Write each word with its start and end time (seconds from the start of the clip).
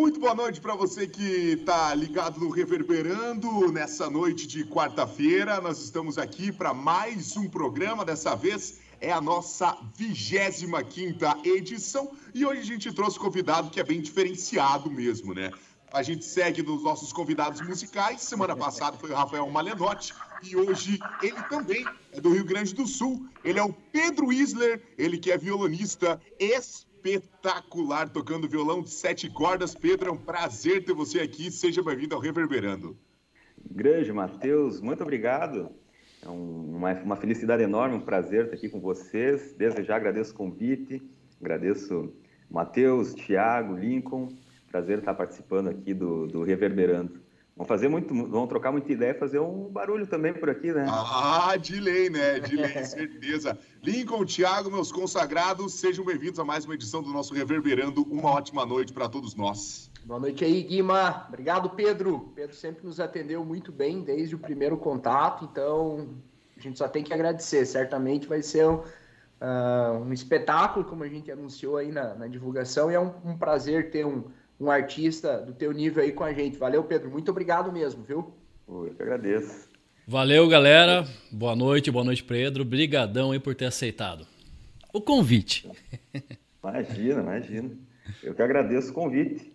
Muito 0.00 0.18
boa 0.18 0.34
noite 0.34 0.62
para 0.62 0.74
você 0.74 1.06
que 1.06 1.58
está 1.60 1.94
ligado 1.94 2.40
no 2.40 2.48
Reverberando 2.48 3.70
nessa 3.70 4.08
noite 4.08 4.46
de 4.46 4.64
quarta-feira. 4.64 5.60
Nós 5.60 5.78
estamos 5.78 6.16
aqui 6.16 6.50
para 6.50 6.72
mais 6.72 7.36
um 7.36 7.46
programa. 7.46 8.02
Dessa 8.02 8.34
vez 8.34 8.80
é 8.98 9.12
a 9.12 9.20
nossa 9.20 9.76
25 9.94 11.46
edição 11.46 12.12
e 12.32 12.46
hoje 12.46 12.60
a 12.62 12.64
gente 12.64 12.90
trouxe 12.94 13.18
um 13.18 13.20
convidado 13.20 13.68
que 13.68 13.78
é 13.78 13.84
bem 13.84 14.00
diferenciado 14.00 14.90
mesmo, 14.90 15.34
né? 15.34 15.50
A 15.92 16.02
gente 16.02 16.24
segue 16.24 16.62
nos 16.62 16.82
nossos 16.82 17.12
convidados 17.12 17.60
musicais. 17.60 18.22
Semana 18.22 18.56
passada 18.56 18.96
foi 18.96 19.10
o 19.10 19.14
Rafael 19.14 19.50
Malenotti 19.50 20.14
e 20.42 20.56
hoje 20.56 20.98
ele 21.22 21.42
também 21.50 21.84
é 22.10 22.18
do 22.22 22.32
Rio 22.32 22.46
Grande 22.46 22.74
do 22.74 22.86
Sul. 22.86 23.28
Ele 23.44 23.58
é 23.58 23.62
o 23.62 23.74
Pedro 23.92 24.32
Isler, 24.32 24.80
ele 24.96 25.18
que 25.18 25.30
é 25.30 25.36
violonista, 25.36 26.18
ex 26.38 26.86
espetacular 27.02 28.08
tocando 28.10 28.48
violão 28.48 28.82
de 28.82 28.90
sete 28.90 29.30
cordas. 29.30 29.74
Pedro, 29.74 30.10
é 30.10 30.12
um 30.12 30.18
prazer 30.18 30.84
ter 30.84 30.92
você 30.92 31.20
aqui. 31.20 31.50
Seja 31.50 31.82
bem-vindo 31.82 32.14
ao 32.14 32.20
Reverberando. 32.20 32.96
Grande, 33.70 34.12
Matheus, 34.12 34.80
muito 34.80 35.02
obrigado. 35.02 35.70
É 36.22 36.28
uma, 36.28 36.92
uma, 36.92 37.16
felicidade 37.16 37.62
enorme, 37.62 37.96
um 37.96 38.00
prazer 38.00 38.44
estar 38.44 38.56
aqui 38.56 38.68
com 38.68 38.80
vocês. 38.80 39.54
Desde 39.54 39.82
já 39.82 39.96
agradeço 39.96 40.32
o 40.32 40.36
convite, 40.36 41.02
agradeço 41.40 42.12
Matheus, 42.50 43.14
Thiago, 43.14 43.74
Lincoln. 43.74 44.28
Prazer 44.70 44.98
estar 44.98 45.14
participando 45.14 45.68
aqui 45.68 45.94
do, 45.94 46.26
do 46.26 46.42
Reverberando. 46.42 47.19
Vamos 47.60 47.68
fazer 47.68 47.88
muito, 47.88 48.14
vamos 48.14 48.48
trocar 48.48 48.72
muita 48.72 48.90
ideia, 48.90 49.14
fazer 49.14 49.38
um 49.38 49.68
barulho 49.68 50.06
também 50.06 50.32
por 50.32 50.48
aqui, 50.48 50.72
né? 50.72 50.86
Ah, 50.88 51.54
de 51.58 51.78
lei, 51.78 52.08
né? 52.08 52.40
De 52.40 52.56
lei, 52.56 52.72
certeza. 52.86 53.58
Lincoln, 53.82 54.24
Thiago, 54.24 54.70
meus 54.70 54.90
consagrados, 54.90 55.74
sejam 55.74 56.02
bem-vindos 56.02 56.40
a 56.40 56.44
mais 56.44 56.64
uma 56.64 56.72
edição 56.72 57.02
do 57.02 57.10
nosso 57.10 57.34
Reverberando. 57.34 58.02
Uma 58.04 58.30
ótima 58.30 58.64
noite 58.64 58.94
para 58.94 59.10
todos 59.10 59.34
nós. 59.34 59.90
Boa 60.06 60.18
noite 60.18 60.42
aí, 60.42 60.62
Guima. 60.62 61.26
Obrigado, 61.28 61.68
Pedro. 61.68 62.32
Pedro 62.34 62.56
sempre 62.56 62.86
nos 62.86 62.98
atendeu 62.98 63.44
muito 63.44 63.70
bem 63.70 64.00
desde 64.00 64.34
o 64.34 64.38
primeiro 64.38 64.78
contato, 64.78 65.44
então 65.44 66.08
a 66.56 66.60
gente 66.62 66.78
só 66.78 66.88
tem 66.88 67.04
que 67.04 67.12
agradecer. 67.12 67.66
Certamente 67.66 68.26
vai 68.26 68.40
ser 68.40 68.66
um, 68.66 68.76
uh, 68.76 70.02
um 70.02 70.14
espetáculo, 70.14 70.86
como 70.86 71.04
a 71.04 71.08
gente 71.08 71.30
anunciou 71.30 71.76
aí 71.76 71.92
na, 71.92 72.14
na 72.14 72.26
divulgação, 72.26 72.90
e 72.90 72.94
é 72.94 73.00
um, 73.00 73.12
um 73.22 73.36
prazer 73.36 73.90
ter 73.90 74.06
um 74.06 74.24
um 74.60 74.70
artista 74.70 75.38
do 75.38 75.54
teu 75.54 75.72
nível 75.72 76.02
aí 76.02 76.12
com 76.12 76.22
a 76.22 76.32
gente. 76.32 76.58
Valeu, 76.58 76.84
Pedro. 76.84 77.10
Muito 77.10 77.30
obrigado 77.30 77.72
mesmo, 77.72 78.04
viu? 78.04 78.34
Eu 78.68 78.94
que 78.94 79.02
agradeço. 79.02 79.70
Valeu, 80.06 80.46
galera. 80.48 81.06
Boa 81.32 81.56
noite, 81.56 81.90
boa 81.90 82.04
noite, 82.04 82.22
Pedro. 82.22 82.64
Brigadão 82.64 83.32
aí 83.32 83.40
por 83.40 83.54
ter 83.54 83.66
aceitado 83.66 84.26
o 84.92 85.00
convite. 85.00 85.70
Imagina, 86.62 87.20
imagina. 87.20 87.70
Eu 88.22 88.34
que 88.34 88.42
agradeço 88.42 88.90
o 88.90 88.94
convite. 88.94 89.52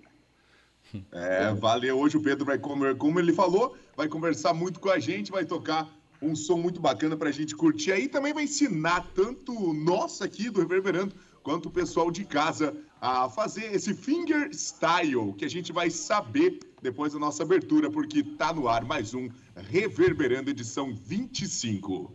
É, 1.11 1.53
valeu. 1.53 1.99
Hoje 1.99 2.17
o 2.17 2.21
Pedro 2.21 2.45
vai 2.45 2.57
comer, 2.57 2.95
como 2.95 3.19
ele 3.19 3.33
falou, 3.33 3.75
vai 3.95 4.07
conversar 4.07 4.53
muito 4.53 4.79
com 4.79 4.89
a 4.89 4.97
gente, 4.97 5.31
vai 5.31 5.45
tocar 5.45 5.89
um 6.21 6.35
som 6.35 6.57
muito 6.57 6.79
bacana 6.79 7.17
para 7.17 7.29
a 7.29 7.33
gente 7.33 7.55
curtir 7.55 7.91
aí. 7.91 8.07
Também 8.07 8.33
vai 8.33 8.45
ensinar 8.45 9.11
tanto 9.13 9.73
nós 9.73 10.21
aqui 10.21 10.49
do 10.49 10.61
Reverberando 10.61 11.13
quanto 11.43 11.67
o 11.67 11.71
pessoal 11.71 12.09
de 12.09 12.23
casa 12.23 12.75
a 13.01 13.29
fazer 13.29 13.73
esse 13.73 13.93
finger 13.93 14.49
style 14.53 15.33
que 15.33 15.45
a 15.45 15.49
gente 15.49 15.71
vai 15.71 15.89
saber 15.89 16.59
depois 16.81 17.13
da 17.13 17.19
nossa 17.19 17.43
abertura, 17.43 17.89
porque 17.89 18.23
tá 18.23 18.53
no 18.53 18.67
ar 18.67 18.85
mais 18.85 19.13
um 19.13 19.29
Reverberando 19.55 20.49
edição 20.49 20.93
25. 20.93 22.13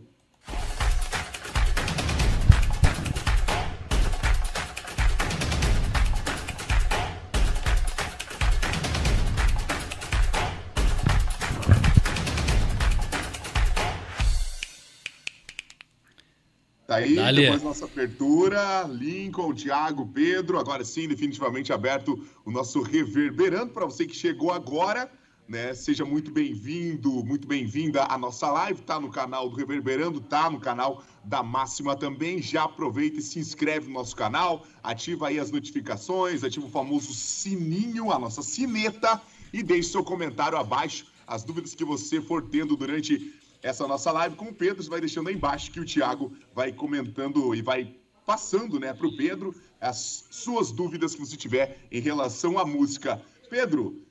Tá 16.91 16.97
aí, 16.97 17.15
Dali. 17.15 17.43
depois 17.43 17.63
nossa 17.63 17.85
abertura, 17.85 18.83
Lincoln, 18.83 19.53
Thiago, 19.53 20.05
Pedro, 20.07 20.59
agora 20.59 20.83
sim, 20.83 21.07
definitivamente 21.07 21.71
aberto 21.71 22.21
o 22.43 22.51
nosso 22.51 22.81
Reverberando 22.81 23.71
para 23.71 23.85
você 23.85 24.05
que 24.05 24.13
chegou 24.13 24.51
agora, 24.51 25.09
né? 25.47 25.73
Seja 25.73 26.03
muito 26.03 26.33
bem-vindo, 26.33 27.23
muito 27.23 27.47
bem-vinda 27.47 28.03
à 28.03 28.17
nossa 28.17 28.51
live, 28.51 28.81
tá 28.81 28.99
no 28.99 29.09
canal 29.09 29.49
do 29.49 29.55
Reverberando, 29.55 30.19
tá 30.19 30.49
no 30.49 30.59
canal 30.59 31.01
da 31.23 31.41
Máxima 31.41 31.95
também. 31.95 32.41
Já 32.41 32.63
aproveita 32.63 33.19
e 33.19 33.21
se 33.21 33.39
inscreve 33.39 33.87
no 33.87 33.93
nosso 33.93 34.13
canal, 34.13 34.67
ativa 34.83 35.29
aí 35.29 35.39
as 35.39 35.49
notificações, 35.49 36.43
ativa 36.43 36.65
o 36.65 36.69
famoso 36.69 37.13
sininho, 37.13 38.11
a 38.11 38.19
nossa 38.19 38.43
sineta 38.43 39.21
e 39.53 39.63
deixe 39.63 39.91
seu 39.91 40.03
comentário 40.03 40.57
abaixo, 40.57 41.05
as 41.25 41.45
dúvidas 41.45 41.73
que 41.73 41.85
você 41.85 42.19
for 42.19 42.49
tendo 42.49 42.75
durante 42.75 43.33
essa 43.61 43.87
nossa 43.87 44.11
live 44.11 44.35
com 44.35 44.45
o 44.45 44.53
Pedro. 44.53 44.83
Você 44.83 44.89
vai 44.89 44.99
deixando 44.99 45.29
aí 45.29 45.35
embaixo 45.35 45.71
que 45.71 45.79
o 45.79 45.85
Thiago 45.85 46.31
vai 46.53 46.71
comentando 46.71 47.53
e 47.55 47.61
vai 47.61 47.95
passando 48.25 48.79
né, 48.79 48.93
para 48.93 49.07
o 49.07 49.15
Pedro 49.15 49.53
as 49.79 50.27
suas 50.29 50.71
dúvidas 50.71 51.15
que 51.15 51.19
você 51.19 51.35
tiver 51.35 51.79
em 51.91 51.99
relação 51.99 52.57
à 52.57 52.65
música. 52.65 53.21
Pedro, 53.49 54.01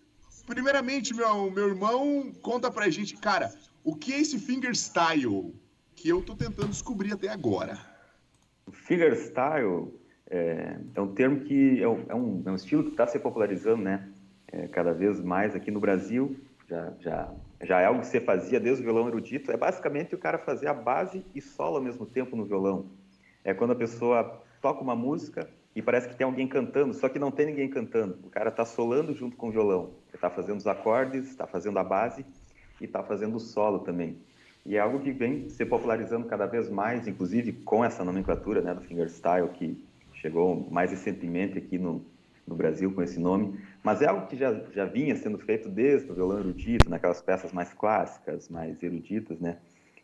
primeiramente, 0.46 1.14
meu, 1.14 1.50
meu 1.50 1.68
irmão, 1.68 2.32
conta 2.42 2.70
pra 2.70 2.90
gente, 2.90 3.16
cara, 3.16 3.52
o 3.84 3.94
que 3.94 4.12
é 4.12 4.20
esse 4.20 4.38
fingerstyle 4.38 5.54
que 5.94 6.08
eu 6.08 6.22
tô 6.22 6.34
tentando 6.34 6.68
descobrir 6.70 7.12
até 7.12 7.28
agora? 7.28 7.78
Fingerstyle 8.72 9.92
é, 10.28 10.76
é 10.94 11.00
um 11.00 11.14
termo 11.14 11.40
que 11.40 11.82
é 11.82 11.88
um, 11.88 12.04
é 12.08 12.14
um, 12.14 12.42
é 12.46 12.54
estilo 12.54 12.84
que 12.84 12.90
está 12.90 13.06
se 13.06 13.18
popularizando, 13.18 13.82
né? 13.82 14.08
É, 14.52 14.66
cada 14.68 14.92
vez 14.92 15.20
mais 15.20 15.54
aqui 15.54 15.70
no 15.70 15.80
Brasil. 15.80 16.36
Já, 16.68 16.92
já 17.00 17.34
já 17.62 17.80
é 17.80 17.86
algo 17.86 18.00
que 18.00 18.06
você 18.06 18.20
fazia 18.20 18.58
desde 18.58 18.82
o 18.82 18.84
violão 18.84 19.08
erudito, 19.08 19.52
é 19.52 19.56
basicamente 19.56 20.14
o 20.14 20.18
cara 20.18 20.38
fazer 20.38 20.66
a 20.66 20.74
base 20.74 21.24
e 21.34 21.40
solo 21.40 21.76
ao 21.76 21.82
mesmo 21.82 22.06
tempo 22.06 22.34
no 22.34 22.44
violão. 22.44 22.86
É 23.44 23.52
quando 23.52 23.72
a 23.72 23.76
pessoa 23.76 24.42
toca 24.60 24.80
uma 24.80 24.96
música 24.96 25.48
e 25.74 25.82
parece 25.82 26.08
que 26.08 26.14
tem 26.14 26.24
alguém 26.24 26.48
cantando, 26.48 26.94
só 26.94 27.08
que 27.08 27.18
não 27.18 27.30
tem 27.30 27.46
ninguém 27.46 27.68
cantando. 27.68 28.18
O 28.24 28.30
cara 28.30 28.48
está 28.48 28.64
solando 28.64 29.14
junto 29.14 29.36
com 29.36 29.48
o 29.48 29.52
violão. 29.52 29.90
Ele 30.08 30.16
está 30.16 30.30
fazendo 30.30 30.58
os 30.58 30.66
acordes, 30.66 31.28
está 31.28 31.46
fazendo 31.46 31.78
a 31.78 31.84
base 31.84 32.24
e 32.80 32.84
está 32.84 33.02
fazendo 33.02 33.36
o 33.36 33.40
solo 33.40 33.80
também. 33.80 34.16
E 34.64 34.76
é 34.76 34.80
algo 34.80 35.00
que 35.00 35.10
vem 35.10 35.48
se 35.48 35.64
popularizando 35.64 36.26
cada 36.26 36.46
vez 36.46 36.68
mais, 36.68 37.06
inclusive 37.06 37.52
com 37.52 37.84
essa 37.84 38.04
nomenclatura 38.04 38.60
né, 38.60 38.74
do 38.74 38.82
fingerstyle, 38.82 39.48
que 39.48 39.82
chegou 40.14 40.68
mais 40.70 40.90
recentemente 40.90 41.56
aqui 41.58 41.78
no, 41.78 42.04
no 42.46 42.54
Brasil 42.54 42.92
com 42.92 43.02
esse 43.02 43.18
nome, 43.18 43.58
mas 43.82 44.02
é 44.02 44.06
algo 44.06 44.26
que 44.26 44.36
já, 44.36 44.52
já 44.72 44.84
vinha 44.84 45.14
sendo 45.16 45.38
feito 45.38 45.68
desde 45.68 46.10
o 46.10 46.14
violão 46.14 46.38
erudito, 46.40 46.90
naquelas 46.90 47.22
peças 47.22 47.52
mais 47.52 47.72
clássicas, 47.72 48.48
mais 48.48 48.82
eruditas, 48.82 49.38
né? 49.38 49.58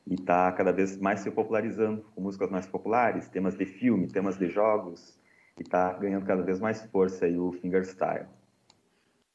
E 0.06 0.14
está 0.14 0.52
cada 0.52 0.72
vez 0.72 0.97
mais 0.97 1.20
se 1.20 1.30
popularizando 1.30 2.04
com 2.14 2.20
músicas 2.20 2.50
mais 2.50 2.66
populares, 2.66 3.28
temas 3.28 3.56
de 3.56 3.66
filme, 3.66 4.06
temas 4.06 4.38
de 4.38 4.48
jogos, 4.48 5.19
e 5.58 5.62
está 5.62 5.92
ganhando 5.94 6.24
cada 6.24 6.42
vez 6.42 6.60
mais 6.60 6.82
força 6.84 7.26
aí 7.26 7.36
o 7.36 7.50
fingerstyle. 7.52 8.26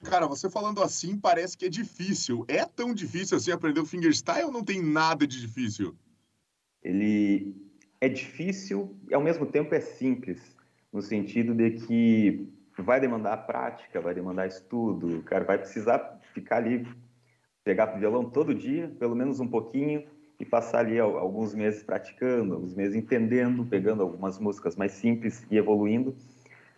Cara, 0.03 0.28
você 0.28 0.50
falando 0.50 0.81
assim 0.81 1.18
parece 1.18 1.57
que 1.57 1.66
é 1.66 1.69
difícil. 1.69 2.45
É 2.47 2.66
tão 2.66 2.94
difícil 2.94 3.38
assim 3.38 3.51
aprender 3.51 3.79
o 3.79 3.85
fingerstyle 3.85 4.45
ou 4.45 4.51
não 4.51 4.63
tem 4.63 4.81
nada 4.81 5.28
de 5.28 5.39
difícil? 5.39 5.95
Ele 6.81 7.56
é 8.00 8.09
difícil 8.09 8.95
e 9.09 9.13
ao 9.13 9.22
mesmo 9.22 9.45
tempo 9.45 9.75
é 9.75 9.79
simples, 9.79 10.41
no 10.91 11.01
sentido 11.01 11.53
de 11.53 11.72
que 11.72 12.51
vai 12.77 12.99
demandar 12.99 13.37
prática, 13.45 13.99
vai 13.99 14.13
demandar 14.13 14.47
estudo, 14.47 15.21
cara 15.23 15.43
vai 15.43 15.57
precisar 15.57 16.19
ficar 16.33 16.57
ali, 16.57 16.87
pegar 17.63 17.95
o 17.95 17.99
violão 17.99 18.29
todo 18.29 18.53
dia, 18.53 18.91
pelo 18.99 19.15
menos 19.15 19.39
um 19.39 19.47
pouquinho, 19.47 20.05
e 20.39 20.45
passar 20.45 20.79
ali 20.79 20.99
alguns 20.99 21.53
meses 21.53 21.83
praticando, 21.83 22.55
alguns 22.55 22.73
meses 22.73 22.95
entendendo, 22.95 23.65
pegando 23.65 24.01
algumas 24.01 24.39
músicas 24.39 24.75
mais 24.75 24.93
simples 24.93 25.45
e 25.51 25.57
evoluindo. 25.57 26.15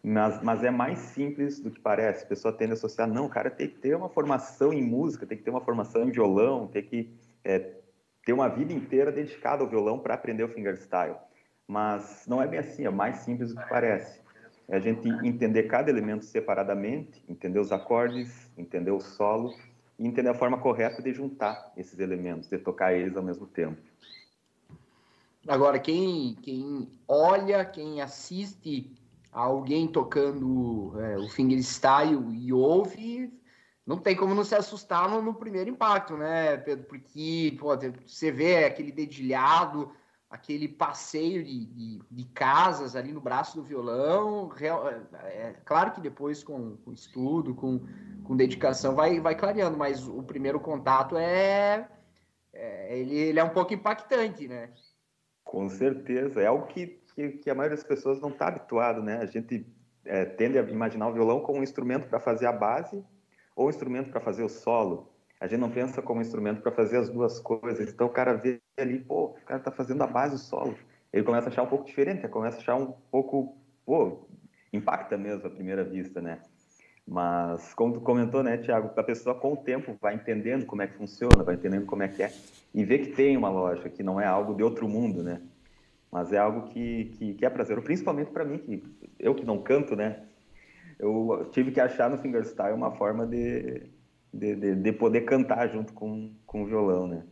Mas, 0.04 0.44
mas 0.44 0.64
é 0.66 0.70
mais 0.70 1.00
simples 1.00 1.62
do 1.62 1.72
que 1.72 1.80
parece. 1.80 2.26
A 2.26 2.28
pessoa 2.28 2.54
tende 2.54 2.72
a 2.72 2.74
associar, 2.74 3.08
não, 3.08 3.30
cara 3.30 3.50
tem 3.50 3.70
que 3.70 3.80
ter 3.80 3.96
uma 3.96 4.10
formação 4.10 4.74
em 4.74 4.84
música, 4.84 5.26
tem 5.26 5.38
que 5.38 5.44
ter 5.46 5.50
uma 5.50 5.62
formação 5.62 6.04
em 6.04 6.12
violão, 6.12 6.68
tem 6.68 6.84
que 6.84 7.10
é, 7.42 7.78
ter 8.26 8.34
uma 8.34 8.50
vida 8.50 8.74
inteira 8.74 9.14
dedicada 9.14 9.64
ao 9.64 9.70
violão 9.70 9.98
para 9.98 10.14
aprender 10.14 10.44
o 10.44 10.50
fingerstyle. 10.50 11.16
Mas 11.66 12.26
não 12.28 12.42
é 12.42 12.48
bem 12.48 12.60
assim, 12.60 12.86
é 12.86 12.90
mais 12.90 13.18
simples 13.18 13.54
do 13.54 13.62
que 13.62 13.70
parece 13.70 14.23
é 14.68 14.78
a 14.78 14.80
gente 14.80 15.08
entender 15.26 15.64
cada 15.64 15.90
elemento 15.90 16.26
separadamente, 16.26 17.24
entender 17.28 17.60
os 17.60 17.72
acordes, 17.72 18.50
entender 18.58 18.92
o 18.92 19.00
solo 19.00 19.54
e 20.00 20.08
entender 20.08 20.30
a 20.30 20.34
forma 20.34 20.58
correta 20.58 21.02
de 21.02 21.14
juntar 21.14 21.72
esses 21.76 22.00
elementos, 22.00 22.50
de 22.50 22.58
tocar 22.58 22.94
eles 22.94 23.16
ao 23.16 23.24
mesmo 23.24 23.46
tempo. 23.46 23.78
Agora, 25.48 25.78
quem, 25.78 26.36
quem 26.42 26.90
olha, 27.08 27.66
quem 27.66 28.02
assiste 28.02 28.90
alguém 29.32 29.88
tocando 29.88 30.94
é, 31.02 31.18
o 31.18 31.28
fingerstyle 31.28 32.24
e 32.32 32.54
ouve, 32.54 33.34
não 33.86 33.98
tem 33.98 34.16
como 34.16 34.34
não 34.34 34.46
se 34.46 34.56
assustar 34.56 35.10
no, 35.10 35.22
no 35.22 35.34
primeiro 35.34 35.70
impacto, 35.70 36.16
né, 36.16 36.56
Pedro? 36.56 36.86
Porque 36.86 37.58
pô, 37.60 37.76
você 38.06 38.32
vê 38.32 38.64
aquele 38.64 38.92
dedilhado, 38.92 39.92
aquele 40.34 40.68
passeio 40.68 41.44
de, 41.44 41.68
de, 41.68 42.02
de, 42.10 42.26
casas 42.34 42.96
ali 42.96 43.14
no 43.14 43.22
braço 43.22 43.56
do 43.56 43.64
violão. 43.64 44.48
Real, 44.48 44.90
é, 44.90 44.98
é, 45.26 45.56
claro 45.64 45.92
que 45.92 46.02
depois 46.02 46.44
com, 46.44 46.76
com, 46.78 46.92
estudo, 46.92 47.54
com, 47.54 47.86
com 48.24 48.36
dedicação, 48.36 48.96
vai, 48.96 49.20
vai 49.20 49.36
clareando, 49.36 49.78
mas 49.78 50.08
o 50.08 50.24
primeiro 50.24 50.60
contato 50.60 51.16
é, 51.20 51.88
é 52.52 52.98
ele, 52.98 53.16
ele 53.16 53.40
é 53.40 53.44
um 53.44 53.52
pouco 53.52 53.76
impactante, 53.76 54.48
né? 54.48 54.72
Com 55.44 55.70
certeza, 55.70 56.42
é 56.42 56.48
algo 56.48 56.66
que, 56.66 56.88
que, 57.14 57.30
que 57.34 57.50
a 57.52 57.54
maioria 57.54 57.78
das 57.78 57.86
pessoas 57.86 58.20
não 58.20 58.30
está 58.30 58.48
habituado, 58.48 59.04
né? 59.04 59.18
A 59.18 59.28
gente 59.28 59.72
é, 60.04 60.26
tende 60.26 60.58
a 60.58 60.64
imaginar 60.64 61.10
o 61.10 61.14
violão 61.14 61.42
como 61.42 61.60
um 61.60 61.64
instrumento 61.64 62.08
para 62.08 62.20
fazer 62.20 62.48
a 62.48 62.52
base 62.52 63.06
ou 63.56 63.68
um 63.68 63.70
instrumento 63.70 64.10
para 64.10 64.20
fazer 64.20 64.42
o 64.42 64.50
solo. 64.50 65.13
A 65.44 65.48
gente 65.48 65.60
não 65.60 65.70
pensa 65.70 66.02
como 66.02 66.22
instrumento 66.22 66.62
para 66.62 66.72
fazer 66.72 66.96
as 66.96 67.10
duas 67.10 67.38
coisas. 67.38 67.92
Então 67.94 68.08
o 68.08 68.10
cara 68.10 68.34
vê 68.34 68.62
ali, 68.78 68.98
pô, 68.98 69.26
o 69.26 69.46
cara 69.46 69.60
está 69.60 69.72
fazendo 69.72 70.02
a 70.02 70.08
base, 70.08 70.36
o 70.36 70.38
solo. 70.38 70.74
Ele 71.12 71.22
começa 71.22 71.48
a 71.48 71.52
achar 71.52 71.64
um 71.64 71.68
pouco 71.68 71.84
diferente, 71.84 72.26
começa 72.30 72.56
a 72.56 72.60
achar 72.62 72.76
um 72.76 72.94
pouco, 73.12 73.58
pô, 73.86 74.26
impacta 74.72 75.18
mesmo 75.18 75.46
à 75.46 75.50
primeira 75.50 75.84
vista, 75.84 76.22
né? 76.22 76.40
Mas, 77.06 77.74
como 77.74 77.92
tu 77.92 78.00
comentou, 78.00 78.42
né, 78.42 78.58
Tiago, 78.58 78.98
a 78.98 79.04
pessoa 79.04 79.36
com 79.36 79.52
o 79.52 79.58
tempo 79.58 79.98
vai 80.02 80.16
entendendo 80.16 80.66
como 80.66 80.82
é 80.82 80.88
que 80.88 80.94
funciona, 80.94 81.44
vai 81.44 81.56
entendendo 81.56 81.86
como 81.86 82.04
é 82.04 82.08
que 82.08 82.24
é, 82.24 82.32
e 82.74 82.86
vê 82.86 83.00
que 83.00 83.12
tem 83.12 83.36
uma 83.36 83.50
lógica, 83.50 83.90
que 83.90 84.02
não 84.02 84.22
é 84.22 84.26
algo 84.26 84.56
de 84.56 84.64
outro 84.64 84.88
mundo, 84.88 85.22
né? 85.22 85.42
Mas 86.10 86.32
é 86.32 86.38
algo 86.38 86.70
que, 86.70 87.12
que, 87.18 87.34
que 87.34 87.46
é 87.46 87.50
prazeroso, 87.50 87.84
principalmente 87.84 88.32
para 88.32 88.46
mim, 88.46 88.60
que 88.60 88.82
eu 89.20 89.36
que 89.36 89.44
não 89.44 89.62
canto, 89.62 89.94
né? 89.94 90.24
Eu 90.98 91.50
tive 91.52 91.70
que 91.70 91.82
achar 91.82 92.10
no 92.10 92.18
fingerstyle 92.18 92.74
uma 92.74 92.92
forma 92.92 93.28
de, 93.28 93.92
de, 94.34 94.56
de, 94.56 94.76
de 94.76 94.92
poder 94.92 95.22
cantar 95.22 95.70
junto 95.70 95.94
com, 95.94 96.32
com 96.46 96.64
o 96.64 96.66
violão, 96.66 97.08
né? 97.08 97.24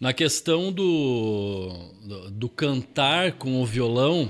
Na 0.00 0.12
questão 0.12 0.70
do, 0.72 1.70
do, 2.06 2.30
do 2.30 2.48
cantar 2.48 3.32
com 3.32 3.62
o 3.62 3.66
violão, 3.66 4.28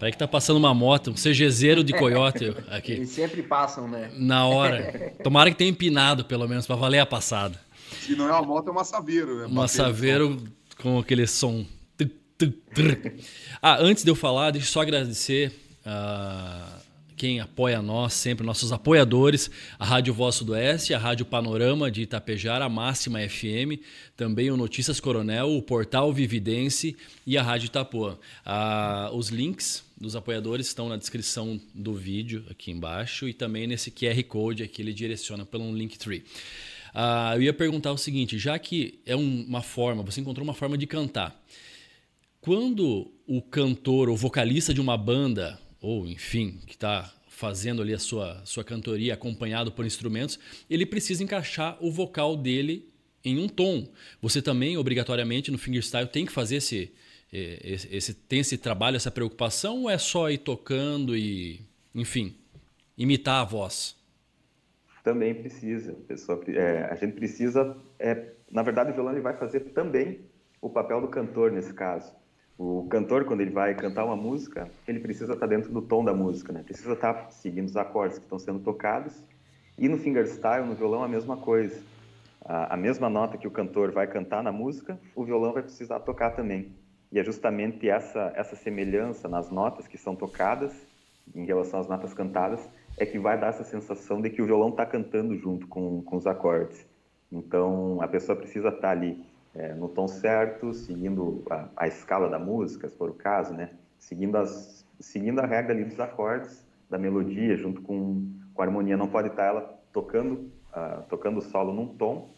Parece 0.00 0.12
que 0.14 0.18
tá 0.18 0.26
passando 0.26 0.56
uma 0.56 0.72
moto, 0.72 1.10
um 1.10 1.14
CGZero 1.14 1.84
de 1.84 1.92
coiote 1.92 2.56
aqui. 2.72 2.92
Eles 2.92 3.10
sempre 3.10 3.42
passam, 3.42 3.86
né? 3.86 4.10
Na 4.16 4.46
hora. 4.46 5.12
Tomara 5.22 5.50
que 5.50 5.56
tenha 5.58 5.70
empinado, 5.70 6.24
pelo 6.24 6.48
menos, 6.48 6.66
para 6.66 6.74
valer 6.74 7.00
a 7.00 7.06
passada. 7.06 7.60
Se 8.00 8.16
não 8.16 8.26
é 8.26 8.32
uma 8.32 8.40
moto, 8.40 8.68
é 8.68 8.70
uma 8.70 8.82
Saveiro, 8.82 9.40
né? 9.40 9.46
Uma 9.46 9.68
Saveiro 9.68 10.42
com 10.80 10.98
aquele 10.98 11.26
som. 11.26 11.66
Ah, 13.60 13.76
antes 13.78 14.02
de 14.02 14.10
eu 14.10 14.14
falar, 14.14 14.52
deixa 14.52 14.66
eu 14.66 14.72
só 14.72 14.80
agradecer 14.80 15.52
uh, 15.84 16.79
quem 17.20 17.38
apoia 17.38 17.82
nós, 17.82 18.14
sempre 18.14 18.46
nossos 18.46 18.72
apoiadores, 18.72 19.50
a 19.78 19.84
Rádio 19.84 20.14
Voz 20.14 20.36
Sudoeste, 20.36 20.94
a 20.94 20.98
Rádio 20.98 21.26
Panorama 21.26 21.90
de 21.90 22.00
Itapejara, 22.00 22.64
a 22.64 22.68
Máxima 22.70 23.18
FM, 23.20 23.76
também 24.16 24.50
o 24.50 24.56
Notícias 24.56 24.98
Coronel, 25.00 25.50
o 25.50 25.60
Portal 25.60 26.10
Vividense 26.14 26.96
e 27.26 27.36
a 27.36 27.42
Rádio 27.42 27.66
Itapuã. 27.66 28.16
Ah, 28.42 29.10
os 29.12 29.28
links 29.28 29.84
dos 30.00 30.16
apoiadores 30.16 30.68
estão 30.68 30.88
na 30.88 30.96
descrição 30.96 31.60
do 31.74 31.92
vídeo 31.92 32.42
aqui 32.48 32.70
embaixo 32.70 33.28
e 33.28 33.34
também 33.34 33.66
nesse 33.66 33.90
QR 33.90 34.24
Code 34.24 34.62
aqui 34.62 34.80
ele 34.80 34.94
direciona 34.94 35.44
pelo 35.44 35.76
Linktree. 35.76 36.24
Ah, 36.94 37.32
eu 37.34 37.42
ia 37.42 37.52
perguntar 37.52 37.92
o 37.92 37.98
seguinte, 37.98 38.38
já 38.38 38.58
que 38.58 38.98
é 39.04 39.14
uma 39.14 39.60
forma, 39.60 40.02
você 40.02 40.22
encontrou 40.22 40.42
uma 40.42 40.54
forma 40.54 40.78
de 40.78 40.86
cantar, 40.86 41.38
quando 42.40 43.12
o 43.26 43.42
cantor 43.42 44.08
ou 44.08 44.16
vocalista 44.16 44.72
de 44.72 44.80
uma 44.80 44.96
banda 44.96 45.60
ou 45.80 46.06
enfim, 46.06 46.58
que 46.66 46.74
está 46.74 47.12
fazendo 47.28 47.80
ali 47.80 47.94
a 47.94 47.98
sua, 47.98 48.44
sua 48.44 48.62
cantoria 48.62 49.14
acompanhado 49.14 49.72
por 49.72 49.86
instrumentos, 49.86 50.38
ele 50.68 50.84
precisa 50.84 51.24
encaixar 51.24 51.78
o 51.80 51.90
vocal 51.90 52.36
dele 52.36 52.86
em 53.24 53.38
um 53.38 53.48
tom. 53.48 53.88
Você 54.20 54.42
também, 54.42 54.76
obrigatoriamente, 54.76 55.50
no 55.50 55.58
fingerstyle, 55.58 56.06
tem 56.06 56.26
que 56.26 56.32
fazer 56.32 56.56
esse, 56.56 56.92
esse, 57.32 57.88
esse, 57.94 58.14
tem 58.14 58.40
esse 58.40 58.58
trabalho, 58.58 58.96
essa 58.96 59.10
preocupação, 59.10 59.82
ou 59.82 59.90
é 59.90 59.96
só 59.96 60.30
ir 60.30 60.38
tocando 60.38 61.16
e, 61.16 61.60
enfim, 61.94 62.36
imitar 62.96 63.40
a 63.40 63.44
voz? 63.44 63.96
Também 65.02 65.34
precisa. 65.34 65.94
Pessoa, 66.06 66.42
é, 66.48 66.84
a 66.90 66.94
gente 66.94 67.14
precisa, 67.14 67.76
é, 67.98 68.32
na 68.50 68.62
verdade, 68.62 68.90
o 68.90 68.94
violão 68.94 69.12
ele 69.12 69.22
vai 69.22 69.36
fazer 69.36 69.60
também 69.60 70.20
o 70.60 70.68
papel 70.68 71.00
do 71.00 71.08
cantor 71.08 71.50
nesse 71.50 71.72
caso. 71.72 72.12
O 72.62 72.86
cantor, 72.90 73.24
quando 73.24 73.40
ele 73.40 73.52
vai 73.52 73.74
cantar 73.74 74.04
uma 74.04 74.14
música, 74.14 74.70
ele 74.86 75.00
precisa 75.00 75.32
estar 75.32 75.46
dentro 75.46 75.72
do 75.72 75.80
tom 75.80 76.04
da 76.04 76.12
música, 76.12 76.52
né? 76.52 76.62
Precisa 76.62 76.92
estar 76.92 77.30
seguindo 77.30 77.66
os 77.68 77.74
acordes 77.74 78.18
que 78.18 78.24
estão 78.24 78.38
sendo 78.38 78.58
tocados. 78.58 79.24
E 79.78 79.88
no 79.88 79.96
fingerstyle, 79.96 80.66
no 80.66 80.74
violão, 80.74 81.02
a 81.02 81.08
mesma 81.08 81.38
coisa. 81.38 81.82
A, 82.44 82.74
a 82.74 82.76
mesma 82.76 83.08
nota 83.08 83.38
que 83.38 83.48
o 83.48 83.50
cantor 83.50 83.92
vai 83.92 84.06
cantar 84.06 84.42
na 84.42 84.52
música, 84.52 85.00
o 85.16 85.24
violão 85.24 85.54
vai 85.54 85.62
precisar 85.62 86.00
tocar 86.00 86.32
também. 86.32 86.76
E 87.10 87.18
é 87.18 87.24
justamente 87.24 87.88
essa, 87.88 88.30
essa 88.36 88.54
semelhança 88.54 89.26
nas 89.26 89.50
notas 89.50 89.88
que 89.88 89.96
são 89.96 90.14
tocadas, 90.14 90.86
em 91.34 91.46
relação 91.46 91.80
às 91.80 91.88
notas 91.88 92.12
cantadas, 92.12 92.68
é 92.98 93.06
que 93.06 93.18
vai 93.18 93.40
dar 93.40 93.46
essa 93.46 93.64
sensação 93.64 94.20
de 94.20 94.28
que 94.28 94.42
o 94.42 94.44
violão 94.44 94.68
está 94.68 94.84
cantando 94.84 95.34
junto 95.34 95.66
com, 95.66 96.02
com 96.02 96.14
os 96.14 96.26
acordes. 96.26 96.86
Então, 97.32 98.02
a 98.02 98.06
pessoa 98.06 98.36
precisa 98.36 98.68
estar 98.68 98.90
ali 98.90 99.24
é, 99.54 99.74
no 99.74 99.88
tom 99.88 100.06
certo, 100.06 100.72
seguindo 100.72 101.44
a, 101.50 101.68
a, 101.76 101.88
escala 101.88 102.28
da 102.28 102.38
música, 102.38 102.88
se 102.88 102.96
for 102.96 103.10
o 103.10 103.14
caso, 103.14 103.52
né? 103.52 103.70
Seguindo, 103.98 104.36
as, 104.36 104.86
seguindo 104.98 105.40
a 105.40 105.46
regra 105.46 105.72
ali 105.72 105.84
dos 105.84 105.98
acordes, 105.98 106.66
da 106.88 106.98
melodia, 106.98 107.56
junto 107.56 107.82
com, 107.82 108.26
com 108.54 108.62
a 108.62 108.64
harmonia. 108.64 108.96
Não 108.96 109.08
pode 109.08 109.28
estar 109.28 109.44
ela 109.44 109.80
tocando, 109.92 110.50
uh, 110.74 111.02
tocando 111.08 111.38
o 111.38 111.42
solo 111.42 111.72
num 111.72 111.86
tom 111.86 112.30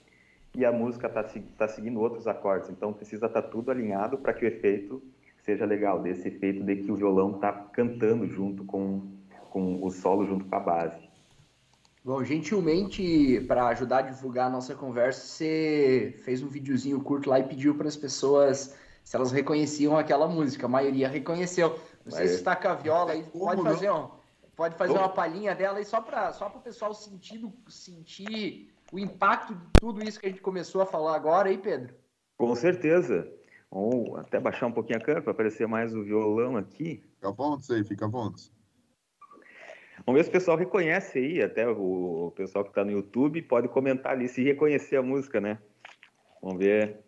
e 0.55 0.65
a 0.65 0.73
música 0.73 1.07
está 1.07 1.25
tá 1.57 1.69
seguindo 1.69 2.01
outros 2.01 2.27
acordes. 2.27 2.71
Então 2.71 2.93
precisa 2.93 3.27
estar 3.27 3.43
tá 3.43 3.49
tudo 3.49 3.71
alinhado 3.71 4.19
para 4.19 4.35
que 4.35 4.45
o 4.45 4.49
efeito 4.49 5.03
seja 5.43 5.65
legal, 5.65 6.01
desse 6.01 6.29
efeito 6.29 6.63
de 6.63 6.77
que 6.77 6.91
o 6.91 6.95
violão 6.95 7.35
está 7.35 7.53
cantando 7.53 8.27
junto 8.27 8.65
com, 8.65 9.03
com 9.51 9.83
o 9.83 9.91
solo, 9.91 10.25
junto 10.25 10.45
com 10.45 10.55
a 10.55 10.61
base. 10.61 11.12
Bom, 12.05 12.25
gentilmente, 12.25 13.41
para 13.43 13.69
ajudar 13.69 13.99
a 13.99 14.03
divulgar 14.03 14.49
a 14.49 14.51
nossa 14.51 14.75
conversa, 14.75 15.21
você 15.21 16.15
fez 16.25 16.43
um 16.43 16.49
videozinho 16.49 17.01
curto 17.01 17.31
lá 17.31 17.39
e 17.39 17.45
pediu 17.45 17.77
para 17.77 17.87
as 17.87 17.97
pessoas 17.97 18.77
se 19.05 19.15
elas 19.15 19.31
reconheciam 19.31 19.97
aquela 19.97 20.27
música. 20.27 20.67
A 20.67 20.69
maioria 20.69 21.09
reconheceu. 21.09 21.79
Não 22.05 22.11
sei 22.11 22.27
se 22.27 22.35
está 22.35 22.57
com 22.57 22.67
a 22.67 22.75
viola 22.75 23.13
aí, 23.13 23.23
pode 23.23 23.63
fazer, 23.63 23.93
um, 23.93 24.11
pode 24.57 24.77
fazer 24.77 24.99
uma 24.99 25.09
palhinha 25.09 25.55
dela 25.55 25.79
aí 25.79 25.85
só 25.85 26.01
para 26.01 26.33
só 26.33 26.49
o 26.49 26.61
pessoal 26.61 26.93
sentir, 26.93 27.41
sentir 27.69 28.75
o 28.91 28.99
impacto 28.99 29.55
de 29.55 29.67
tudo 29.79 30.03
isso 30.03 30.19
que 30.19 30.27
a 30.27 30.29
gente 30.29 30.43
começou 30.43 30.83
a 30.83 30.87
falar 30.87 31.15
agora, 31.15 31.49
aí, 31.51 31.59
Pedro? 31.59 31.95
Com 32.37 32.55
certeza. 32.57 33.33
Ou 33.71 34.17
até 34.17 34.41
baixar 34.41 34.67
um 34.67 34.73
pouquinho 34.73 34.99
a 34.99 35.01
câmera 35.01 35.23
para 35.23 35.33
aparecer 35.33 35.69
mais 35.69 35.95
o 35.95 36.03
violão 36.03 36.57
aqui. 36.57 36.97
Fica 37.15 37.29
a 37.29 37.33
pontos 37.33 37.71
aí, 37.71 37.85
fica 37.85 38.07
a 38.07 38.11
pontos. 38.11 38.53
Vamos 40.05 40.19
ver 40.19 40.25
se 40.25 40.31
o 40.31 40.33
pessoal 40.33 40.57
reconhece 40.57 41.19
aí, 41.19 41.43
até 41.43 41.69
o 41.69 42.33
pessoal 42.35 42.65
que 42.65 42.71
está 42.71 42.85
no 42.85 42.91
YouTube 42.91 43.41
pode 43.43 43.69
comentar 43.69 44.13
ali 44.13 44.29
se 44.29 44.43
reconhecer 44.43 44.97
a 44.97 45.03
música, 45.03 45.41
né? 45.41 45.59
Vamos 46.43 46.59
ver. 46.59 46.99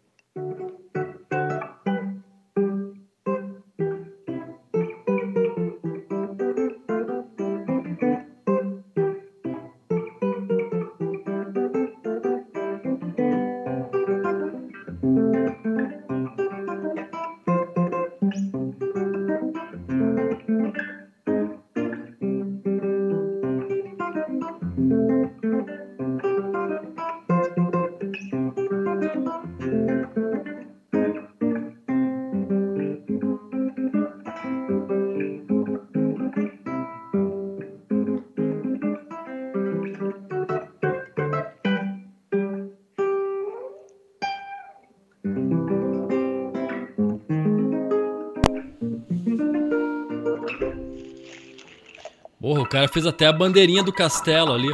Cara 52.74 52.88
fez 52.88 53.06
até 53.06 53.26
a 53.26 53.32
bandeirinha 53.32 53.84
do 53.84 53.92
castelo 53.92 54.52
ali. 54.52 54.68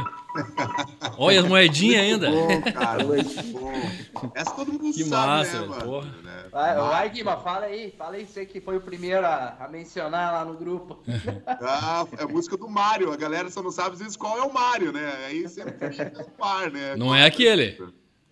Olha 1.17 1.41
as 1.41 1.47
moedinhas 1.47 2.01
ainda. 2.01 2.31
Bom, 2.31 2.61
cara, 2.73 3.03
bom. 3.05 4.31
Essa 4.33 4.51
todo 4.51 4.71
mundo 4.71 4.93
que 4.93 5.03
sabe, 5.03 5.27
massa, 5.27 5.61
né, 5.61 5.67
mano? 5.67 6.01
Né? 6.23 6.45
Vai, 6.51 6.75
vai, 6.75 7.09
Guima, 7.09 7.37
fala 7.37 7.65
aí. 7.65 7.93
Fala 7.95 8.15
aí, 8.15 8.25
você 8.25 8.45
que 8.45 8.59
foi 8.59 8.77
o 8.77 8.81
primeiro 8.81 9.25
a, 9.25 9.55
a 9.59 9.67
mencionar 9.67 10.33
lá 10.33 10.45
no 10.45 10.57
grupo. 10.57 10.99
Ah, 11.63 12.07
é 12.17 12.23
a 12.23 12.27
música 12.27 12.57
do 12.57 12.67
Mario. 12.67 13.11
A 13.11 13.17
galera 13.17 13.49
só 13.49 13.61
não 13.61 13.71
sabe 13.71 13.93
às 13.93 13.99
vezes 13.99 14.17
qual 14.17 14.37
é 14.37 14.41
o 14.41 14.51
Mario, 14.51 14.91
né? 14.91 15.13
Aí 15.27 15.47
sempre 15.47 15.91
fica 15.91 16.09
no 16.17 16.29
par, 16.31 16.71
né? 16.71 16.95
Não 16.95 17.13
é 17.13 17.25
aquele. 17.25 17.77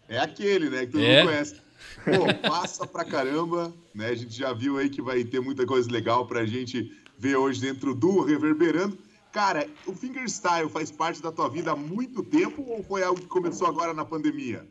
É 0.07 0.17
aquele, 0.17 0.69
né? 0.69 0.85
Que 0.87 0.93
todo 0.93 1.03
é. 1.03 1.19
mundo 1.19 1.29
conhece. 1.29 1.61
Pô, 2.03 2.49
passa 2.49 2.87
pra 2.87 3.05
caramba, 3.05 3.71
né? 3.93 4.07
A 4.07 4.15
gente 4.15 4.35
já 4.35 4.51
viu 4.51 4.77
aí 4.77 4.89
que 4.89 5.01
vai 5.01 5.23
ter 5.23 5.39
muita 5.39 5.65
coisa 5.65 5.91
legal 5.91 6.25
pra 6.25 6.45
gente 6.45 6.91
ver 7.17 7.35
hoje 7.35 7.61
dentro 7.61 7.93
do 7.93 8.23
Reverberando. 8.23 8.97
Cara, 9.31 9.67
o 9.85 9.93
fingerstyle 9.93 10.69
faz 10.69 10.89
parte 10.89 11.21
da 11.21 11.31
tua 11.31 11.47
vida 11.49 11.71
há 11.71 11.75
muito 11.75 12.23
tempo 12.23 12.63
ou 12.67 12.83
foi 12.83 13.03
algo 13.03 13.19
que 13.19 13.27
começou 13.27 13.67
agora 13.67 13.93
na 13.93 14.03
pandemia? 14.03 14.65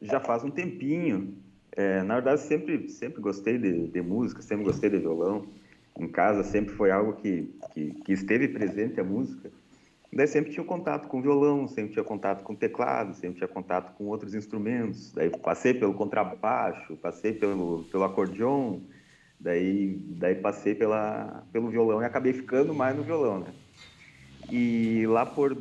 Já 0.00 0.20
faz 0.20 0.44
um 0.44 0.50
tempinho. 0.50 1.36
É, 1.72 2.02
na 2.02 2.14
verdade, 2.14 2.42
sempre, 2.42 2.88
sempre 2.88 3.20
gostei 3.20 3.58
de, 3.58 3.88
de, 3.88 4.00
música, 4.00 4.40
sempre 4.40 4.64
gostei 4.64 4.88
de 4.88 4.98
violão. 4.98 5.46
Em 5.98 6.06
casa 6.06 6.44
sempre 6.44 6.74
foi 6.74 6.90
algo 6.90 7.14
que, 7.14 7.52
que, 7.74 7.92
que 7.92 8.12
esteve 8.12 8.48
presente 8.48 9.00
a 9.00 9.04
música. 9.04 9.50
Daí 10.12 10.28
sempre 10.28 10.52
tinha 10.52 10.64
contato 10.64 11.08
com 11.08 11.20
violão, 11.20 11.66
sempre 11.66 11.92
tinha 11.92 12.04
contato 12.04 12.42
com 12.44 12.54
teclado, 12.54 13.14
sempre 13.14 13.38
tinha 13.38 13.48
contato 13.48 13.94
com 13.96 14.04
outros 14.04 14.34
instrumentos. 14.34 15.12
Daí 15.12 15.28
passei 15.28 15.74
pelo 15.74 15.92
contrabaixo, 15.92 16.96
passei 16.96 17.32
pelo, 17.32 17.84
pelo 17.90 18.04
acordeon, 18.04 18.78
daí, 19.38 19.98
daí 20.18 20.34
passei 20.34 20.74
pela, 20.74 21.44
pelo 21.52 21.68
violão 21.68 22.02
e 22.02 22.04
acabei 22.04 22.32
ficando 22.32 22.74
mais 22.74 22.96
no 22.96 23.02
violão, 23.02 23.40
né? 23.40 23.52
E 24.50 25.04
lá 25.06 25.26
por, 25.26 25.56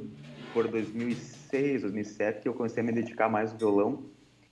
por 0.54 0.68
2006, 0.68 1.82
2007 1.82 2.42
que 2.42 2.48
eu 2.48 2.54
comecei 2.54 2.82
a 2.82 2.86
me 2.86 2.92
dedicar 2.92 3.30
mais 3.30 3.52
ao 3.52 3.58
violão. 3.58 4.04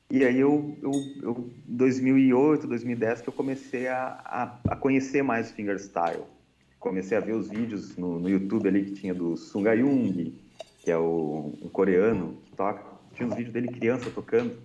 E 0.09 0.23
aí 0.23 0.39
eu, 0.39 0.77
eu, 0.81 0.91
eu 1.21 1.49
2008, 1.65 2.67
2010 2.67 3.21
que 3.21 3.29
eu 3.29 3.33
comecei 3.33 3.87
a, 3.87 4.19
a, 4.25 4.59
a 4.69 4.75
conhecer 4.75 5.23
mais 5.23 5.51
fingerstyle 5.51 6.23
comecei 6.83 7.17
a 7.17 7.21
ver 7.21 7.33
os 7.33 7.47
vídeos 7.47 7.95
no, 7.95 8.19
no 8.19 8.29
YouTube 8.29 8.67
ali 8.67 8.83
que 8.83 8.91
tinha 8.91 9.13
do 9.13 9.37
Sunga 9.37 9.75
Jung, 9.75 10.37
que 10.79 10.91
é 10.91 10.97
o, 10.97 11.53
um 11.61 11.69
coreano 11.69 12.37
que 12.43 12.51
toca. 12.57 12.83
Tinha 13.13 13.25
uns 13.25 13.35
vídeos 13.35 13.53
dele 13.53 13.69
criança 13.69 14.09
tocando. 14.09 14.57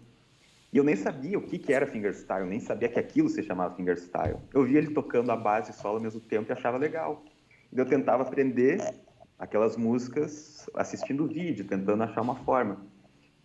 E 0.72 0.76
eu 0.76 0.84
nem 0.84 0.96
sabia 0.96 1.38
o 1.38 1.42
que, 1.42 1.58
que 1.58 1.72
era 1.72 1.87
fingerstyle, 1.87 2.46
nem 2.46 2.60
sabia 2.60 2.88
que 2.88 2.98
aquilo 2.98 3.28
se 3.28 3.42
chamava 3.42 3.75
fingerstyle. 3.75 4.37
Eu 4.52 4.64
via 4.64 4.78
ele 4.78 4.92
tocando 4.92 5.30
a 5.32 5.37
base 5.37 5.70
e 5.70 5.75
solo 5.75 5.96
ao 5.96 6.02
mesmo 6.02 6.20
tempo 6.20 6.50
e 6.50 6.52
achava 6.52 6.76
legal. 6.76 7.25
E 7.72 7.78
eu 7.78 7.87
tentava 7.87 8.22
aprender 8.22 8.78
aquelas 9.38 9.76
músicas 9.76 10.68
assistindo 10.75 11.26
vídeo, 11.26 11.66
tentando 11.66 12.02
achar 12.02 12.20
uma 12.20 12.37
forma. 12.37 12.84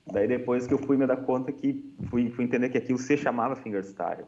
Daí 0.05 0.27
depois 0.27 0.67
que 0.67 0.73
eu 0.73 0.77
fui 0.77 0.97
me 0.97 1.07
dar 1.07 1.17
conta 1.17 1.51
que 1.51 1.95
fui, 2.09 2.29
fui 2.29 2.43
entender 2.43 2.69
que 2.69 2.77
aquilo 2.77 2.99
se 2.99 3.15
chamava 3.15 3.55
fingerstyle. 3.55 4.25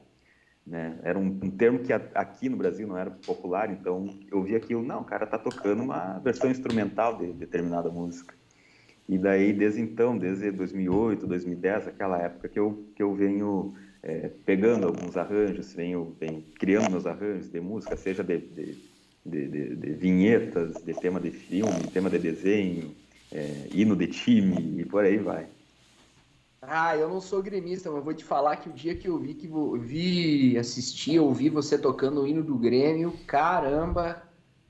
Né? 0.65 0.97
Era 1.03 1.19
um, 1.19 1.27
um, 1.27 1.51
termo 1.51 1.79
que 1.79 1.91
aqui 1.91 2.49
no 2.49 2.57
Brasil 2.57 2.87
não 2.87 2.97
era 2.97 3.11
popular, 3.11 3.69
então 3.69 4.09
eu 4.31 4.41
vi 4.41 4.55
aquilo, 4.55 4.81
não, 4.81 5.01
o 5.01 5.03
cara 5.03 5.27
tá 5.27 5.37
tocando 5.37 5.83
uma 5.83 6.17
versão 6.19 6.49
instrumental 6.49 7.17
de 7.17 7.33
determinada 7.33 7.89
música. 7.89 8.33
E 9.07 9.17
daí, 9.17 9.53
desde 9.53 9.81
então, 9.81 10.17
desde 10.17 10.51
2008, 10.51 11.27
2010, 11.27 11.87
aquela 11.87 12.17
época 12.19 12.49
que 12.49 12.59
eu, 12.59 12.83
que 12.95 13.03
eu 13.03 13.13
venho 13.13 13.75
é, 14.01 14.29
pegando 14.45 14.87
alguns 14.87 15.15
arranjos, 15.15 15.73
venho, 15.73 16.15
venho 16.19 16.43
criando 16.59 16.91
meus 16.91 17.05
arranjos 17.05 17.49
de 17.49 17.59
música, 17.59 17.95
seja 17.95 18.23
de, 18.23 18.39
de, 18.39 18.77
de, 19.25 19.75
de 19.75 19.93
vinhetas, 19.93 20.83
de 20.83 20.93
tema 20.93 21.19
de 21.19 21.29
filme, 21.31 21.87
tema 21.93 22.09
de 22.09 22.17
desenho, 22.17 22.95
é, 23.31 23.67
hino 23.71 23.95
de 23.95 24.07
time 24.07 24.81
e 24.81 24.85
por 24.85 25.03
aí 25.03 25.17
vai. 25.17 25.47
Ah, 26.61 26.97
eu 26.97 27.07
não 27.07 27.21
sou 27.21 27.43
gremista, 27.43 27.91
mas 27.91 28.03
vou 28.03 28.13
te 28.13 28.23
falar 28.23 28.55
que 28.57 28.69
o 28.69 28.73
dia 28.73 28.95
que 28.95 29.07
eu 29.07 29.19
vi 29.19 29.35
que 29.35 29.47
vi 29.79 30.57
assistir, 30.57 31.19
ouvi 31.19 31.47
você 31.47 31.77
tocando 31.77 32.21
o 32.21 32.27
hino 32.27 32.43
do 32.43 32.57
Grêmio, 32.57 33.13
caramba. 33.27 34.24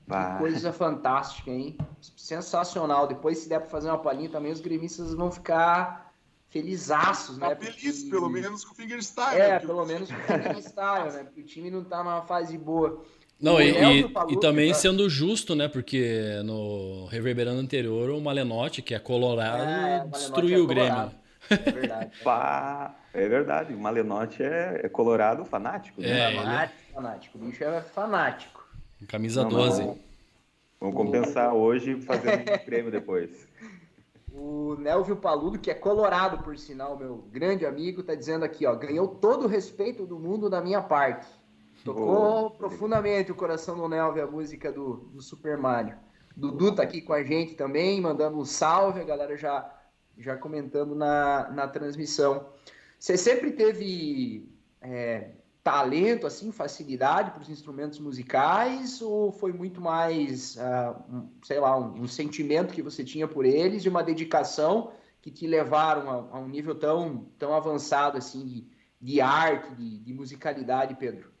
Que 0.06 0.38
coisa 0.38 0.72
fantástica, 0.72 1.50
hein? 1.50 1.76
Sensacional. 2.16 3.06
Depois, 3.06 3.38
se 3.38 3.48
der 3.48 3.60
para 3.60 3.68
fazer 3.68 3.88
uma 3.88 3.98
palhinha 3.98 4.30
também, 4.30 4.52
os 4.52 4.60
gremistas 4.60 5.12
vão 5.14 5.30
ficar 5.30 6.12
felizaços, 6.48 7.38
né? 7.38 7.54
Tá 7.54 7.56
feliz, 7.56 8.02
Porque... 8.02 8.10
pelo 8.10 8.28
menos 8.28 8.64
com 8.64 8.72
o 8.72 8.76
fingerstyle. 8.76 9.40
É, 9.40 9.48
né? 9.48 9.60
pelo 9.60 9.84
menos 9.84 10.10
com 10.10 10.16
o 10.16 10.20
fingerstyle, 10.20 11.12
né? 11.12 11.24
Porque 11.24 11.40
o 11.40 11.44
time 11.44 11.70
não 11.70 11.84
tá 11.84 11.98
numa 11.98 12.22
fase 12.22 12.56
boa. 12.56 13.04
Não, 13.38 13.60
e, 13.60 13.70
e, 13.70 14.10
e, 14.30 14.40
também 14.40 14.70
tá... 14.70 14.74
sendo 14.78 15.10
justo, 15.10 15.54
né? 15.54 15.68
Porque 15.68 16.40
no 16.44 17.06
reverberando 17.06 17.60
anterior, 17.60 18.10
o 18.10 18.20
Malenotti, 18.20 18.80
que 18.80 18.94
é 18.94 18.98
colorado, 18.98 19.62
é, 19.62 20.06
destruiu 20.10 20.60
é 20.60 20.62
o 20.62 20.66
Grêmio. 20.66 21.10
É 21.50 21.56
verdade. 21.56 22.12
Pá, 22.24 22.94
é 23.12 23.28
verdade. 23.28 23.74
O 23.74 23.78
Malenotti 23.78 24.42
é, 24.42 24.80
é 24.84 24.88
colorado 24.88 25.44
fanático. 25.44 26.00
Né? 26.00 26.32
É, 26.32 26.36
fanático, 26.36 26.92
fanático. 26.94 27.38
O 27.38 27.40
bicho 27.42 27.64
é 27.64 27.80
fanático. 27.82 28.65
Camisa 29.08 29.42
não, 29.42 29.50
12. 29.50 29.82
Não, 29.82 29.98
vamos 30.80 30.96
compensar 30.96 31.54
hoje 31.54 32.00
fazendo 32.00 32.40
um 32.40 32.64
prêmio 32.64 32.90
depois. 32.90 33.46
O 34.38 34.76
Nelvio 34.78 35.16
Paludo, 35.16 35.58
que 35.58 35.70
é 35.70 35.74
colorado, 35.74 36.44
por 36.44 36.58
sinal, 36.58 36.94
meu 36.98 37.24
grande 37.32 37.64
amigo, 37.64 38.02
tá 38.02 38.14
dizendo 38.14 38.44
aqui, 38.44 38.66
ó, 38.66 38.74
ganhou 38.74 39.08
todo 39.08 39.44
o 39.44 39.48
respeito 39.48 40.04
do 40.04 40.18
mundo 40.18 40.50
da 40.50 40.60
minha 40.60 40.82
parte. 40.82 41.26
Tocou 41.82 42.46
oh. 42.46 42.50
profundamente 42.50 43.32
o 43.32 43.34
coração 43.34 43.78
do 43.78 43.88
Nelvio 43.88 44.22
a 44.22 44.26
música 44.26 44.70
do, 44.70 45.08
do 45.14 45.22
Super 45.22 45.56
Mario. 45.56 45.96
Dudu 46.36 46.74
tá 46.74 46.82
aqui 46.82 47.00
com 47.00 47.14
a 47.14 47.22
gente 47.22 47.54
também, 47.54 47.98
mandando 47.98 48.38
um 48.38 48.44
salve, 48.44 49.00
a 49.00 49.04
galera 49.04 49.38
já 49.38 49.72
já 50.18 50.36
comentando 50.36 50.94
na, 50.94 51.50
na 51.50 51.68
transmissão. 51.68 52.46
Você 52.98 53.16
sempre 53.16 53.52
teve 53.52 54.48
é, 54.80 55.30
talento, 55.66 56.28
assim, 56.28 56.52
facilidade 56.52 57.32
para 57.32 57.42
os 57.42 57.48
instrumentos 57.48 57.98
musicais 57.98 59.02
ou 59.02 59.32
foi 59.32 59.52
muito 59.52 59.80
mais, 59.80 60.54
uh, 60.54 61.12
um, 61.12 61.28
sei 61.42 61.58
lá, 61.58 61.76
um, 61.76 62.02
um, 62.02 62.06
sentimento 62.06 62.72
que 62.72 62.80
você 62.80 63.02
tinha 63.02 63.26
por 63.26 63.44
eles 63.44 63.84
e 63.84 63.88
uma 63.88 64.04
dedicação 64.04 64.92
que 65.20 65.28
te 65.28 65.44
levaram 65.44 66.08
a, 66.08 66.36
a 66.36 66.38
um 66.38 66.46
nível 66.46 66.72
tão, 66.76 67.26
tão 67.36 67.52
avançado, 67.52 68.16
assim, 68.16 68.46
de, 68.46 68.64
de 69.02 69.20
arte, 69.20 69.74
de, 69.74 69.98
de 69.98 70.14
musicalidade, 70.14 70.94
Pedro? 70.94 71.32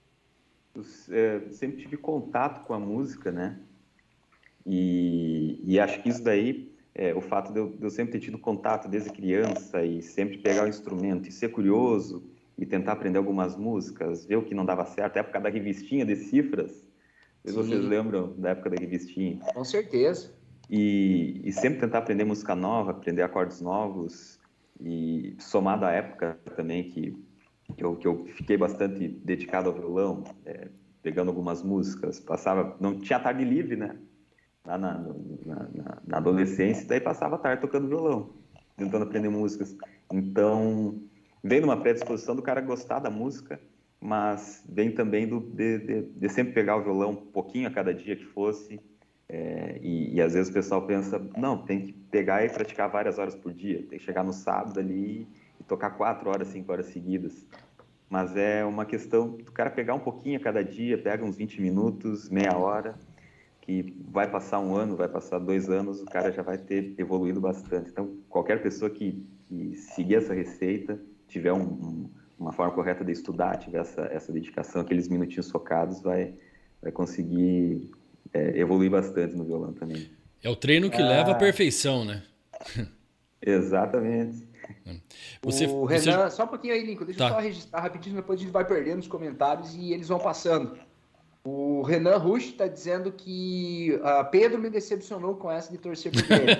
Eu, 0.74 0.82
é, 1.10 1.48
sempre 1.52 1.82
tive 1.82 1.96
contato 1.96 2.66
com 2.66 2.74
a 2.74 2.80
música, 2.80 3.30
né? 3.30 3.60
E, 4.66 5.60
e 5.62 5.78
acho 5.78 6.02
que 6.02 6.08
isso 6.08 6.24
daí 6.24 6.74
é, 6.92 7.14
o 7.14 7.20
fato 7.20 7.52
de 7.52 7.60
eu, 7.60 7.68
de 7.68 7.84
eu, 7.84 7.90
sempre 7.90 8.18
ter 8.18 8.24
tido 8.24 8.38
contato 8.38 8.88
desde 8.88 9.10
criança 9.10 9.84
e 9.84 10.02
sempre 10.02 10.38
pegar 10.38 10.64
o 10.64 10.68
instrumento 10.68 11.28
e 11.28 11.32
ser 11.32 11.50
curioso 11.50 12.34
e 12.58 12.64
tentar 12.64 12.92
aprender 12.92 13.18
algumas 13.18 13.56
músicas, 13.56 14.24
ver 14.24 14.36
o 14.36 14.42
que 14.42 14.54
não 14.54 14.64
dava 14.64 14.84
certo, 14.86 15.16
a 15.16 15.20
época 15.20 15.40
da 15.40 15.48
revistinha 15.48 16.04
de 16.04 16.16
cifras, 16.16 16.86
se 17.44 17.52
vocês 17.52 17.84
lembram 17.84 18.34
da 18.38 18.50
época 18.50 18.70
da 18.70 18.76
revistinha. 18.76 19.38
Com 19.54 19.64
certeza. 19.64 20.34
E, 20.68 21.40
e, 21.44 21.52
sempre 21.52 21.80
tentar 21.80 21.98
aprender 21.98 22.24
música 22.24 22.56
nova, 22.56 22.90
aprender 22.90 23.22
acordes 23.22 23.60
novos 23.60 24.40
e 24.80 25.36
somado 25.38 25.84
à 25.84 25.92
época 25.92 26.36
também 26.56 26.90
que, 26.90 27.16
que, 27.76 27.84
eu, 27.84 27.94
que 27.96 28.08
eu 28.08 28.26
fiquei 28.34 28.56
bastante 28.56 29.06
dedicado 29.06 29.68
ao 29.68 29.74
violão, 29.76 30.24
é, 30.44 30.68
pegando 31.02 31.28
algumas 31.28 31.62
músicas, 31.62 32.18
passava, 32.18 32.76
não 32.80 32.98
tinha 32.98 33.20
tarde 33.20 33.44
livre, 33.44 33.76
né? 33.76 33.96
lá 34.66 34.76
na, 34.76 34.98
na, 34.98 35.68
na, 35.72 35.98
na 36.04 36.16
adolescência, 36.16 36.86
daí 36.86 37.00
passava 37.00 37.36
a 37.36 37.38
tarde 37.38 37.62
tocando 37.62 37.88
violão, 37.88 38.30
tentando 38.76 39.04
aprender 39.04 39.28
músicas. 39.28 39.76
Então, 40.12 41.00
vem 41.46 41.60
numa 41.60 41.76
predisposição 41.76 42.34
do 42.34 42.42
cara 42.42 42.60
gostar 42.60 42.98
da 42.98 43.08
música, 43.08 43.60
mas 44.00 44.64
vem 44.68 44.90
também 44.90 45.26
do, 45.26 45.40
de, 45.40 45.78
de, 45.78 46.02
de 46.02 46.28
sempre 46.28 46.52
pegar 46.52 46.76
o 46.76 46.82
violão 46.82 47.10
um 47.10 47.16
pouquinho 47.16 47.68
a 47.68 47.70
cada 47.70 47.94
dia 47.94 48.16
que 48.16 48.24
fosse. 48.24 48.80
É, 49.28 49.78
e, 49.82 50.14
e, 50.14 50.22
às 50.22 50.34
vezes 50.34 50.50
o 50.50 50.52
pessoal 50.52 50.86
pensa, 50.86 51.18
não, 51.36 51.58
tem 51.58 51.80
que 51.80 51.92
pegar 51.92 52.44
e 52.44 52.48
praticar 52.48 52.88
várias 52.88 53.18
horas 53.18 53.34
por 53.34 53.52
dia, 53.52 53.84
tem 53.88 53.98
que 53.98 54.04
chegar 54.04 54.22
no 54.22 54.32
sábado 54.32 54.78
ali 54.78 55.26
e 55.60 55.64
tocar 55.64 55.90
quatro 55.90 56.30
horas, 56.30 56.48
cinco 56.48 56.70
horas 56.70 56.86
seguidas. 56.86 57.44
Mas 58.08 58.36
é 58.36 58.64
uma 58.64 58.84
questão 58.84 59.30
do 59.30 59.50
cara 59.50 59.68
pegar 59.68 59.94
um 59.94 60.00
pouquinho 60.00 60.38
a 60.38 60.40
cada 60.40 60.62
dia, 60.62 60.96
pega 60.96 61.24
uns 61.24 61.36
20 61.36 61.60
minutos, 61.60 62.30
meia 62.30 62.56
hora, 62.56 62.94
que 63.60 63.96
vai 64.12 64.30
passar 64.30 64.60
um 64.60 64.76
ano, 64.76 64.94
vai 64.94 65.08
passar 65.08 65.40
dois 65.40 65.68
anos, 65.68 66.00
o 66.00 66.06
cara 66.06 66.30
já 66.30 66.42
vai 66.42 66.56
ter 66.56 66.94
evoluído 66.96 67.40
bastante. 67.40 67.90
Então, 67.90 68.16
qualquer 68.28 68.62
pessoa 68.62 68.88
que, 68.88 69.26
que 69.48 69.74
seguir 69.74 70.14
essa 70.14 70.32
receita, 70.32 71.00
tiver 71.28 71.52
um, 71.52 71.62
um, 71.62 72.10
uma 72.38 72.52
forma 72.52 72.72
correta 72.72 73.04
de 73.04 73.12
estudar, 73.12 73.56
tiver 73.56 73.80
essa, 73.80 74.02
essa 74.12 74.32
dedicação, 74.32 74.82
aqueles 74.82 75.08
minutinhos 75.08 75.50
focados, 75.50 76.00
vai, 76.00 76.34
vai 76.82 76.92
conseguir 76.92 77.90
é, 78.32 78.58
evoluir 78.58 78.90
bastante 78.90 79.34
no 79.34 79.44
violão 79.44 79.72
também. 79.72 80.10
É 80.42 80.48
o 80.48 80.56
treino 80.56 80.90
que 80.90 81.00
ah, 81.00 81.08
leva 81.08 81.32
à 81.32 81.34
perfeição, 81.34 82.04
né? 82.04 82.22
Exatamente. 83.40 84.46
Você, 85.42 85.66
o 85.66 85.84
Renan, 85.84 86.28
só 86.30 86.44
um 86.44 86.48
pouquinho 86.48 86.74
aí, 86.74 86.84
Lincoln, 86.84 87.04
deixa 87.04 87.18
tá. 87.18 87.28
eu 87.28 87.34
só 87.34 87.40
registrar 87.40 87.80
rapidinho, 87.80 88.16
depois 88.16 88.40
a 88.40 88.42
gente 88.42 88.52
vai 88.52 88.64
perdendo 88.64 89.00
os 89.00 89.08
comentários 89.08 89.74
e 89.74 89.92
eles 89.92 90.08
vão 90.08 90.18
passando. 90.18 90.76
O 91.46 91.82
Renan 91.82 92.16
Rush 92.16 92.46
está 92.46 92.66
dizendo 92.66 93.12
que 93.12 94.00
uh, 94.02 94.28
Pedro 94.32 94.58
me 94.58 94.68
decepcionou 94.68 95.36
com 95.36 95.48
essa 95.48 95.70
de 95.70 95.78
torcer 95.78 96.10
por 96.10 96.20
ele. 96.32 96.52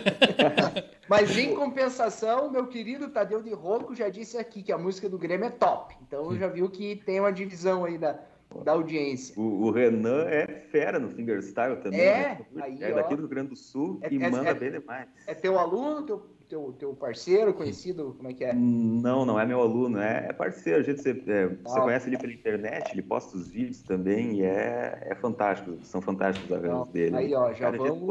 Mas 1.11 1.37
em 1.37 1.57
compensação, 1.57 2.49
meu 2.53 2.69
querido 2.69 3.09
Tadeu 3.09 3.43
de 3.43 3.53
Ronco 3.53 3.97
já 3.97 4.09
disse 4.09 4.39
aqui 4.39 4.63
que 4.63 4.71
a 4.71 4.79
música 4.79 5.09
do 5.09 5.19
Grêmio 5.19 5.47
é 5.47 5.51
top. 5.51 5.97
Então 6.07 6.37
já 6.37 6.47
viu 6.47 6.71
que 6.71 6.95
tem 7.05 7.19
uma 7.19 7.33
divisão 7.33 7.85
aí 7.85 7.99
da, 7.99 8.17
da 8.63 8.73
audiência. 8.73 9.35
O, 9.37 9.67
o, 9.67 9.71
Renan 9.73 10.25
é 10.29 10.47
fera 10.47 11.01
no 11.01 11.11
fingerstyle 11.11 11.77
também. 11.79 12.01
É, 12.01 12.39
né? 12.53 12.63
aí, 12.63 12.79
é 12.81 12.93
daqui 12.93 13.15
ó, 13.15 13.17
do 13.17 13.23
Rio 13.23 13.29
Grande 13.29 13.49
do 13.49 13.57
Sul 13.57 13.99
é, 14.03 14.13
e 14.13 14.23
é, 14.23 14.31
manda 14.31 14.51
é, 14.51 14.55
bem 14.55 14.71
demais. 14.71 15.09
É 15.27 15.35
teu 15.35 15.59
aluno, 15.59 16.03
teu, 16.03 16.23
teu, 16.49 16.75
teu 16.79 16.95
parceiro, 16.95 17.53
conhecido, 17.53 18.15
como 18.17 18.31
é 18.31 18.35
que 18.35 18.45
é? 18.45 18.53
Não, 18.55 19.25
não 19.25 19.39
é 19.39 19.45
meu 19.45 19.61
aluno, 19.61 19.99
é, 19.99 20.27
é 20.29 20.33
parceiro. 20.33 20.81
A 20.81 20.83
gente, 20.83 21.03
você, 21.03 21.11
é, 21.27 21.49
você 21.49 21.81
conhece 21.81 22.09
ele 22.09 22.19
pela 22.19 22.33
internet, 22.33 22.93
ele 22.93 23.03
posta 23.03 23.37
os 23.37 23.49
vídeos 23.49 23.83
também 23.83 24.37
e 24.37 24.43
é, 24.43 25.09
é 25.11 25.15
fantástico. 25.15 25.79
São 25.85 26.01
fantásticos 26.01 26.51
os 26.51 26.57
arranjos 26.57 26.89
dele. 26.89 27.17
Aí, 27.17 27.35
ó, 27.35 27.53
já 27.53 27.71
vamos... 27.71 28.07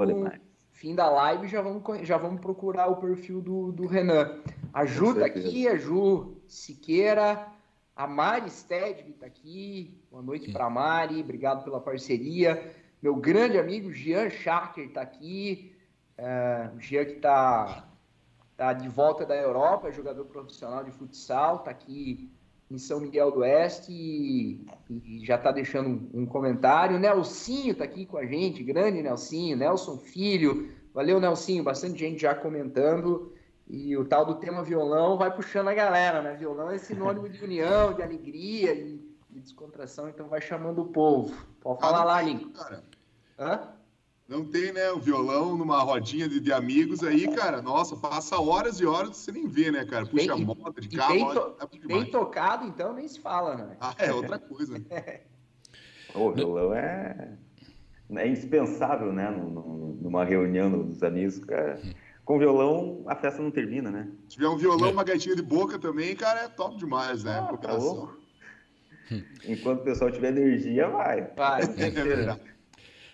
Fim 0.72 0.94
da 0.94 1.10
live, 1.10 1.48
já 1.48 1.62
vamos, 1.62 2.06
já 2.06 2.18
vamos 2.18 2.42
procurar 2.42 2.88
o 2.88 2.98
perfil 2.98 3.42
do, 3.42 3.72
do 3.72 3.88
Renan. 3.88 4.42
A 4.74 4.86
Ju 4.86 5.15
tá 5.15 5.25
aqui, 5.25 5.70
a 5.70 5.77
Ju 5.77 6.36
Siqueira, 6.48 7.48
a 7.96 8.06
Mari 8.06 8.50
Stedby 8.50 9.12
está 9.12 9.25
aqui. 9.25 9.98
Boa 10.12 10.22
noite 10.22 10.51
para 10.51 10.70
Mari, 10.70 11.22
obrigado 11.22 11.63
pela 11.63 11.80
parceria. 11.80 12.75
Meu 13.01 13.15
grande 13.15 13.58
amigo 13.58 13.94
Jean 13.94 14.30
Schacker 14.30 14.88
está 14.88 15.01
aqui. 15.01 15.74
É, 16.18 16.70
o 16.75 16.80
Jean 16.82 17.06
que 17.06 17.13
está 17.13 17.88
tá 18.57 18.74
de 18.74 18.88
volta 18.88 19.25
da 19.25 19.35
Europa, 19.35 19.89
é 19.89 19.91
jogador 19.91 20.25
profissional 20.25 20.83
de 20.83 20.91
futsal, 20.91 21.57
está 21.57 21.71
aqui 21.71 22.31
em 22.69 22.77
São 22.77 23.00
Miguel 23.00 23.31
do 23.31 23.39
Oeste 23.39 23.91
e, 23.91 24.65
e 24.89 25.25
já 25.25 25.35
está 25.35 25.51
deixando 25.51 26.09
um, 26.13 26.25
comentário. 26.25 27.00
Nelsinho 27.00 27.74
está 27.74 27.83
aqui 27.83 28.05
com 28.05 28.17
a 28.17 28.25
gente, 28.25 28.63
grande 28.63 29.01
Nelsinho, 29.01 29.57
Nelson 29.57 29.97
Filho. 29.97 30.71
Valeu, 30.93 31.19
Nelsinho, 31.19 31.63
bastante 31.63 32.00
gente 32.00 32.21
já 32.21 32.33
comentando. 32.33 33.33
E 33.67 33.97
o 33.97 34.05
tal 34.05 34.25
do 34.25 34.35
tema 34.35 34.63
violão 34.63 35.17
vai 35.17 35.33
puxando 35.33 35.69
a 35.69 35.74
galera, 35.74 36.21
né? 36.21 36.35
Violão 36.35 36.69
é 36.69 36.77
sinônimo 36.77 37.27
de 37.27 37.43
união, 37.43 37.93
de 37.93 38.01
alegria 38.01 38.74
e 38.74 38.97
de 39.29 39.39
descontração, 39.39 40.07
então 40.07 40.27
vai 40.27 40.39
chamando 40.39 40.81
o 40.81 40.88
povo. 40.88 41.35
Pode 41.62 41.81
falar 41.81 42.01
ah, 42.01 42.03
lá, 42.03 42.21
Lincoln. 42.21 42.81
Hã? 43.38 43.75
Não 44.27 44.44
tem, 44.44 44.72
né? 44.72 44.91
O 44.91 45.00
violão 45.00 45.55
numa 45.55 45.82
rodinha 45.82 46.27
de, 46.27 46.39
de, 46.39 46.51
amigos 46.51 47.03
aí, 47.03 47.27
cara. 47.36 47.62
Nossa, 47.62 47.96
passa 47.96 48.39
horas 48.39 48.79
e 48.79 48.86
horas 48.86 49.17
você 49.17 49.32
nem 49.32 49.48
vê, 49.48 49.72
né, 49.72 49.86
cara? 49.86 50.05
Puxa 50.05 50.36
bem, 50.36 50.46
moto 50.46 50.82
de 50.82 50.89
carro. 50.89 51.13
Bem, 51.13 51.34
to 51.34 51.55
é 51.60 51.88
bem, 51.88 52.05
tocado, 52.10 52.65
então, 52.65 52.94
nem 52.94 53.08
se 53.08 53.20
fala, 53.20 53.55
né? 53.55 53.77
Ah, 53.79 53.94
é 54.00 54.12
outra 54.12 54.39
coisa. 54.39 54.82
o 56.15 56.32
violão 56.32 56.74
é, 56.74 57.38
é 58.15 58.27
indispensável, 58.27 59.13
né? 59.13 59.29
Numa 59.29 60.25
reunião 60.25 60.72
dos 60.72 61.03
amigos, 61.03 61.38
cara 61.39 61.79
com 62.25 62.39
violão, 62.39 63.03
a 63.05 63.15
festa 63.15 63.41
não 63.41 63.51
termina, 63.51 63.91
né? 63.91 64.10
Se 64.27 64.36
tiver 64.36 64.50
um 64.50 64.58
violão, 64.58 64.89
é. 64.89 64.91
uma 64.91 65.03
gaitinha 65.03 65.36
de 65.36 65.44
boca 65.44 65.77
também, 65.77 66.15
cara, 66.15 66.41
é 66.41 66.50
top 66.50 66.75
demais, 66.75 67.24
né? 67.24 67.38
Ah, 67.38 67.55
tá 67.55 67.77
Enquanto 69.48 69.82
o 69.82 69.84
pessoal 69.84 70.12
tiver 70.12 70.29
energia, 70.29 70.89
vai. 70.89 71.29
Vai, 71.36 71.62
é 71.77 71.89
verdade. 71.91 72.41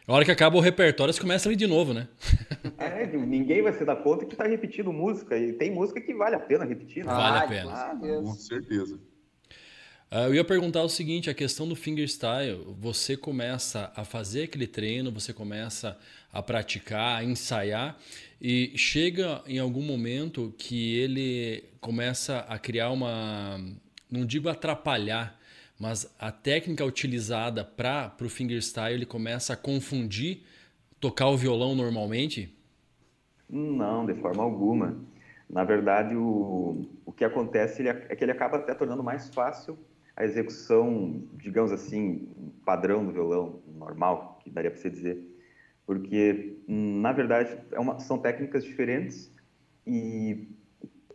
A 0.08 0.14
hora 0.14 0.26
que 0.26 0.32
acaba 0.32 0.58
o 0.58 0.60
repertório, 0.60 1.14
você 1.14 1.22
começa 1.22 1.48
ali 1.48 1.56
de 1.56 1.68
novo, 1.68 1.94
né? 1.94 2.08
É, 2.78 3.06
ninguém 3.06 3.62
vai 3.62 3.74
se 3.74 3.86
dar 3.86 3.96
conta 3.98 4.26
que 4.26 4.36
tá 4.36 4.46
repetindo 4.46 4.92
música. 4.92 5.38
E 5.38 5.54
tem 5.54 5.70
música 5.70 6.02
que 6.02 6.14
vale 6.14 6.36
a 6.36 6.40
pena 6.40 6.66
repetir. 6.66 7.06
Né? 7.06 7.14
Vale 7.14 7.38
a 7.38 7.48
pena. 7.48 7.72
Ah, 7.72 7.96
com 7.96 8.34
certeza. 8.34 9.00
Uh, 10.12 10.28
eu 10.28 10.36
ia 10.36 10.44
perguntar 10.44 10.82
o 10.82 10.90
seguinte, 10.90 11.30
a 11.30 11.34
questão 11.34 11.68
do 11.68 11.76
fingerstyle, 11.76 12.60
você 12.80 13.16
começa 13.16 13.92
a 13.96 14.04
fazer 14.04 14.44
aquele 14.44 14.68
treino, 14.68 15.12
você 15.12 15.32
começa 15.32 15.98
a 16.34 16.42
praticar, 16.42 17.20
a 17.20 17.24
ensaiar, 17.24 17.98
e 18.42 18.74
chega 18.76 19.42
em 19.48 19.58
algum 19.58 19.82
momento 19.82 20.54
que 20.58 20.98
ele 20.98 21.64
começa 21.80 22.40
a 22.40 22.60
criar 22.60 22.90
uma. 22.90 23.64
Não 24.10 24.26
digo 24.26 24.50
atrapalhar, 24.50 25.40
mas 25.82 26.14
a 26.20 26.32
técnica 26.32 26.86
utilizada 26.86 27.66
para 27.66 28.16
o 28.22 28.30
fingerstyle 28.30 28.94
ele 28.94 29.06
começa 29.06 29.54
a 29.54 29.58
confundir 29.58 30.44
tocar 31.00 31.28
o 31.28 31.38
violão 31.38 31.76
normalmente? 31.76 32.56
Não, 33.50 34.06
de 34.06 34.14
forma 34.14 34.44
alguma. 34.44 34.98
Na 35.50 35.66
verdade, 35.66 36.16
o, 36.16 36.86
o 37.06 37.12
que 37.12 37.26
acontece 37.26 37.86
é 37.88 38.16
que 38.16 38.24
ele 38.24 38.32
acaba 38.32 38.58
até 38.58 38.74
tornando 38.74 39.04
mais 39.04 39.34
fácil 39.34 39.78
a 40.16 40.24
execução, 40.24 41.24
digamos 41.34 41.72
assim, 41.72 42.30
padrão 42.64 43.06
do 43.06 43.12
violão, 43.12 43.60
normal, 43.76 44.40
que 44.44 44.50
daria 44.50 44.70
para 44.72 44.80
você 44.80 44.90
dizer 44.90 45.32
porque 45.92 46.58
na 46.68 47.12
verdade 47.12 47.58
é 47.72 47.78
uma, 47.78 48.00
são 48.00 48.18
técnicas 48.18 48.64
diferentes 48.64 49.30
e 49.86 50.48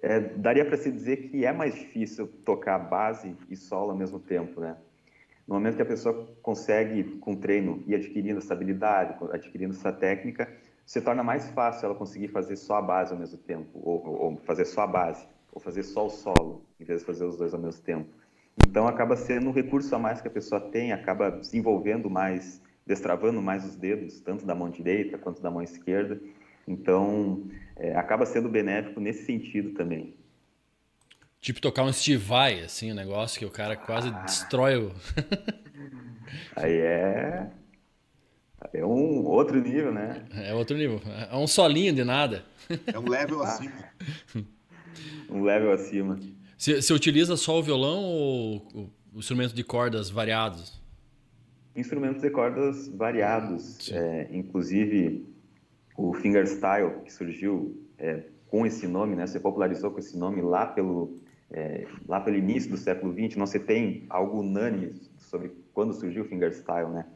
é, 0.02 0.20
daria 0.20 0.64
para 0.64 0.76
se 0.76 0.90
dizer 0.90 1.28
que 1.28 1.44
é 1.44 1.52
mais 1.52 1.74
difícil 1.74 2.26
tocar 2.44 2.78
base 2.78 3.36
e 3.48 3.56
solo 3.56 3.90
ao 3.90 3.96
mesmo 3.96 4.18
tempo, 4.18 4.60
né? 4.60 4.76
No 5.46 5.54
momento 5.54 5.76
que 5.76 5.82
a 5.82 5.86
pessoa 5.86 6.28
consegue, 6.42 7.04
com 7.18 7.36
treino, 7.36 7.82
ir 7.86 7.94
adquirindo 7.94 8.38
essa 8.38 8.52
habilidade, 8.52 9.14
adquirindo 9.30 9.74
essa 9.74 9.92
técnica, 9.92 10.52
se 10.84 11.00
torna 11.00 11.22
mais 11.22 11.48
fácil 11.50 11.86
ela 11.86 11.94
conseguir 11.94 12.28
fazer 12.28 12.56
só 12.56 12.76
a 12.76 12.82
base 12.82 13.12
ao 13.12 13.18
mesmo 13.18 13.38
tempo, 13.38 13.70
ou, 13.74 14.04
ou 14.06 14.36
fazer 14.38 14.64
só 14.64 14.82
a 14.82 14.86
base, 14.86 15.26
ou 15.52 15.60
fazer 15.60 15.84
só 15.84 16.06
o 16.06 16.10
solo, 16.10 16.62
em 16.80 16.84
vez 16.84 17.00
de 17.00 17.06
fazer 17.06 17.24
os 17.24 17.36
dois 17.36 17.54
ao 17.54 17.60
mesmo 17.60 17.82
tempo. 17.82 18.08
Então, 18.68 18.88
acaba 18.88 19.14
sendo 19.16 19.48
um 19.48 19.52
recurso 19.52 19.94
a 19.94 19.98
mais 19.98 20.20
que 20.20 20.28
a 20.28 20.30
pessoa 20.30 20.60
tem, 20.60 20.92
acaba 20.92 21.30
desenvolvendo 21.30 22.10
mais 22.10 22.60
destravando 22.86 23.42
mais 23.42 23.64
os 23.64 23.74
dedos, 23.74 24.20
tanto 24.20 24.46
da 24.46 24.54
mão 24.54 24.70
direita 24.70 25.18
quanto 25.18 25.42
da 25.42 25.50
mão 25.50 25.60
esquerda. 25.60 26.20
Então, 26.68 27.42
é, 27.76 27.94
acaba 27.96 28.26
sendo 28.26 28.48
benéfico 28.48 29.00
nesse 29.00 29.24
sentido 29.24 29.70
também. 29.72 30.14
Tipo 31.40 31.60
tocar 31.60 31.84
um 31.84 31.92
Steve 31.92 32.16
Vai, 32.16 32.60
assim, 32.60 32.92
um 32.92 32.94
negócio 32.94 33.38
que 33.38 33.44
o 33.44 33.50
cara 33.50 33.76
quase 33.76 34.08
ah. 34.08 34.22
destrói 34.22 34.76
o... 34.76 34.92
Aí 36.56 36.78
é... 36.78 37.50
É 38.72 38.84
um 38.84 39.24
outro 39.24 39.60
nível, 39.60 39.92
né? 39.92 40.24
É 40.34 40.52
outro 40.52 40.76
nível. 40.76 41.00
É 41.30 41.36
um 41.36 41.46
solinho 41.46 41.94
de 41.94 42.02
nada. 42.02 42.44
É 42.92 42.98
um 42.98 43.08
level 43.08 43.42
ah. 43.42 43.46
acima. 43.46 43.84
um 45.30 45.42
level 45.42 45.72
acima. 45.72 46.18
Você, 46.58 46.82
você 46.82 46.92
utiliza 46.92 47.36
só 47.36 47.58
o 47.58 47.62
violão 47.62 48.02
ou 48.02 48.90
o 49.14 49.18
instrumento 49.18 49.54
de 49.54 49.62
cordas 49.62 50.10
variados? 50.10 50.80
instrumentos 51.76 52.22
de 52.22 52.30
cordas 52.30 52.88
variados, 52.88 53.92
é, 53.92 54.28
inclusive 54.32 55.26
o 55.96 56.12
fingerstyle 56.12 57.00
que 57.04 57.12
surgiu 57.12 57.80
é, 57.98 58.22
com 58.48 58.66
esse 58.66 58.86
nome, 58.86 59.16
né, 59.16 59.26
se 59.26 59.40
popularizou 59.40 59.90
com 59.90 59.98
esse 59.98 60.16
nome 60.16 60.40
lá 60.42 60.66
pelo 60.66 61.16
é, 61.50 61.86
lá 62.08 62.20
pelo 62.20 62.36
início 62.36 62.70
do 62.70 62.76
século 62.76 63.12
XX. 63.12 63.36
Não 63.36 63.46
se 63.46 63.60
tem 63.60 64.04
algo 64.08 64.40
unânime 64.40 65.00
sobre 65.18 65.52
quando 65.72 65.92
surgiu 65.92 66.24
o 66.24 66.26
fingerstyle, 66.26 66.88
né? 66.90 67.06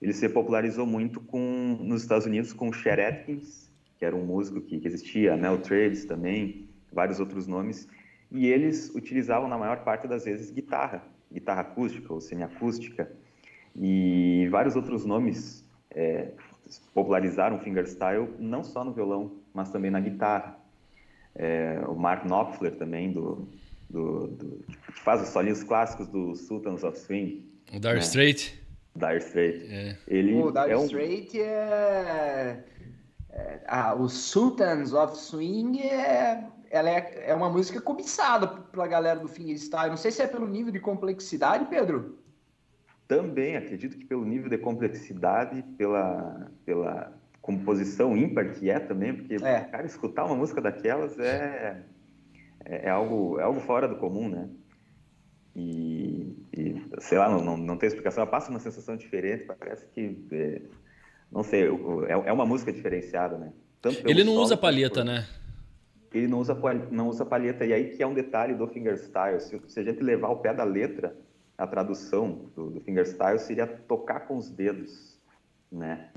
Ele 0.00 0.12
se 0.12 0.28
popularizou 0.28 0.86
muito 0.86 1.20
com 1.20 1.78
nos 1.80 2.02
Estados 2.02 2.26
Unidos 2.26 2.52
com 2.52 2.72
Chet 2.72 3.00
Atkins, 3.00 3.70
que 3.98 4.04
era 4.04 4.14
um 4.14 4.24
músico 4.24 4.60
que, 4.60 4.78
que 4.78 4.86
existia, 4.86 5.36
Mel 5.36 5.58
Travis 5.58 6.04
também, 6.04 6.68
vários 6.92 7.18
outros 7.18 7.46
nomes, 7.46 7.88
e 8.30 8.46
eles 8.46 8.94
utilizavam 8.94 9.48
na 9.48 9.56
maior 9.56 9.82
parte 9.84 10.06
das 10.06 10.24
vezes 10.24 10.50
guitarra, 10.50 11.02
guitarra 11.32 11.62
acústica 11.62 12.12
ou 12.12 12.20
semiacústica 12.20 13.10
e 13.74 14.46
vários 14.50 14.76
outros 14.76 15.04
nomes 15.04 15.64
é, 15.90 16.32
popularizaram 16.92 17.56
o 17.56 17.60
fingerstyle 17.60 18.28
não 18.38 18.62
só 18.64 18.84
no 18.84 18.92
violão, 18.92 19.32
mas 19.52 19.70
também 19.70 19.90
na 19.90 20.00
guitarra. 20.00 20.58
É, 21.34 21.80
o 21.86 21.94
Mark 21.94 22.24
Knopfler 22.24 22.74
também, 22.76 23.12
do, 23.12 23.46
do, 23.90 24.28
do, 24.28 24.64
que 24.92 25.00
faz 25.00 25.22
os 25.22 25.28
solinhos 25.28 25.62
clássicos 25.62 26.08
do 26.08 26.34
Sultans 26.34 26.82
of 26.82 26.98
Swing. 26.98 27.44
O 27.72 27.78
Dire 27.78 27.94
né? 27.94 28.00
Straits? 28.00 28.54
Dire 28.94 29.18
Straits. 29.18 29.70
É. 29.70 29.98
Ele 30.08 30.34
o 30.34 30.50
Dire 30.50 30.70
é 30.70 30.78
um... 30.78 30.88
É... 31.34 32.64
é... 33.30 33.60
Ah, 33.66 33.94
o 33.94 34.08
Sultans 34.08 34.92
of 34.92 35.16
Swing 35.16 35.80
é... 35.80 36.44
Ela 36.68 36.90
é, 36.90 37.24
é 37.28 37.34
uma 37.34 37.48
música 37.48 37.80
cobiçada 37.80 38.48
pela 38.48 38.88
galera 38.88 39.20
do 39.20 39.28
fingerstyle. 39.28 39.90
Não 39.90 39.96
sei 39.96 40.10
se 40.10 40.20
é 40.20 40.26
pelo 40.26 40.48
nível 40.48 40.72
de 40.72 40.80
complexidade, 40.80 41.66
Pedro. 41.66 42.18
Também 43.08 43.56
acredito 43.56 43.96
que 43.96 44.04
pelo 44.04 44.24
nível 44.24 44.50
de 44.50 44.58
complexidade, 44.58 45.62
pela, 45.78 46.50
pela 46.64 47.12
composição 47.40 48.16
ímpar 48.16 48.52
que 48.52 48.68
é 48.68 48.80
também, 48.80 49.14
porque, 49.14 49.34
é. 49.34 49.60
cara, 49.60 49.86
escutar 49.86 50.24
uma 50.24 50.34
música 50.34 50.60
daquelas 50.60 51.16
é, 51.18 51.80
é, 52.64 52.86
é, 52.86 52.90
algo, 52.90 53.38
é 53.38 53.44
algo 53.44 53.60
fora 53.60 53.86
do 53.86 53.96
comum, 53.96 54.28
né? 54.28 54.48
E, 55.54 56.36
e 56.52 56.82
sei 56.98 57.16
lá, 57.16 57.30
não, 57.30 57.42
não, 57.42 57.56
não 57.56 57.76
tem 57.76 57.86
explicação, 57.86 58.22
ela 58.22 58.30
passa 58.30 58.50
uma 58.50 58.58
sensação 58.58 58.96
diferente, 58.96 59.44
parece 59.44 59.86
que, 59.86 60.26
é, 60.32 60.62
não 61.30 61.44
sei, 61.44 61.62
é, 62.08 62.12
é 62.12 62.32
uma 62.32 62.44
música 62.44 62.72
diferenciada, 62.72 63.38
né? 63.38 63.52
Ele 64.04 64.24
não 64.24 64.32
usa 64.34 64.56
palheta, 64.56 65.04
né? 65.04 65.24
Ele 66.12 66.26
não 66.26 66.40
usa, 66.40 66.58
não 66.90 67.08
usa 67.08 67.24
palheta, 67.24 67.64
e 67.64 67.72
aí 67.72 67.90
que 67.90 68.02
é 68.02 68.06
um 68.06 68.14
detalhe 68.14 68.54
do 68.54 68.66
fingerstyle, 68.66 69.40
se, 69.40 69.60
se 69.68 69.78
a 69.78 69.84
gente 69.84 70.02
levar 70.02 70.30
o 70.30 70.38
pé 70.38 70.52
da 70.52 70.64
letra, 70.64 71.16
a 71.58 71.66
tradução 71.66 72.50
do, 72.54 72.70
do 72.70 72.80
fingerstyle 72.80 73.38
seria 73.38 73.66
tocar 73.66 74.20
com 74.20 74.36
os 74.36 74.50
dedos, 74.50 75.18
né? 75.70 76.10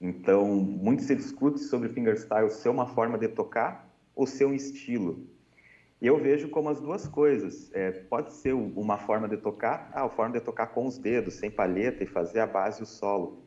Então, 0.00 0.46
muito 0.56 1.02
se 1.02 1.14
discute 1.14 1.60
sobre 1.60 1.88
fingerstyle 1.88 2.50
ser 2.50 2.68
uma 2.68 2.86
forma 2.86 3.18
de 3.18 3.28
tocar 3.28 3.88
ou 4.14 4.26
ser 4.26 4.44
um 4.44 4.54
estilo. 4.54 5.26
Eu 6.00 6.18
vejo 6.18 6.50
como 6.50 6.68
as 6.68 6.80
duas 6.80 7.08
coisas. 7.08 7.70
É, 7.72 7.90
pode 7.90 8.32
ser 8.34 8.52
uma 8.52 8.98
forma 8.98 9.28
de 9.28 9.38
tocar, 9.38 9.90
ah, 9.94 10.04
a 10.04 10.08
forma 10.10 10.38
de 10.38 10.44
tocar 10.44 10.68
com 10.68 10.86
os 10.86 10.98
dedos, 10.98 11.34
sem 11.34 11.50
palheta 11.50 12.04
e 12.04 12.06
fazer 12.06 12.40
a 12.40 12.46
base 12.46 12.80
e 12.80 12.82
o 12.82 12.86
solo. 12.86 13.42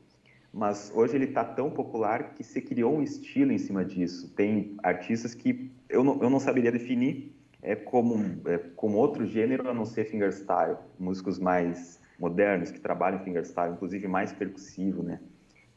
Mas 0.52 0.92
hoje 0.96 1.16
ele 1.16 1.26
está 1.26 1.44
tão 1.44 1.70
popular 1.70 2.34
que 2.34 2.44
se 2.44 2.60
criou 2.60 2.96
um 2.96 3.04
estilo 3.04 3.52
em 3.52 3.60
cima 3.60 3.86
disso. 3.86 4.34
Tem 4.34 4.76
artistas 4.82 5.36
que 5.36 5.72
eu 5.88 6.04
não, 6.04 6.22
eu 6.24 6.30
não 6.30 6.40
saberia 6.40 6.72
definir 6.72 7.38
é, 7.62 7.76
como, 7.76 8.15
é, 8.48 8.58
como 8.58 8.98
outro 8.98 9.26
gênero 9.26 9.69
a 9.69 9.74
não 9.74 9.86
ser 9.86 10.06
fingerstyle. 10.06 10.78
Músicos 10.98 11.39
mais 11.39 12.00
modernos 12.19 12.72
que 12.72 12.80
trabalham 12.80 13.19
fingerstyle, 13.19 13.74
inclusive 13.74 14.08
mais 14.08 14.32
percussivo, 14.32 15.04
né? 15.04 15.19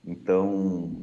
Então, 0.04 1.02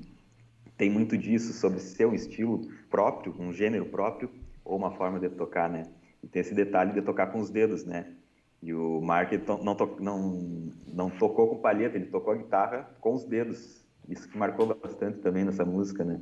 tem 0.78 0.90
muito 0.90 1.18
disso 1.18 1.54
sobre 1.54 1.80
ser 1.80 2.06
um 2.06 2.14
estilo 2.14 2.62
próprio, 2.90 3.36
um 3.40 3.54
gênero 3.54 3.86
próprio, 3.86 4.30
ou 4.64 4.78
uma 4.78 4.92
forma 4.92 5.20
de 5.20 5.30
tocar, 5.30 5.70
né? 5.70 5.84
E 6.22 6.28
tem 6.28 6.42
esse 6.42 6.54
detalhe 6.54 6.94
de 6.94 7.02
tocar 7.02 7.28
com 7.28 7.40
os 7.40 7.50
dedos, 7.50 7.86
né? 7.86 8.14
E 8.62 8.74
o 8.74 9.00
Mark 9.02 9.32
não, 9.64 9.76
to 9.76 9.98
não, 10.02 10.70
não 10.86 11.10
tocou 11.10 11.48
com 11.48 11.62
palheta, 11.62 11.96
ele 11.96 12.08
tocou 12.08 12.34
a 12.34 12.38
guitarra 12.38 12.90
com 13.00 13.14
os 13.14 13.24
dedos. 13.24 13.86
Isso 14.08 14.28
que 14.28 14.38
marcou 14.38 14.66
bastante 14.66 15.20
também 15.20 15.46
nessa 15.46 15.64
música, 15.64 16.04
né? 16.04 16.20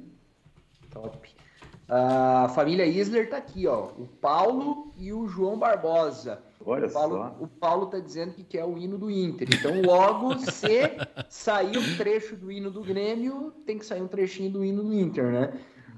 Top. 0.92 1.36
A 1.90 2.50
família 2.50 2.86
Isler 2.86 3.26
está 3.26 3.38
aqui, 3.38 3.66
ó. 3.66 3.86
O 3.98 4.08
Paulo 4.20 4.92
e 4.98 5.14
o 5.14 5.28
João 5.28 5.58
Barbosa. 5.58 6.44
Olha 6.66 6.88
o 6.88 6.92
Paulo, 6.92 7.16
só. 7.16 7.36
O 7.40 7.48
Paulo 7.48 7.86
está 7.86 8.00
dizendo 8.00 8.34
que 8.34 8.44
quer 8.44 8.66
o 8.66 8.78
hino 8.78 8.98
do 8.98 9.10
Inter. 9.10 9.48
Então, 9.54 9.82
logo, 9.82 10.38
se 10.38 10.68
sair 11.30 11.78
um 11.78 11.98
trecho 11.98 12.36
do 12.36 12.52
hino 12.52 12.70
do 12.70 12.82
Grêmio, 12.82 13.54
tem 13.66 13.78
que 13.78 13.86
sair 13.86 14.02
um 14.02 14.08
trechinho 14.08 14.52
do 14.52 14.66
hino 14.66 14.84
do 14.84 14.94
Inter, 14.94 15.32
né? 15.32 15.54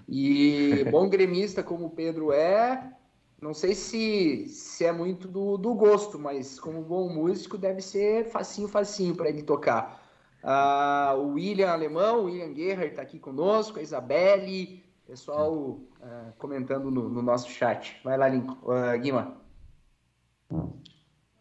E 0.08 0.86
bom 0.92 1.10
gremista 1.10 1.64
como 1.64 1.88
o 1.88 1.90
Pedro 1.90 2.32
é, 2.32 2.94
não 3.42 3.54
sei 3.54 3.74
se, 3.74 4.48
se 4.48 4.86
é 4.86 4.92
muito 4.92 5.28
do, 5.28 5.58
do 5.58 5.74
gosto, 5.74 6.20
mas 6.20 6.60
como 6.60 6.84
bom 6.84 7.10
músico 7.10 7.58
deve 7.58 7.82
ser 7.82 8.26
facinho, 8.26 8.68
facinho 8.68 9.16
para 9.16 9.30
ele 9.30 9.42
tocar. 9.42 10.04
Ah, 10.44 11.16
o 11.18 11.34
William 11.34 11.70
Alemão, 11.70 12.22
o 12.22 12.26
William 12.26 12.54
Guerra 12.54 12.86
está 12.86 13.02
aqui 13.02 13.18
conosco, 13.18 13.80
a 13.80 13.82
Isabelle, 13.82 14.84
pessoal 15.10 15.52
uh, 15.52 16.32
comentando 16.38 16.92
no, 16.92 17.10
no, 17.10 17.22
nosso 17.24 17.50
chat. 17.50 18.00
Vai 18.04 18.16
lá, 18.16 18.30
Lincoln. 18.30 18.58
Uh, 18.62 19.00
Guima. 19.00 19.42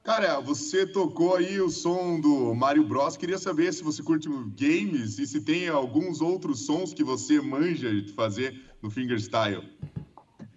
Cara, 0.03 0.41
você 0.41 0.87
tocou 0.87 1.37
aí 1.37 1.61
o 1.61 1.69
som 1.69 2.19
do 2.19 2.55
Mario 2.55 2.89
Bros. 2.89 3.19
Queria 3.19 3.37
saber 3.37 3.75
se 3.75 3.85
você 3.85 4.03
curte 4.03 4.27
games 4.59 5.19
e 5.19 5.27
se 5.27 5.45
tem 5.45 5.69
alguns 5.69 6.23
outros 6.23 6.65
sons 6.65 6.95
que 6.95 7.05
você 7.05 7.43
manja 7.43 7.93
de 7.93 8.11
fazer 8.15 8.59
no 8.81 8.91
fingerstyle. 8.91 9.71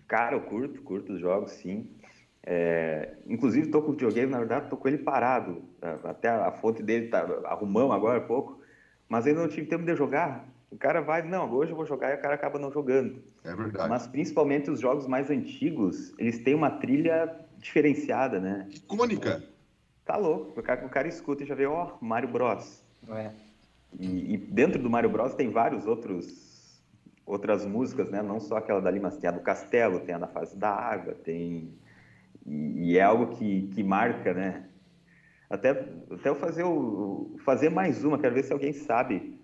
Cara, 0.08 0.38
eu 0.38 0.41
curto, 0.43 0.82
curto 0.82 1.12
os 1.12 1.19
jogos, 1.19 1.52
sim. 1.52 1.89
É, 2.43 3.17
inclusive, 3.28 3.65
estou 3.65 3.82
com 3.82 3.89
o 3.89 3.91
videogame, 3.91 4.32
na 4.32 4.39
verdade, 4.39 4.65
estou 4.65 4.80
com 4.80 4.88
ele 4.88 5.00
parado. 5.00 5.62
Até 6.06 6.30
a 6.30 6.52
fonte 6.54 6.82
dele 6.82 7.10
tá 7.10 7.19
arrumamos 7.43 7.93
agora 7.93 8.19
há 8.19 8.21
pouco. 8.21 8.62
Mas 9.10 9.28
ainda 9.28 9.41
não 9.41 9.50
tive 9.50 9.67
tempo 9.67 9.84
de 9.84 9.93
jogar. 9.97 10.51
O 10.71 10.77
cara 10.77 11.01
vai, 11.01 11.21
não, 11.21 11.51
hoje 11.51 11.71
eu 11.71 11.75
vou 11.75 11.86
jogar 11.86 12.12
e 12.12 12.15
o 12.15 12.21
cara 12.21 12.34
acaba 12.34 12.57
não 12.57 12.71
jogando. 12.71 13.21
É 13.43 13.53
verdade. 13.53 13.89
Mas 13.89 14.07
principalmente 14.07 14.71
os 14.71 14.79
jogos 14.79 15.05
mais 15.05 15.29
antigos, 15.29 16.13
eles 16.17 16.39
têm 16.39 16.55
uma 16.55 16.71
trilha 16.71 17.29
diferenciada, 17.57 18.39
né? 18.39 18.67
Icônica. 18.71 19.43
Tá 20.05 20.15
louco. 20.15 20.57
O 20.57 20.63
cara, 20.63 20.86
o 20.86 20.89
cara 20.89 21.10
escuta 21.10 21.43
e 21.43 21.45
já 21.45 21.53
vê, 21.53 21.65
ó, 21.65 21.91
oh, 22.01 22.05
Mario 22.05 22.29
Bros. 22.29 22.81
É. 23.10 23.31
E, 23.99 24.34
e, 24.34 24.38
dentro 24.38 24.81
do 24.81 24.89
Mario 24.89 25.10
Bros 25.10 25.36
tem 25.36 25.51
vários 25.51 25.86
outros 25.86 26.81
outras 27.25 27.65
músicas, 27.65 28.10
né? 28.10 28.21
Não 28.21 28.39
só 28.39 28.57
aquela 28.57 28.81
dali, 28.81 28.99
mas 28.99 29.17
tem 29.17 29.29
a 29.29 29.34
do 29.34 29.41
Castelo, 29.41 29.99
tem 29.99 30.15
a 30.15 30.17
da 30.17 30.27
Fase 30.27 30.57
da 30.57 30.69
Água, 30.69 31.13
tem... 31.13 31.77
E, 32.45 32.91
e 32.91 32.97
é 32.97 33.03
algo 33.03 33.36
que, 33.36 33.67
que 33.73 33.84
marca, 33.84 34.34
né? 34.34 34.65
Até, 35.49 35.69
até 35.69 36.29
eu 36.29 36.36
fazer, 36.36 36.63
o, 36.63 37.36
fazer 37.43 37.69
mais 37.69 38.03
uma, 38.03 38.17
quero 38.17 38.34
ver 38.34 38.43
se 38.43 38.51
alguém 38.51 38.73
sabe 38.73 39.40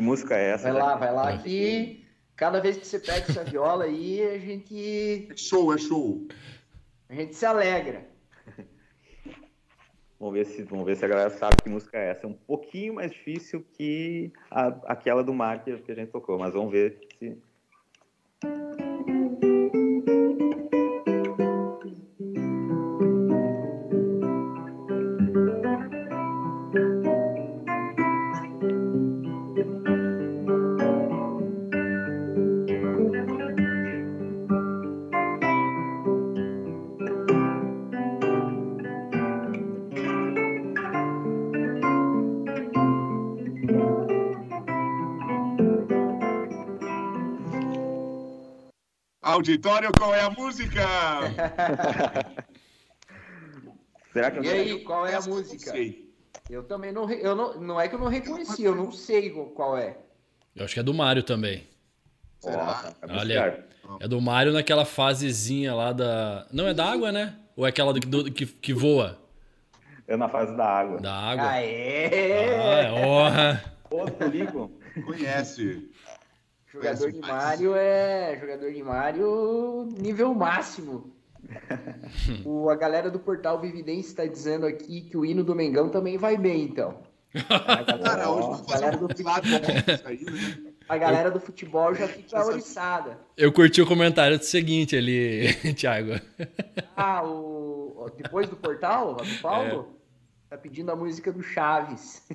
que 0.00 0.06
música 0.06 0.36
é 0.36 0.52
essa. 0.52 0.64
Vai 0.64 0.72
né? 0.72 0.78
lá, 0.78 0.96
vai 0.96 1.12
lá, 1.12 1.38
que 1.38 2.06
cada 2.34 2.58
vez 2.58 2.78
que 2.78 2.86
você 2.86 2.98
pega 2.98 3.30
essa 3.30 3.44
viola 3.44 3.84
aí, 3.84 4.22
a 4.22 4.38
gente... 4.38 5.28
É 5.30 5.36
show, 5.36 5.72
é 5.74 5.78
show. 5.78 6.26
A 7.08 7.14
gente 7.14 7.36
se 7.36 7.44
alegra. 7.44 8.08
Vamos 10.18 10.34
ver, 10.34 10.46
se, 10.46 10.62
vamos 10.64 10.84
ver 10.84 10.96
se 10.96 11.04
a 11.04 11.08
galera 11.08 11.30
sabe 11.30 11.56
que 11.62 11.68
música 11.68 11.98
é 11.98 12.10
essa. 12.10 12.26
É 12.26 12.28
um 12.28 12.34
pouquinho 12.34 12.94
mais 12.94 13.10
difícil 13.10 13.64
que 13.74 14.32
a, 14.50 14.66
aquela 14.86 15.22
do 15.22 15.32
Marker 15.32 15.82
que 15.82 15.92
a 15.92 15.94
gente 15.94 16.10
tocou, 16.10 16.38
mas 16.38 16.52
vamos 16.52 16.70
ver 16.72 16.98
se, 17.18 17.38
Auditório, 49.30 49.90
qual 49.96 50.14
é 50.14 50.20
a 50.20 50.30
música? 50.30 50.80
Será 54.12 54.30
que 54.30 54.38
eu 54.38 54.44
e 54.44 54.48
aí, 54.48 54.84
qual 54.84 55.06
é 55.06 55.14
a 55.14 55.20
música? 55.20 55.72
Eu 56.48 56.64
também 56.64 56.90
não, 56.90 57.08
eu 57.10 57.36
não, 57.36 57.60
não 57.60 57.80
é 57.80 57.88
que 57.88 57.94
eu 57.94 57.98
não 57.98 58.08
reconheci, 58.08 58.64
eu 58.64 58.74
não 58.74 58.90
sei 58.90 59.30
qual 59.30 59.78
é. 59.78 59.96
Eu 60.54 60.64
acho 60.64 60.74
que 60.74 60.80
é 60.80 60.82
do 60.82 60.92
Mario 60.92 61.22
também. 61.22 61.68
Será? 62.40 62.92
Olha, 63.08 63.64
é 64.00 64.08
do 64.08 64.20
Mario 64.20 64.52
naquela 64.52 64.84
fasezinha 64.84 65.72
lá 65.74 65.92
da. 65.92 66.46
Não 66.52 66.66
é 66.66 66.74
da 66.74 66.90
água, 66.90 67.12
né? 67.12 67.36
Ou 67.56 67.64
é 67.66 67.68
aquela 67.68 67.92
do, 67.92 68.00
do 68.00 68.32
que, 68.32 68.46
que 68.46 68.72
voa? 68.72 69.16
É 70.08 70.16
na 70.16 70.28
fase 70.28 70.56
da 70.56 70.66
água. 70.66 71.00
Da 71.00 71.14
água. 71.14 71.50
Aê! 71.50 72.56
Ah, 72.56 72.82
é 72.82 72.92
honra. 72.92 73.64
Outro. 73.90 74.72
Conhece. 75.06 75.88
Jogador 76.72 77.10
de 77.10 77.20
Mario 77.20 77.74
é 77.74 78.38
jogador 78.40 78.72
de 78.72 78.82
Mario 78.82 79.88
nível 79.98 80.32
máximo. 80.34 81.12
o, 82.44 82.70
a 82.70 82.76
galera 82.76 83.10
do 83.10 83.18
portal 83.18 83.60
Vividência 83.60 84.10
está 84.10 84.26
dizendo 84.26 84.66
aqui 84.66 85.00
que 85.00 85.16
o 85.16 85.24
hino 85.24 85.42
do 85.42 85.54
Mengão 85.54 85.88
também 85.88 86.16
vai 86.16 86.36
bem, 86.36 86.62
então. 86.62 87.02
A 87.34 87.82
galera, 87.82 87.98
Cara, 88.02 88.30
hoje 88.30 88.62
a 88.66 88.72
galera 88.72 88.96
do 88.96 89.08
futebol, 89.08 89.34
né? 89.34 90.74
a 90.88 90.98
galera 90.98 91.30
do 91.30 91.40
futebol 91.40 91.94
já 91.94 92.08
fica 92.08 92.44
oriçada. 92.44 93.18
Eu 93.36 93.52
curti 93.52 93.80
o 93.80 93.86
comentário 93.86 94.36
do 94.36 94.44
seguinte 94.44 94.96
ali, 94.96 95.54
Thiago. 95.74 96.20
Ah, 96.96 97.22
o, 97.24 98.10
depois 98.16 98.48
do 98.48 98.56
portal, 98.56 99.14
do 99.14 99.40
Paulo? 99.40 99.94
É. 99.96 100.00
Tá 100.50 100.58
pedindo 100.58 100.90
a 100.90 100.96
música 100.96 101.32
do 101.32 101.40
Chaves. 101.40 102.26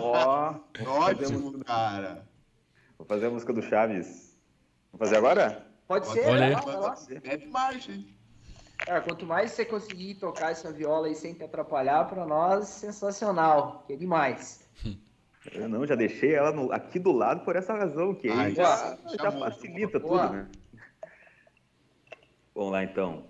Ó, 0.00 0.54
oh, 0.80 0.88
ótimo, 0.88 1.62
cara. 1.62 2.24
Vou 2.98 3.06
fazer 3.06 3.26
a 3.26 3.30
música 3.30 3.52
do 3.52 3.62
Chaves. 3.62 4.38
Vamos 4.92 5.06
fazer 5.06 5.16
agora? 5.16 5.66
Pode 5.86 6.06
ser, 6.08 6.26
Olha 6.26 6.58
lá, 6.58 6.94
É 7.24 7.46
marcha, 7.46 7.92
hein? 7.92 8.14
É, 8.86 9.00
quanto 9.00 9.24
mais 9.24 9.52
você 9.52 9.64
conseguir 9.64 10.14
tocar 10.16 10.52
essa 10.52 10.72
viola 10.72 11.06
aí 11.06 11.14
sem 11.14 11.32
te 11.32 11.42
atrapalhar, 11.42 12.04
para 12.06 12.26
nós, 12.26 12.68
sensacional. 12.68 13.84
Que 13.86 13.94
é 13.94 13.96
demais. 13.96 14.68
Eu 15.52 15.68
não, 15.68 15.86
já 15.86 15.94
deixei 15.94 16.34
ela 16.34 16.52
no, 16.52 16.72
aqui 16.72 16.98
do 16.98 17.12
lado 17.12 17.44
por 17.44 17.54
essa 17.54 17.74
razão, 17.74 18.14
que 18.14 18.30
aí 18.30 18.54
já, 18.54 18.96
já, 19.18 19.30
facilita 19.30 20.00
tudo, 20.00 20.30
né? 20.30 20.48
Vamos 22.54 22.72
lá, 22.72 22.82
então. 22.82 23.26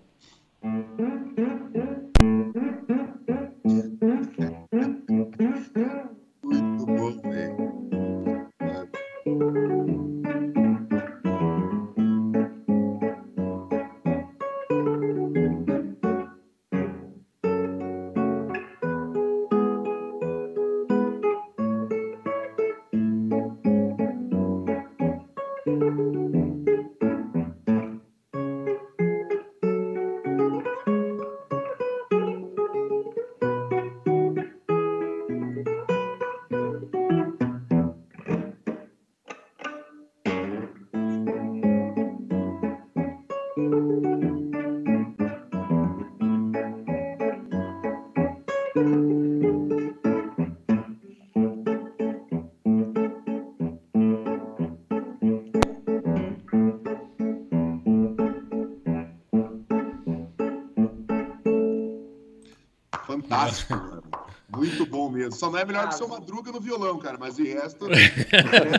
Não 65.54 65.60
é 65.60 65.64
melhor 65.64 65.88
que 65.88 65.94
o 65.94 65.98
seu 65.98 66.08
Madruga 66.08 66.50
no 66.50 66.60
violão, 66.60 66.98
cara, 66.98 67.16
mas 67.18 67.36
de 67.36 67.44
resto, 67.44 67.86
é. 67.94 68.78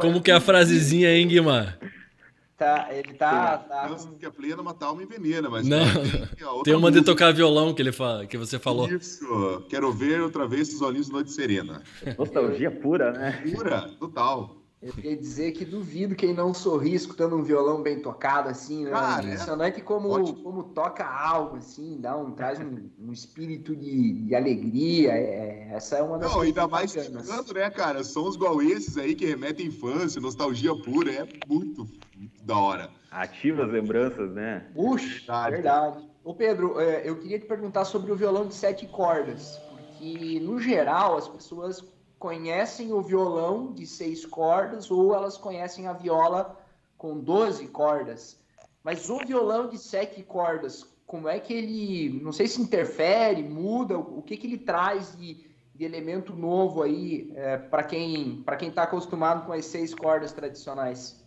Como 0.00 0.22
que 0.22 0.30
é 0.30 0.34
a 0.34 0.40
frasezinha, 0.40 1.12
hein, 1.12 1.26
Guimar? 1.26 1.78
Tá, 2.56 2.88
ele 2.90 3.12
tá. 3.14 3.58
tá 3.58 3.96
que 4.18 4.24
a 4.24 4.30
plena 4.30 4.62
matar 4.62 4.86
alma 4.86 5.02
envenena, 5.02 5.50
mas. 5.50 5.66
Não, 5.66 5.84
tem, 5.84 6.62
tem 6.64 6.74
uma 6.74 6.88
música. 6.88 7.00
de 7.00 7.04
tocar 7.04 7.32
violão 7.32 7.74
que, 7.74 7.82
ele 7.82 7.92
fala, 7.92 8.24
que 8.24 8.38
você 8.38 8.58
falou. 8.58 8.88
Isso, 8.88 9.66
quero 9.68 9.92
ver 9.92 10.22
outra 10.22 10.46
vez 10.46 10.72
os 10.72 10.80
olhinhos 10.80 11.08
de 11.08 11.12
Noite 11.12 11.32
Serena. 11.32 11.82
Nostalgia 12.16 12.70
pura, 12.70 13.12
né? 13.12 13.42
Pura, 13.52 13.90
total. 13.98 14.56
Eu 14.86 14.92
queria 14.92 15.16
dizer 15.16 15.50
que 15.50 15.64
duvido 15.64 16.14
quem 16.14 16.32
não 16.32 16.54
sorri 16.54 16.94
escutando 16.94 17.34
um 17.34 17.42
violão 17.42 17.82
bem 17.82 17.98
tocado, 17.98 18.48
assim, 18.48 18.84
né? 18.84 18.92
Cara, 18.92 19.20
é 19.20 19.24
impressionante 19.24 19.80
é. 19.80 19.82
como, 19.82 20.34
como 20.44 20.62
toca 20.62 21.04
algo, 21.04 21.56
assim, 21.56 21.98
dá 22.00 22.16
um, 22.16 22.30
traz 22.30 22.60
um, 22.60 22.88
um 23.00 23.12
espírito 23.12 23.74
de, 23.74 24.12
de 24.12 24.32
alegria. 24.32 25.10
É, 25.10 25.70
essa 25.72 25.96
é 25.96 26.02
uma 26.02 26.18
das 26.18 26.30
Não, 26.30 26.40
ainda 26.40 26.68
mais 26.68 26.92
tocando, 26.92 27.54
né, 27.54 27.68
cara? 27.68 28.04
Sons 28.04 28.36
igual 28.36 28.62
esses 28.62 28.96
aí 28.96 29.16
que 29.16 29.26
remetem 29.26 29.66
à 29.66 29.68
infância, 29.70 30.20
nostalgia 30.20 30.72
pura, 30.76 31.10
é 31.10 31.28
muito, 31.48 31.88
muito 32.16 32.44
da 32.44 32.56
hora. 32.56 32.88
Ativa 33.10 33.64
as 33.64 33.72
lembranças, 33.72 34.30
né? 34.34 34.68
Puxa, 34.72 35.50
verdade. 35.50 36.08
Ô 36.22 36.32
Pedro, 36.32 36.78
é, 36.80 37.08
eu 37.08 37.18
queria 37.18 37.40
te 37.40 37.46
perguntar 37.46 37.84
sobre 37.84 38.12
o 38.12 38.16
violão 38.16 38.46
de 38.46 38.54
sete 38.54 38.86
cordas, 38.86 39.60
porque 39.68 40.38
no 40.38 40.60
geral 40.60 41.16
as 41.16 41.26
pessoas 41.26 41.84
conhecem 42.26 42.92
o 42.92 43.00
violão 43.00 43.72
de 43.72 43.86
seis 43.86 44.26
cordas 44.26 44.90
ou 44.90 45.14
elas 45.14 45.38
conhecem 45.38 45.86
a 45.86 45.92
viola 45.92 46.60
com 46.98 47.20
12 47.20 47.68
cordas. 47.68 48.42
Mas 48.82 49.08
o 49.08 49.18
violão 49.18 49.68
de 49.68 49.78
sete 49.78 50.24
cordas, 50.24 50.84
como 51.06 51.28
é 51.28 51.38
que 51.38 51.54
ele, 51.54 52.20
não 52.20 52.32
sei 52.32 52.48
se 52.48 52.60
interfere, 52.60 53.44
muda, 53.44 53.96
o 53.96 54.20
que, 54.22 54.36
que 54.36 54.48
ele 54.48 54.58
traz 54.58 55.16
de, 55.16 55.46
de 55.72 55.84
elemento 55.84 56.34
novo 56.34 56.82
aí 56.82 57.32
é, 57.36 57.58
para 57.58 57.84
quem 57.84 58.42
para 58.42 58.56
quem 58.56 58.70
está 58.70 58.82
acostumado 58.82 59.46
com 59.46 59.52
as 59.52 59.64
seis 59.64 59.94
cordas 59.94 60.32
tradicionais? 60.32 61.24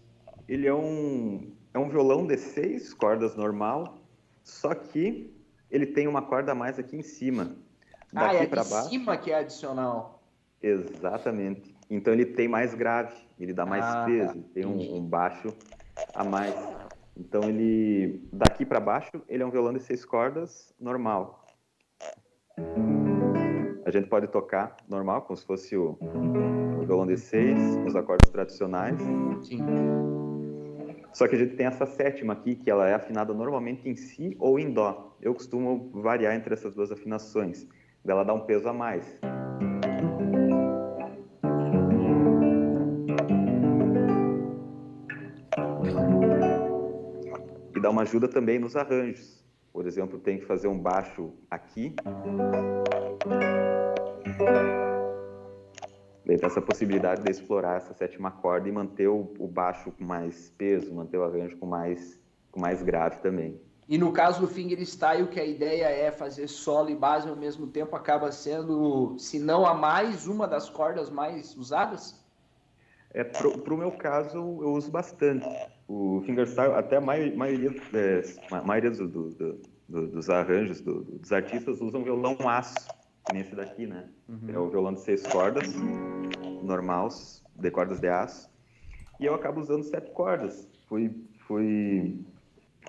Ele 0.50 0.68
é 0.68 0.74
um 0.74 1.50
é 1.74 1.80
um 1.80 1.88
violão 1.88 2.28
de 2.28 2.36
seis 2.36 2.94
cordas 2.94 3.38
normal, 3.38 4.00
só 4.44 4.76
que 4.76 5.34
ele 5.72 5.86
tem 5.86 6.10
uma 6.10 6.24
corda 6.24 6.52
a 6.52 6.56
mais 6.56 6.78
aqui 6.78 6.98
em 6.98 7.04
cima. 7.04 7.56
Daqui 8.12 8.36
ah, 8.36 8.44
é 8.44 8.48
para 8.48 8.66
baixo. 8.66 8.90
cima 8.90 9.16
que 9.16 9.32
é 9.32 9.36
adicional. 9.36 10.19
Exatamente. 10.62 11.76
Então 11.90 12.14
ele 12.14 12.26
tem 12.26 12.48
mais 12.48 12.76
grave, 12.76 13.16
ele 13.40 13.54
dá 13.54 13.66
mais 13.66 13.84
ah, 13.84 14.06
peso, 14.06 14.42
tá. 14.42 14.50
tem 14.54 14.66
um, 14.66 14.98
um, 14.98 15.02
baixo 15.02 15.48
a 16.14 16.24
mais. 16.24 16.56
Então 17.18 17.44
ele 17.44 18.22
daqui 18.32 18.66
para 18.66 18.80
baixo 18.80 19.22
ele 19.28 19.42
é 19.42 19.46
um 19.46 19.50
violão 19.50 19.74
de 19.74 19.80
seis 19.80 20.06
cordas 20.06 20.74
normal. 20.80 21.46
A 23.86 23.92
gente 23.92 24.08
pode 24.08 24.28
tocar 24.28 24.76
normal, 24.88 25.24
como 25.24 25.36
se 25.36 25.46
fosse 25.46 25.76
o, 25.76 25.98
o 26.00 26.86
violão 26.86 27.08
de 27.08 27.18
seis, 27.18 27.60
os 27.88 27.96
acordes 27.96 28.30
tradicionais. 28.30 29.00
Sim. 29.42 29.60
Só 31.12 31.28
que 31.28 31.36
a 31.36 31.40
gente 31.40 31.56
tem 31.56 31.66
essa 31.66 31.86
sétima 31.86 32.34
aqui, 32.34 32.56
que 32.56 32.70
ela 32.70 32.88
é 32.88 32.94
afinada 32.94 33.34
normalmente 33.34 33.90
em 33.90 33.96
si 33.96 34.36
ou 34.40 34.60
em 34.60 34.72
dó. 34.72 35.18
Eu 35.20 35.34
costumo 35.34 35.90
variar 35.94 36.36
entre 36.36 36.54
essas 36.54 36.76
duas 36.76 36.92
afinações. 36.92 37.68
Ela 38.06 38.24
dá 38.24 38.34
um 38.34 38.42
peso 38.42 38.70
a 38.70 38.74
mais. 38.74 39.20
E 47.80 47.82
dá 47.82 47.90
uma 47.90 48.02
ajuda 48.02 48.28
também 48.28 48.60
nos 48.60 48.76
arranjos. 48.76 49.42
Por 49.72 49.88
exemplo, 49.88 50.20
tem 50.20 50.38
que 50.38 50.46
fazer 50.46 50.68
um 50.68 50.78
baixo 50.78 51.34
aqui. 51.50 51.96
Daí 56.26 56.38
tem 56.38 56.46
essa 56.46 56.62
possibilidade 56.62 57.24
de 57.24 57.32
explorar 57.32 57.78
essa 57.78 57.94
sétima 57.94 58.30
corda 58.30 58.68
e 58.68 58.72
manter 58.72 59.08
o, 59.08 59.34
o 59.40 59.48
baixo 59.48 59.92
com 59.92 60.04
mais 60.04 60.50
peso, 60.58 60.94
manter 60.94 61.18
o 61.18 61.24
arranjo 61.24 61.58
com 61.58 61.66
mais, 61.66 62.20
com 62.52 62.60
mais 62.60 62.84
grave 62.84 63.20
também. 63.20 63.60
E 63.88 63.98
no 63.98 64.12
caso 64.12 64.42
do 64.42 64.48
fingerstyle, 64.48 65.28
que 65.28 65.40
a 65.40 65.46
ideia 65.46 65.86
é 65.86 66.12
fazer 66.12 66.48
solo 66.50 66.90
e 66.90 66.96
base 66.96 67.30
ao 67.30 67.36
mesmo 67.36 67.66
tempo, 67.66 67.96
acaba 67.96 68.32
sendo, 68.32 69.18
se 69.18 69.40
não 69.40 69.66
a 69.66 69.74
mais, 69.74 70.28
uma 70.28 70.48
das 70.48 70.70
cordas 70.70 71.10
mais 71.10 71.56
usadas? 71.56 72.24
É, 73.12 73.24
para 73.24 73.74
o 73.74 73.78
meu 73.78 73.92
caso, 73.94 74.38
eu 74.38 74.74
uso 74.74 74.92
bastante. 74.92 75.48
O 75.90 76.22
fingerstyle, 76.24 76.74
até 76.74 76.98
a 76.98 77.02
maioria, 77.02 77.74
é, 77.96 78.22
a 78.52 78.62
maioria 78.62 78.92
do, 78.92 79.08
do, 79.08 79.60
do, 79.90 80.08
dos 80.08 80.30
arranjos 80.30 80.82
dos 80.82 81.34
artistas 81.34 81.82
usam 81.82 82.04
violão 82.04 82.38
aço, 82.48 82.88
nesse 83.34 83.56
daqui, 83.56 83.88
né? 83.88 84.08
Uhum. 84.28 84.50
É 84.54 84.60
o 84.60 84.70
violão 84.70 84.94
de 84.94 85.02
seis 85.02 85.26
cordas, 85.26 85.68
normal, 86.62 87.10
de 87.56 87.72
cordas 87.72 88.00
de 88.00 88.08
aço. 88.08 88.48
E 89.20 89.26
eu 89.26 89.34
acabo 89.34 89.60
usando 89.62 89.84
sete 89.84 90.12
cordas. 90.12 90.70
Fui, 90.88 91.12
fui, 91.40 92.20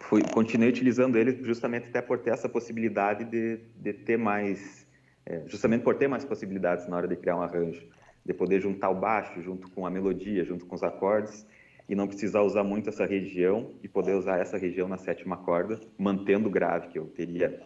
fui, 0.02 0.22
continuei 0.34 0.68
utilizando 0.68 1.16
ele 1.16 1.42
justamente 1.42 1.88
até 1.88 2.02
por 2.02 2.18
ter 2.18 2.32
essa 2.32 2.50
possibilidade 2.50 3.24
de, 3.24 3.60
de 3.76 3.94
ter 3.94 4.18
mais, 4.18 4.86
é, 5.24 5.42
justamente 5.46 5.84
por 5.84 5.94
ter 5.94 6.06
mais 6.06 6.22
possibilidades 6.22 6.86
na 6.86 6.98
hora 6.98 7.08
de 7.08 7.16
criar 7.16 7.36
um 7.36 7.42
arranjo 7.42 7.82
de 8.26 8.34
poder 8.34 8.60
juntar 8.60 8.90
o 8.90 8.94
baixo 8.94 9.40
junto 9.40 9.70
com 9.70 9.86
a 9.86 9.90
melodia, 9.90 10.44
junto 10.44 10.66
com 10.66 10.74
os 10.74 10.82
acordes, 10.82 11.46
e 11.90 11.94
não 11.96 12.06
precisar 12.06 12.42
usar 12.42 12.62
muito 12.62 12.88
essa 12.88 13.04
região 13.04 13.72
e 13.82 13.88
poder 13.88 14.14
usar 14.14 14.38
essa 14.38 14.56
região 14.56 14.86
na 14.86 14.96
sétima 14.96 15.36
corda, 15.36 15.80
mantendo 15.98 16.46
o 16.46 16.50
grave 16.50 16.86
que 16.86 16.96
eu 16.96 17.06
teria 17.06 17.60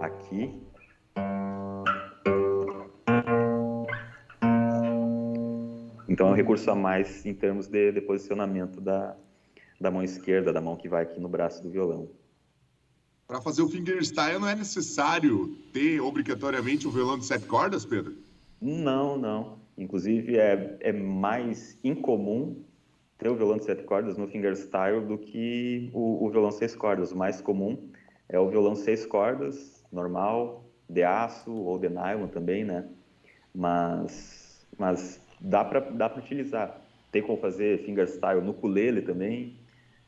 aqui. 0.00 0.62
Então 6.08 6.28
é 6.28 6.30
um 6.30 6.34
recurso 6.34 6.70
a 6.70 6.76
mais 6.76 7.26
em 7.26 7.34
termos 7.34 7.66
de, 7.66 7.90
de 7.90 8.00
posicionamento 8.00 8.80
da, 8.80 9.16
da 9.80 9.90
mão 9.90 10.04
esquerda, 10.04 10.52
da 10.52 10.60
mão 10.60 10.76
que 10.76 10.88
vai 10.88 11.02
aqui 11.02 11.18
no 11.18 11.28
braço 11.28 11.60
do 11.60 11.68
violão. 11.68 12.08
Para 13.26 13.40
fazer 13.40 13.62
o 13.62 13.68
fingerstyle 13.68 14.38
não 14.38 14.48
é 14.48 14.54
necessário 14.54 15.48
ter 15.72 16.00
obrigatoriamente 16.00 16.86
um 16.86 16.92
violão 16.92 17.18
de 17.18 17.26
sete 17.26 17.46
cordas, 17.46 17.84
Pedro? 17.84 18.14
Não, 18.60 19.18
não. 19.18 19.58
Inclusive, 19.76 20.38
é, 20.38 20.76
é 20.78 20.92
mais 20.92 21.76
incomum 21.82 22.64
ter 23.24 23.30
o 23.30 23.36
violão 23.36 23.56
de 23.56 23.64
sete 23.64 23.82
cordas 23.84 24.18
no 24.18 24.28
fingerstyle 24.28 25.00
do 25.00 25.16
que 25.16 25.88
o, 25.94 26.26
o 26.26 26.30
violão 26.30 26.50
seis 26.50 26.76
cordas. 26.76 27.10
O 27.10 27.16
mais 27.16 27.40
comum 27.40 27.88
é 28.28 28.38
o 28.38 28.50
violão 28.50 28.74
seis 28.74 29.06
cordas, 29.06 29.82
normal, 29.90 30.66
de 30.90 31.02
aço 31.02 31.50
ou 31.50 31.78
de 31.78 31.88
nylon 31.88 32.28
também, 32.28 32.64
né? 32.64 32.86
Mas, 33.54 34.66
mas 34.78 35.18
dá 35.40 35.64
para 35.64 35.80
dá 35.80 36.14
utilizar. 36.14 36.78
Tem 37.10 37.22
como 37.22 37.38
fazer 37.38 37.78
fingerstyle 37.86 38.42
no 38.42 38.50
ukulele 38.50 39.00
também, 39.00 39.58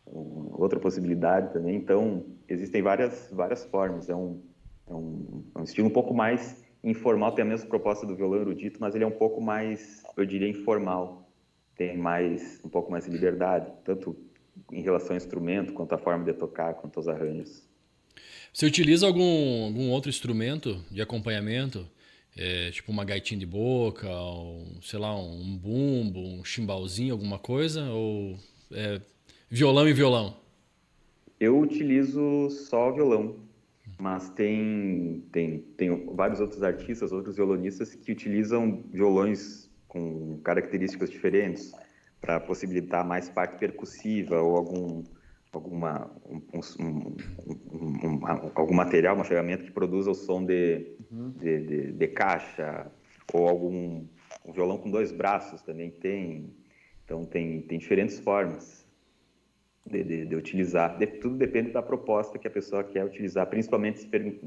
outra 0.05 0.79
possibilidade 0.79 1.55
também. 1.55 1.75
Então, 1.75 2.23
existem 2.47 2.83
várias, 2.83 3.31
várias 3.33 3.65
formas. 3.65 4.11
É 4.11 4.15
um, 4.15 4.43
é 4.87 4.93
um, 4.93 5.43
é 5.55 5.59
um 5.61 5.65
estilo 5.65 5.89
um 5.89 5.93
pouco 5.93 6.13
mais 6.13 6.63
informal 6.85 7.33
tem 7.33 7.45
a 7.45 7.49
mesma 7.49 7.69
proposta 7.69 8.07
do 8.07 8.15
violão 8.15 8.43
erudito, 8.43 8.79
mas 8.79 8.95
ele 8.95 9.03
é 9.03 9.07
um 9.07 9.11
pouco 9.11 9.41
mais, 9.41 10.05
eu 10.17 10.25
diria, 10.25 10.49
informal. 10.49 11.26
Tem 11.77 11.97
mais, 11.97 12.61
um 12.65 12.69
pouco 12.69 12.91
mais 12.91 13.05
de 13.05 13.11
liberdade, 13.11 13.71
tanto 13.85 14.17
em 14.73 14.83
relação 14.83 15.11
ao 15.11 15.17
instrumento, 15.17 15.73
quanto 15.73 15.95
à 15.95 15.99
forma 15.99 16.25
de 16.25 16.33
tocar, 16.33 16.75
quanto 16.75 16.99
aos 16.99 17.09
arranjos. 17.09 17.63
Você 18.53 18.65
utiliza 18.65 19.07
algum, 19.07 19.67
algum 19.67 19.91
outro 19.91 20.09
instrumento 20.09 20.83
de 20.91 21.03
acompanhamento? 21.03 21.87
É, 22.39 22.71
tipo 22.71 22.93
uma 22.93 23.05
gaitinha 23.05 23.41
de 23.41 23.47
boca, 23.47 24.09
ou, 24.11 24.67
sei 24.83 24.99
lá, 24.99 25.19
um 25.19 25.57
bumbo, 25.57 26.21
um 26.21 26.45
chimbalzinho, 26.45 27.15
alguma 27.15 27.39
coisa? 27.39 27.91
Ou 27.91 28.39
é 28.71 29.01
violão 29.49 29.89
e 29.89 29.93
violão? 29.93 30.37
Eu 31.41 31.59
utilizo 31.59 32.51
só 32.51 32.91
violão 32.93 33.47
mas 33.99 34.29
tem, 34.31 35.25
tem, 35.33 35.59
tem 35.77 36.07
vários 36.15 36.41
outros 36.41 36.63
artistas, 36.63 37.13
outros 37.13 37.37
violonistas 37.37 37.95
que 37.95 38.13
utilizam 38.13 38.83
violões 38.93 39.66
com 39.97 40.39
características 40.43 41.11
diferentes 41.11 41.73
para 42.21 42.39
possibilitar 42.39 43.07
mais 43.07 43.29
parte 43.31 43.57
percussiva 43.59 44.41
ou 44.41 44.57
algum 44.57 45.03
alguma 45.53 46.11
um, 46.29 46.43
um, 46.79 47.17
um, 47.73 48.21
algum 48.55 48.75
material, 48.75 49.15
uma 49.15 49.25
ferramenta 49.25 49.65
que 49.65 49.71
produza 49.71 50.11
o 50.11 50.15
som 50.15 50.45
de, 50.45 50.95
uhum. 51.11 51.31
de, 51.31 51.61
de, 51.61 51.93
de, 51.93 52.09
caixa 52.09 52.91
ou 53.33 53.49
algum 53.49 54.05
um 54.45 54.53
violão 54.53 54.77
com 54.77 54.91
dois 54.91 55.11
braços 55.13 55.63
também 55.63 55.91
tem. 55.91 56.53
Então 57.05 57.25
tem, 57.25 57.63
tem 57.63 57.79
diferentes 57.79 58.21
formas 58.21 58.87
de, 59.87 60.05
de, 60.05 60.27
de 60.27 60.37
utilizar. 60.37 60.99
Tudo 61.23 61.37
depende 61.37 61.71
da 61.71 61.81
proposta 61.81 62.39
que 62.39 62.47
a 62.47 62.51
pessoa 62.51 62.85
quer 62.85 63.05
utilizar, 63.05 63.47
principalmente 63.47 64.07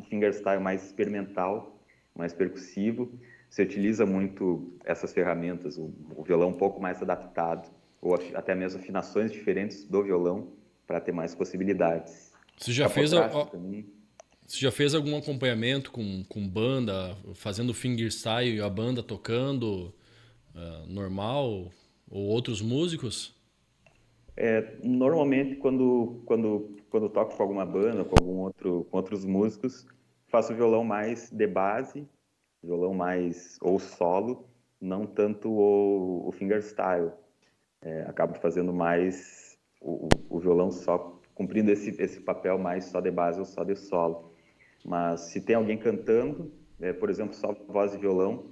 fingerstyle 0.10 0.62
mais 0.62 0.86
experimental, 0.86 1.82
mais 2.16 2.34
percussivo. 2.34 3.12
Você 3.50 3.64
utiliza 3.64 4.06
muito 4.06 4.74
essas 4.86 5.12
ferramentas, 5.12 5.78
o, 5.78 5.92
o 6.16 6.24
violão 6.24 6.50
um 6.50 6.58
pouco 6.58 6.80
mais 6.80 7.02
adaptado, 7.02 7.70
ou 8.02 8.16
até 8.36 8.54
mesmo 8.54 8.80
afinações 8.80 9.32
diferentes 9.32 9.84
do 9.84 10.04
violão 10.04 10.54
para 10.86 11.02
ter 11.02 11.12
mais 11.12 11.34
possibilidades. 11.36 12.32
Você 12.58 12.72
já 12.72 12.90
fez 12.90 13.14
a, 13.14 13.28
Você 13.28 14.60
já 14.60 14.72
fez 14.72 14.94
algum 14.94 15.18
acompanhamento 15.18 15.92
com, 15.92 16.24
com 16.28 16.48
banda, 16.48 17.16
fazendo 17.34 17.74
fingerstyle 17.74 18.58
e 18.58 18.62
a 18.62 18.70
banda 18.70 19.02
tocando 19.02 19.94
uh, 20.54 20.86
normal 20.88 21.72
ou 22.10 22.24
outros 22.28 22.62
músicos? 22.62 23.36
É, 24.36 24.78
normalmente 24.84 25.56
quando 25.58 26.22
quando 26.26 26.78
quando 26.90 27.10
toco 27.10 27.36
com 27.36 27.44
alguma 27.44 27.66
banda, 27.66 28.06
com 28.06 28.16
algum 28.20 28.40
outro 28.40 28.88
com 28.90 28.98
outros 28.98 29.26
músicos, 29.26 29.86
faço 30.28 30.56
violão 30.56 30.84
mais 30.84 31.30
de 31.30 31.46
base, 31.46 32.08
violão 32.64 32.94
mais 32.94 33.58
ou 33.62 33.80
solo, 33.80 34.48
não 34.80 35.06
tanto 35.06 35.50
o, 35.50 36.28
o 36.28 36.32
fingerstyle. 36.32 37.12
É, 37.82 38.02
acabo 38.02 38.36
fazendo 38.36 38.74
mais 38.74 39.58
o, 39.82 40.10
o, 40.30 40.40
violão 40.40 40.70
só 40.70 41.20
cumprindo 41.34 41.72
esse 41.72 41.90
esse 42.02 42.20
papel 42.20 42.58
mais 42.58 42.86
só 42.86 43.00
de 43.00 43.10
base 43.10 43.40
ou 43.40 43.46
só 43.46 43.64
de 43.64 43.76
solo. 43.76 44.34
Mas 44.86 45.22
se 45.22 45.42
tem 45.42 45.56
alguém 45.56 45.78
cantando, 45.78 46.52
é, 46.82 46.92
por 46.92 47.10
exemplo, 47.10 47.34
só 47.34 47.54
voz 47.68 47.94
e 47.94 47.98
violão, 47.98 48.46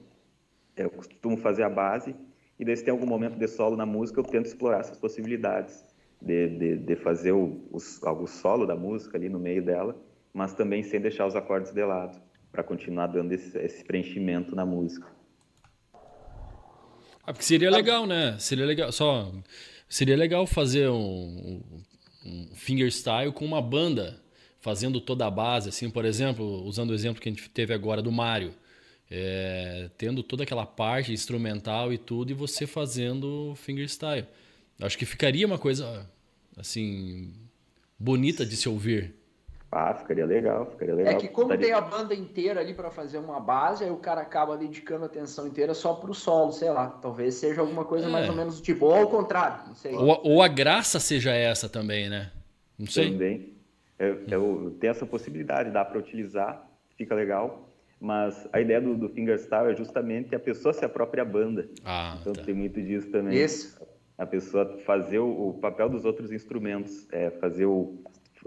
eu 0.76 0.90
costumo 0.90 1.38
fazer 1.38 1.64
a 1.64 1.70
base 1.70 2.16
e 2.60 2.66
daí 2.66 2.76
se 2.76 2.84
tem 2.84 2.92
algum 2.92 3.06
momento 3.06 3.38
de 3.38 3.48
solo 3.48 3.76
na 3.76 3.86
música, 3.86 4.20
eu 4.20 4.24
tento 4.24 4.46
explorar 4.46 4.80
essas 4.80 4.98
possibilidades 4.98 5.86
de, 6.22 6.48
de, 6.58 6.78
de 6.78 6.96
fazer 6.96 7.32
o, 7.32 7.62
o, 7.72 7.78
algo 8.04 8.28
solo 8.28 8.66
da 8.66 8.76
música 8.76 9.18
ali 9.18 9.30
no 9.30 9.40
meio 9.40 9.64
dela, 9.64 9.96
mas 10.34 10.54
também 10.54 10.84
sem 10.84 11.00
deixar 11.00 11.28
os 11.28 11.36
acordes 11.36 11.72
de 11.72 11.84
lado, 11.84 12.20
para 12.58 12.64
continuar 12.64 13.06
dando 13.06 13.32
esse, 13.34 13.56
esse, 13.60 13.84
preenchimento 13.84 14.56
na 14.56 14.66
música. 14.66 15.06
Ah, 17.24 17.32
porque 17.32 17.44
seria 17.44 17.70
legal, 17.70 18.08
né? 18.08 18.36
Seria 18.40 18.66
legal, 18.66 18.92
só 18.92 19.32
seria 19.88 20.18
legal 20.18 20.48
fazer 20.48 20.90
um, 20.90 21.62
um 22.26 22.50
fingerstyle 22.56 23.32
com 23.32 23.46
uma 23.46 23.62
banda 23.62 24.20
fazendo 24.60 25.00
toda 25.00 25.28
a 25.28 25.30
base, 25.30 25.70
assim, 25.70 25.88
por 25.88 26.04
exemplo, 26.04 26.64
usando 26.64 26.90
o 26.90 26.94
exemplo 26.96 27.22
que 27.22 27.30
a 27.30 27.32
gente 27.32 27.48
teve 27.48 27.76
agora 27.76 28.02
do 28.02 28.12
Mário 28.12 28.52
é, 29.08 29.92
tendo 29.96 30.24
toda 30.24 30.42
aquela 30.42 30.66
parte 30.66 31.14
instrumental 31.14 31.94
e 31.94 31.98
tudo, 32.00 32.32
e 32.32 32.34
você 32.34 32.66
fazendo 32.66 33.54
fingerstyle. 33.56 34.26
Acho 34.82 34.98
que 34.98 35.06
ficaria 35.06 35.46
uma 35.46 35.60
coisa 35.60 36.10
assim 36.58 37.36
bonita 38.00 38.44
de 38.44 38.58
se 38.58 38.68
ouvir. 38.68 39.14
Ah, 39.72 39.94
ficaria 39.94 40.26
legal, 40.26 40.66
ficaria 40.66 40.96
legal. 40.96 41.14
É 41.14 41.18
que 41.18 41.28
como 41.28 41.58
tem 41.58 41.74
a 41.74 41.82
banda 41.82 42.16
inteira 42.16 42.62
ali 42.62 42.74
para 42.74 42.90
fazer 42.90 43.18
uma 43.18 43.40
base, 43.40 43.84
aí 43.84 43.92
o 43.92 43.98
cara 43.98 44.22
acaba 44.22 44.58
dedicando 44.58 45.04
a 45.04 45.08
atenção 45.08 45.46
inteira 45.46 45.74
só 45.74 45.94
pro 45.94 46.14
solo, 46.14 46.54
sei 46.54 46.70
lá. 46.70 46.88
Talvez 46.88 47.36
seja 47.36 47.60
alguma 47.60 47.84
coisa 47.84 48.08
é. 48.08 48.10
mais 48.10 48.30
ou 48.30 48.36
menos 48.36 48.58
do 48.58 48.64
tipo, 48.64 48.86
ou 48.86 48.96
ao 48.96 49.10
contrário, 49.10 49.68
não 49.68 49.76
sei. 49.76 49.94
Ou, 49.94 50.22
ou, 50.24 50.42
a 50.42 50.48
graça 50.48 51.00
seja 51.00 51.34
essa 51.34 51.68
também, 51.68 52.10
né? 52.10 52.32
Não 52.80 52.88
sei. 52.88 53.12
Também. 53.12 53.54
Eu, 54.00 54.24
eu 54.30 54.78
tenho 54.80 54.92
essa 54.92 55.06
possibilidade, 55.06 55.70
dá 55.70 55.84
para 55.84 56.00
utilizar, 56.00 56.66
fica 56.96 57.14
legal. 57.14 57.68
Mas 58.00 58.48
a 58.54 58.62
ideia 58.62 58.80
do, 58.80 58.96
do 58.96 59.10
fingerstyle 59.10 59.72
é 59.72 59.76
justamente 59.76 60.36
a 60.36 60.40
pessoa 60.40 60.72
ser 60.72 60.86
a 60.86 60.90
própria 60.90 61.26
banda. 61.26 61.68
Ah, 61.84 62.16
então 62.22 62.32
tá. 62.32 62.44
tem 62.44 62.54
muito 62.54 62.80
disso 62.82 63.10
também. 63.10 63.36
Isso. 63.36 63.76
A 64.18 64.26
pessoa 64.26 64.78
fazer 64.86 65.20
o, 65.20 65.50
o 65.50 65.54
papel 65.56 65.90
dos 65.90 66.06
outros 66.06 66.32
instrumentos, 66.32 67.08
é 67.12 67.32
fazer 67.32 67.66
o 67.66 68.00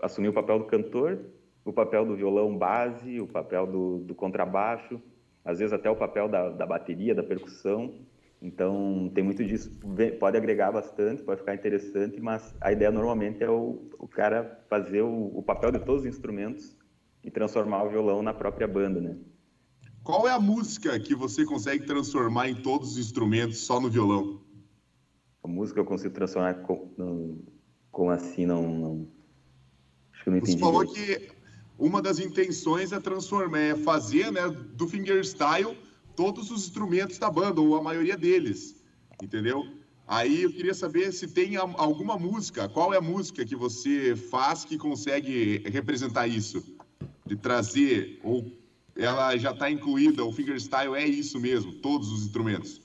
assumir 0.02 0.28
o 0.28 0.32
papel 0.32 0.58
do 0.58 0.64
cantor, 0.64 1.18
o 1.64 1.72
papel 1.72 2.04
do 2.04 2.16
violão 2.16 2.56
base, 2.56 3.20
o 3.20 3.26
papel 3.26 3.66
do, 3.66 3.98
do 3.98 4.14
contrabaixo, 4.14 5.00
às 5.44 5.58
vezes 5.58 5.72
até 5.72 5.90
o 5.90 5.96
papel 5.96 6.28
da, 6.28 6.50
da 6.50 6.66
bateria, 6.66 7.14
da 7.14 7.22
percussão. 7.22 7.94
Então, 8.42 9.10
tem 9.14 9.22
muito 9.22 9.44
disso. 9.44 9.70
Pode 10.18 10.36
agregar 10.36 10.72
bastante, 10.72 11.22
pode 11.22 11.40
ficar 11.40 11.54
interessante, 11.54 12.20
mas 12.20 12.54
a 12.60 12.72
ideia 12.72 12.90
normalmente 12.90 13.42
é 13.42 13.50
o, 13.50 13.90
o 13.98 14.08
cara 14.08 14.64
fazer 14.68 15.02
o, 15.02 15.30
o 15.36 15.42
papel 15.42 15.70
de 15.70 15.78
todos 15.80 16.02
os 16.02 16.06
instrumentos 16.06 16.76
e 17.22 17.30
transformar 17.30 17.84
o 17.84 17.90
violão 17.90 18.22
na 18.22 18.32
própria 18.32 18.66
banda, 18.66 19.00
né? 19.00 19.16
Qual 20.02 20.26
é 20.26 20.32
a 20.32 20.40
música 20.40 20.98
que 20.98 21.14
você 21.14 21.44
consegue 21.44 21.84
transformar 21.84 22.48
em 22.48 22.54
todos 22.62 22.92
os 22.92 22.98
instrumentos 22.98 23.58
só 23.58 23.78
no 23.78 23.90
violão? 23.90 24.40
A 25.42 25.48
música 25.48 25.80
eu 25.80 25.84
consigo 25.84 26.14
transformar 26.14 26.54
com, 26.62 27.38
com 27.90 28.08
assim, 28.08 28.46
não, 28.46 28.62
não, 28.62 29.08
Acho 30.20 30.24
que 30.24 30.28
eu 30.28 30.32
não 30.32 30.38
entendi. 30.38 30.52
Você 30.52 30.58
falou 30.58 30.86
que 30.86 31.30
uma 31.78 32.02
das 32.02 32.18
intenções 32.18 32.92
é 32.92 33.00
transformar, 33.00 33.58
é 33.58 33.74
fazer, 33.74 34.30
né, 34.30 34.48
do 34.74 34.86
fingerstyle 34.86 35.76
todos 36.14 36.50
os 36.50 36.66
instrumentos 36.66 37.18
da 37.18 37.30
banda, 37.30 37.60
ou 37.60 37.76
a 37.76 37.82
maioria 37.82 38.16
deles, 38.16 38.84
entendeu? 39.22 39.64
Aí 40.06 40.42
eu 40.42 40.52
queria 40.52 40.74
saber 40.74 41.12
se 41.12 41.28
tem 41.28 41.56
alguma 41.56 42.18
música, 42.18 42.68
qual 42.68 42.92
é 42.92 42.98
a 42.98 43.00
música 43.00 43.46
que 43.46 43.56
você 43.56 44.14
faz 44.14 44.64
que 44.64 44.76
consegue 44.76 45.62
representar 45.70 46.26
isso? 46.26 46.62
De 47.24 47.36
trazer 47.36 48.18
ou 48.22 48.52
ela 48.96 49.34
já 49.36 49.52
está 49.52 49.70
incluída, 49.70 50.24
o 50.24 50.32
fingerstyle 50.32 50.94
é 50.96 51.06
isso 51.06 51.40
mesmo, 51.40 51.72
todos 51.74 52.12
os 52.12 52.24
instrumentos? 52.26 52.82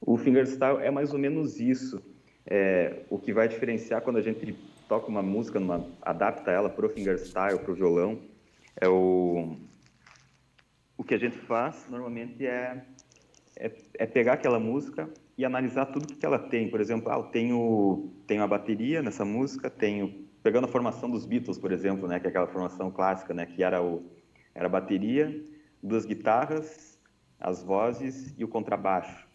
O 0.00 0.16
fingerstyle 0.16 0.78
é 0.78 0.90
mais 0.90 1.12
ou 1.12 1.18
menos 1.18 1.60
isso. 1.60 2.00
É, 2.46 3.04
o 3.10 3.18
que 3.18 3.32
vai 3.32 3.48
diferenciar 3.48 4.00
quando 4.02 4.18
a 4.18 4.22
gente 4.22 4.54
toca 4.88 5.08
uma 5.08 5.22
música, 5.22 5.58
numa, 5.60 5.86
adapta 6.02 6.50
ela 6.50 6.68
para 6.68 6.86
o 6.86 6.88
fingerstyle, 6.88 7.58
para 7.58 7.72
o 7.72 7.74
violão, 7.74 8.20
é 8.80 8.88
o, 8.88 9.56
o 10.96 11.04
que 11.04 11.14
a 11.14 11.18
gente 11.18 11.36
faz 11.38 11.86
normalmente 11.88 12.46
é, 12.46 12.84
é, 13.56 13.72
é, 13.98 14.06
pegar 14.06 14.34
aquela 14.34 14.58
música 14.58 15.08
e 15.36 15.44
analisar 15.44 15.86
tudo 15.86 16.14
que 16.14 16.24
ela 16.24 16.38
tem. 16.38 16.68
Por 16.68 16.80
exemplo, 16.80 17.10
ah, 17.10 17.16
eu 17.16 17.24
tenho, 17.24 18.12
tenho 18.26 18.42
a 18.42 18.46
bateria 18.46 19.02
nessa 19.02 19.24
música, 19.24 19.70
tenho 19.70 20.24
pegando 20.42 20.66
a 20.66 20.68
formação 20.68 21.10
dos 21.10 21.24
Beatles, 21.24 21.58
por 21.58 21.72
exemplo, 21.72 22.06
né, 22.06 22.20
que 22.20 22.26
é 22.26 22.28
aquela 22.28 22.46
formação 22.46 22.90
clássica, 22.90 23.32
né, 23.32 23.46
que 23.46 23.62
era 23.62 23.82
o 23.82 24.04
era 24.54 24.66
a 24.66 24.70
bateria, 24.70 25.44
duas 25.82 26.04
guitarras, 26.04 27.00
as 27.40 27.62
vozes 27.62 28.32
e 28.38 28.44
o 28.44 28.48
contrabaixo. 28.48 29.26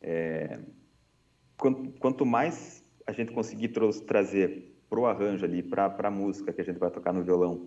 É, 0.00 0.58
quanto, 1.58 1.92
quanto, 2.00 2.24
mais 2.24 2.82
a 3.06 3.12
gente 3.12 3.32
conseguir 3.32 3.68
trazer 4.06 4.71
para 4.92 5.00
o 5.00 5.06
arranjo 5.06 5.46
ali, 5.46 5.62
para 5.62 5.90
a 6.02 6.10
música 6.10 6.52
que 6.52 6.60
a 6.60 6.64
gente 6.64 6.78
vai 6.78 6.90
tocar 6.90 7.14
no 7.14 7.22
violão, 7.22 7.66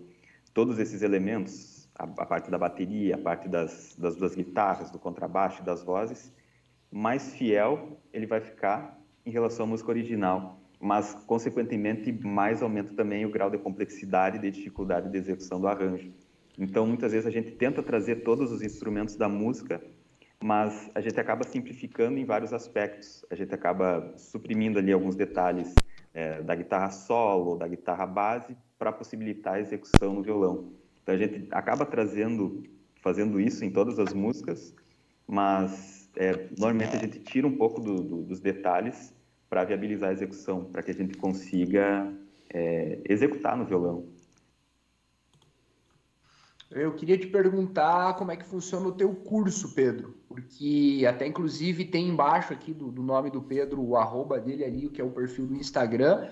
todos 0.54 0.78
esses 0.78 1.02
elementos, 1.02 1.88
a, 1.96 2.04
a 2.04 2.24
parte 2.24 2.48
da 2.52 2.56
bateria, 2.56 3.16
a 3.16 3.18
parte 3.18 3.48
das, 3.48 3.96
das 3.98 4.14
duas 4.14 4.36
guitarras, 4.36 4.92
do 4.92 4.98
contrabaixo 5.00 5.60
das 5.64 5.82
vozes, 5.82 6.32
mais 6.88 7.34
fiel 7.34 8.00
ele 8.12 8.26
vai 8.26 8.40
ficar 8.40 8.96
em 9.24 9.32
relação 9.32 9.66
à 9.66 9.68
música 9.68 9.90
original, 9.90 10.60
mas 10.80 11.14
consequentemente 11.26 12.12
mais 12.12 12.62
aumenta 12.62 12.94
também 12.94 13.26
o 13.26 13.30
grau 13.30 13.50
de 13.50 13.58
complexidade 13.58 14.36
e 14.36 14.40
de 14.40 14.52
dificuldade 14.52 15.10
de 15.10 15.18
execução 15.18 15.60
do 15.60 15.66
arranjo. 15.66 16.12
Então, 16.56 16.86
muitas 16.86 17.10
vezes 17.10 17.26
a 17.26 17.30
gente 17.30 17.50
tenta 17.50 17.82
trazer 17.82 18.22
todos 18.22 18.52
os 18.52 18.62
instrumentos 18.62 19.16
da 19.16 19.28
música, 19.28 19.82
mas 20.40 20.92
a 20.94 21.00
gente 21.00 21.18
acaba 21.18 21.42
simplificando 21.42 22.18
em 22.18 22.24
vários 22.24 22.52
aspectos. 22.52 23.24
A 23.28 23.34
gente 23.34 23.52
acaba 23.52 24.12
suprimindo 24.16 24.78
ali 24.78 24.92
alguns 24.92 25.16
detalhes 25.16 25.74
é, 26.16 26.42
da 26.42 26.54
guitarra 26.54 26.90
solo, 26.90 27.56
da 27.56 27.68
guitarra 27.68 28.06
base, 28.06 28.56
para 28.78 28.90
possibilitar 28.90 29.54
a 29.54 29.60
execução 29.60 30.14
no 30.14 30.22
violão. 30.22 30.72
Então, 31.02 31.14
a 31.14 31.18
gente 31.18 31.46
acaba 31.50 31.84
trazendo, 31.84 32.62
fazendo 33.02 33.38
isso 33.38 33.62
em 33.66 33.70
todas 33.70 33.98
as 33.98 34.14
músicas, 34.14 34.74
mas 35.28 36.10
é, 36.16 36.48
normalmente 36.58 36.96
a 36.96 36.98
gente 36.98 37.18
tira 37.18 37.46
um 37.46 37.54
pouco 37.54 37.82
do, 37.82 37.96
do, 37.96 38.22
dos 38.22 38.40
detalhes 38.40 39.14
para 39.50 39.62
viabilizar 39.64 40.08
a 40.08 40.12
execução, 40.14 40.64
para 40.64 40.82
que 40.82 40.90
a 40.90 40.94
gente 40.94 41.18
consiga 41.18 42.10
é, 42.48 42.98
executar 43.04 43.54
no 43.54 43.66
violão. 43.66 44.06
Eu 46.70 46.94
queria 46.94 47.16
te 47.16 47.28
perguntar 47.28 48.14
como 48.14 48.32
é 48.32 48.36
que 48.36 48.44
funciona 48.44 48.88
o 48.88 48.92
teu 48.92 49.14
curso, 49.14 49.72
Pedro, 49.72 50.16
porque 50.28 51.04
até 51.08 51.26
inclusive 51.26 51.84
tem 51.84 52.08
embaixo 52.08 52.52
aqui 52.52 52.74
do, 52.74 52.90
do 52.90 53.02
nome 53.02 53.30
do 53.30 53.40
Pedro 53.40 53.80
o 53.80 53.96
arroba 53.96 54.40
dele 54.40 54.64
ali, 54.64 54.88
que 54.88 55.00
é 55.00 55.04
o 55.04 55.10
perfil 55.10 55.46
do 55.46 55.54
Instagram, 55.54 56.28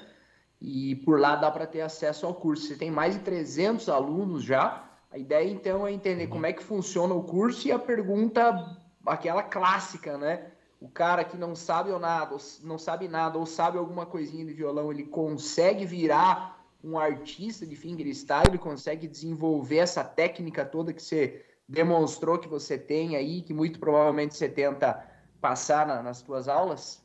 e 0.61 0.97
por 0.97 1.21
lá 1.21 1.37
dá 1.37 1.51
para 1.51 1.67
ter 1.67 1.83
acesso 1.83 2.27
ao 2.27 2.35
curso. 2.35 2.67
Você 2.67 2.77
tem 2.77 2.91
mais 2.91 3.15
de 3.15 3.21
300 3.21 3.89
alunos 3.89 4.43
já. 4.43 4.85
A 5.11 5.19
ideia 5.19 5.49
então 5.49 5.87
é 5.87 5.93
entender 5.93 6.27
como 6.27 6.47
é 6.47 6.53
que 6.53 6.65
funciona 6.65 7.15
o 7.15 7.23
curso 7.23 7.69
e 7.69 7.73
a 7.73 7.79
pergunta, 7.79 8.77
aquela 9.07 9.43
clássica, 9.43 10.19
né? 10.19 10.49
O 10.81 10.89
cara 10.89 11.23
que 11.23 11.37
não 11.37 11.55
sabe 11.55 11.93
ou 11.93 12.01
nada, 12.01 12.35
ou 12.35 12.41
não 12.65 12.77
sabe 12.77 13.07
nada, 13.07 13.39
ou 13.39 13.47
sabe 13.47 13.79
alguma 13.79 14.05
coisinha 14.05 14.45
de 14.45 14.53
violão, 14.53 14.91
ele 14.91 15.05
consegue 15.05 15.87
virar 15.87 16.54
um 16.85 16.99
artista 16.99 17.67
de 17.67 17.75
fingerstyle, 17.75 18.59
consegue 18.59 19.09
desenvolver 19.09 19.79
essa 19.79 20.05
técnica 20.05 20.67
toda 20.67 20.93
que 20.93 21.03
você 21.03 21.43
demonstrou 21.67 22.39
que 22.39 22.47
você 22.47 22.77
tem 22.77 23.17
aí, 23.17 23.41
que 23.41 23.55
muito 23.55 23.81
provavelmente 23.81 24.35
você 24.37 24.49
tenta 24.51 25.03
passar 25.41 25.87
na, 25.87 26.03
nas 26.03 26.19
suas 26.19 26.47
aulas? 26.47 27.03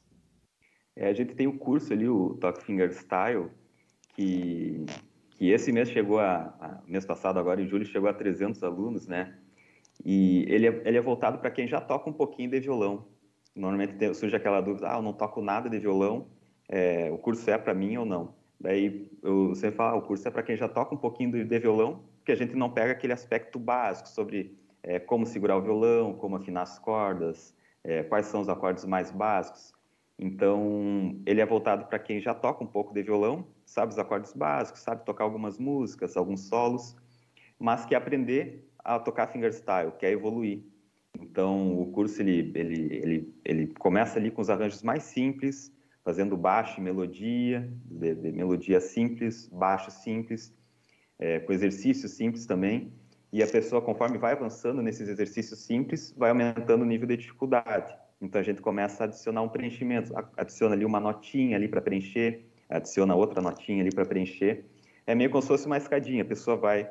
É, 0.97 1.07
a 1.07 1.13
gente 1.13 1.33
tem 1.33 1.47
o 1.47 1.57
curso 1.57 1.93
ali, 1.93 2.09
o 2.09 2.35
Talk 2.35 2.61
Fingerstyle, 2.61 3.49
que, 4.13 4.85
que 5.29 5.49
esse 5.49 5.71
mês 5.71 5.89
chegou 5.89 6.19
a, 6.19 6.53
a, 6.59 6.81
mês 6.85 7.05
passado 7.05 7.39
agora 7.39 7.61
em 7.61 7.67
julho 7.67 7.85
chegou 7.85 8.09
a 8.09 8.13
300 8.13 8.61
alunos, 8.63 9.07
né? 9.07 9.37
E 10.03 10.45
ele 10.49 10.67
é, 10.67 10.81
ele 10.85 10.97
é 10.97 11.01
voltado 11.01 11.39
para 11.39 11.51
quem 11.51 11.67
já 11.67 11.79
toca 11.79 12.09
um 12.09 12.13
pouquinho 12.13 12.51
de 12.51 12.59
violão. 12.59 13.07
Normalmente 13.55 14.13
surge 14.13 14.35
aquela 14.35 14.59
dúvida, 14.59 14.91
ah, 14.91 14.97
eu 14.97 15.01
não 15.01 15.13
toco 15.13 15.41
nada 15.41 15.69
de 15.69 15.79
violão, 15.79 16.27
é, 16.67 17.09
o 17.11 17.17
curso 17.17 17.49
é 17.49 17.57
para 17.57 17.73
mim 17.73 17.95
ou 17.95 18.05
não? 18.05 18.38
Daí 18.59 19.09
eu 19.23 19.55
sempre 19.55 19.77
falo, 19.77 19.95
ah, 19.95 19.99
o 19.99 20.01
curso 20.01 20.27
é 20.27 20.31
para 20.31 20.43
quem 20.43 20.57
já 20.57 20.67
toca 20.67 20.93
um 20.93 20.97
pouquinho 20.97 21.45
de, 21.45 21.59
violão, 21.59 22.03
porque 22.17 22.31
a 22.31 22.35
gente 22.35 22.55
não 22.55 22.69
pega 22.69 22.91
aquele 22.91 23.13
aspecto 23.13 23.57
básico 23.57 24.09
sobre 24.09 24.57
é, 24.83 24.99
como 24.99 25.25
segurar 25.25 25.57
o 25.57 25.61
violão, 25.61 26.13
como 26.13 26.35
afinar 26.35 26.63
as 26.63 26.77
cordas, 26.77 27.55
é, 27.83 28.03
quais 28.03 28.25
são 28.25 28.41
os 28.41 28.49
acordes 28.49 28.83
mais 28.83 29.11
básicos. 29.11 29.73
Então, 30.17 31.17
ele 31.25 31.39
é 31.39 31.45
voltado 31.45 31.85
para 31.85 31.97
quem 31.97 32.19
já 32.19 32.33
toca 32.33 32.61
um 32.61 32.67
pouco 32.67 32.93
de 32.93 33.01
violão, 33.01 33.47
sabe 33.65 33.93
os 33.93 33.99
acordes 33.99 34.33
básicos, 34.33 34.81
sabe 34.81 35.05
tocar 35.05 35.23
algumas 35.23 35.57
músicas, 35.57 36.17
alguns 36.17 36.41
solos, 36.41 36.97
mas 37.57 37.85
quer 37.85 37.95
aprender 37.95 38.69
a 38.83 38.99
tocar 38.99 39.27
fingerstyle, 39.27 39.93
quer 39.97 40.11
evoluir. 40.11 40.61
Então, 41.17 41.79
o 41.79 41.91
curso 41.91 42.21
ele, 42.21 42.51
ele, 42.53 42.95
ele, 42.95 43.33
ele 43.45 43.67
começa 43.67 44.19
ali 44.19 44.29
com 44.29 44.41
os 44.41 44.49
arranjos 44.49 44.83
mais 44.83 45.03
simples, 45.03 45.73
fazendo 46.03 46.37
baixo 46.37 46.79
e 46.79 46.83
melodia, 46.83 47.69
de, 47.85 48.15
de 48.15 48.31
melodia 48.31 48.79
simples, 48.79 49.47
baixo 49.47 49.91
simples, 49.91 50.53
é, 51.17 51.39
com 51.39 51.51
exercícios 51.51 52.13
simples 52.13 52.45
também. 52.45 52.91
E 53.31 53.43
a 53.43 53.47
pessoa, 53.47 53.81
conforme 53.81 54.17
vai 54.17 54.33
avançando 54.33 54.81
nesses 54.81 55.07
exercícios 55.07 55.59
simples, 55.59 56.13
vai 56.17 56.31
aumentando 56.31 56.81
o 56.81 56.85
nível 56.85 57.07
de 57.07 57.17
dificuldade. 57.17 57.95
Então 58.21 58.41
a 58.41 58.43
gente 58.43 58.61
começa 58.61 59.03
a 59.03 59.05
adicionar 59.05 59.41
um 59.41 59.49
preenchimento, 59.49 60.11
adiciona 60.35 60.75
ali 60.75 60.83
uma 60.83 60.99
notinha 60.99 61.55
ali 61.55 61.67
para 61.67 61.81
preencher, 61.81 62.45
adiciona 62.67 63.15
outra 63.15 63.41
notinha 63.41 63.81
ali 63.81 63.91
para 63.91 64.05
preencher. 64.05 64.65
É 65.05 65.15
meio 65.15 65.29
como 65.29 65.41
se 65.41 65.47
fosse 65.47 65.65
uma 65.65 65.77
escadinha. 65.77 66.23
A 66.23 66.25
pessoa 66.25 66.57
vai, 66.57 66.89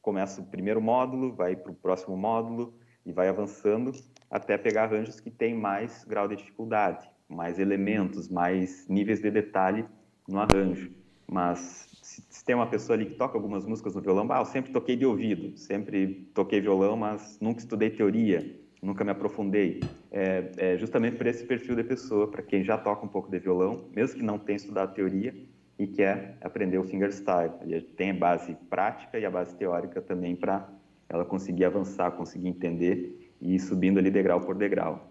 começa 0.00 0.40
o 0.40 0.44
primeiro 0.44 0.80
módulo, 0.80 1.34
vai 1.34 1.56
para 1.56 1.72
o 1.72 1.74
próximo 1.74 2.16
módulo 2.16 2.78
e 3.04 3.12
vai 3.12 3.28
avançando 3.28 3.92
até 4.30 4.58
pegar 4.58 4.84
arranjos 4.84 5.18
que 5.18 5.30
têm 5.30 5.54
mais 5.54 6.04
grau 6.04 6.28
de 6.28 6.36
dificuldade, 6.36 7.10
mais 7.28 7.58
elementos, 7.58 8.28
mais 8.28 8.88
níveis 8.88 9.20
de 9.20 9.30
detalhe 9.30 9.84
no 10.28 10.38
arranjo. 10.40 10.90
Mas 11.30 11.88
se, 12.02 12.24
se 12.28 12.44
tem 12.44 12.54
uma 12.54 12.66
pessoa 12.66 12.96
ali 12.96 13.06
que 13.06 13.14
toca 13.14 13.36
algumas 13.36 13.66
músicas 13.66 13.94
no 13.94 14.00
violão, 14.00 14.26
ah, 14.30 14.38
eu 14.38 14.46
sempre 14.46 14.72
toquei 14.72 14.96
de 14.96 15.04
ouvido, 15.04 15.56
sempre 15.58 16.30
toquei 16.34 16.60
violão, 16.60 16.96
mas 16.96 17.38
nunca 17.40 17.60
estudei 17.60 17.90
teoria 17.90 18.58
nunca 18.82 19.04
me 19.04 19.10
aprofundei. 19.10 19.80
É, 20.10 20.50
é 20.56 20.78
justamente 20.78 21.16
por 21.16 21.26
esse 21.26 21.44
perfil 21.44 21.76
de 21.76 21.84
pessoa, 21.84 22.30
para 22.30 22.42
quem 22.42 22.64
já 22.64 22.78
toca 22.78 23.04
um 23.04 23.08
pouco 23.08 23.30
de 23.30 23.38
violão, 23.38 23.88
mesmo 23.94 24.16
que 24.16 24.24
não 24.24 24.38
tenha 24.38 24.56
estudado 24.56 24.94
teoria 24.94 25.34
e 25.78 25.86
quer 25.86 26.38
aprender 26.40 26.78
o 26.78 26.84
fingerstyle. 26.84 27.52
Ele 27.62 27.82
tem 27.82 28.10
a 28.10 28.14
base 28.14 28.56
prática 28.70 29.18
e 29.18 29.24
a 29.24 29.30
base 29.30 29.54
teórica 29.56 30.00
também 30.00 30.34
para 30.34 30.68
ela 31.08 31.24
conseguir 31.24 31.64
avançar, 31.64 32.10
conseguir 32.12 32.48
entender 32.48 33.34
e 33.40 33.54
ir 33.54 33.58
subindo 33.58 33.98
ali 33.98 34.10
degrau 34.10 34.40
por 34.40 34.54
degrau. 34.54 35.10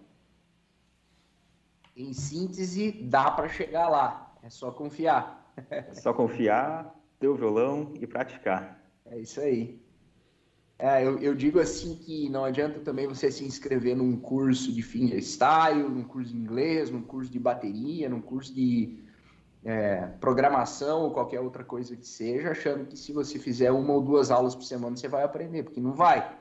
Em 1.98 2.12
síntese, 2.12 2.92
dá 2.92 3.28
para 3.28 3.48
chegar 3.48 3.88
lá. 3.88 4.32
É 4.40 4.48
só 4.48 4.70
confiar. 4.70 5.52
É 5.68 5.92
só 5.92 6.12
confiar, 6.12 6.94
ter 7.18 7.26
o 7.26 7.34
violão 7.34 7.92
e 8.00 8.06
praticar. 8.06 8.80
É 9.04 9.18
isso 9.18 9.40
aí. 9.40 9.82
É, 10.78 11.04
eu, 11.04 11.18
eu, 11.18 11.34
digo 11.34 11.58
assim 11.58 11.96
que 11.96 12.28
não 12.28 12.44
adianta 12.44 12.78
também 12.78 13.08
você 13.08 13.32
se 13.32 13.44
inscrever 13.44 13.96
num 13.96 14.16
curso 14.16 14.72
de 14.72 14.80
fingerstyle, 14.80 15.82
num 15.82 16.04
curso 16.04 16.30
de 16.30 16.38
inglês, 16.38 16.88
num 16.88 17.02
curso 17.02 17.32
de 17.32 17.38
bateria, 17.40 18.08
num 18.08 18.20
curso 18.20 18.54
de 18.54 19.02
é, 19.64 20.06
programação 20.20 21.02
ou 21.02 21.10
qualquer 21.10 21.40
outra 21.40 21.64
coisa 21.64 21.96
que 21.96 22.06
seja, 22.06 22.52
achando 22.52 22.86
que 22.86 22.96
se 22.96 23.12
você 23.12 23.40
fizer 23.40 23.72
uma 23.72 23.92
ou 23.92 24.00
duas 24.00 24.30
aulas 24.30 24.54
por 24.54 24.62
semana 24.62 24.96
você 24.96 25.08
vai 25.08 25.24
aprender, 25.24 25.64
porque 25.64 25.80
não 25.80 25.94
vai. 25.94 26.38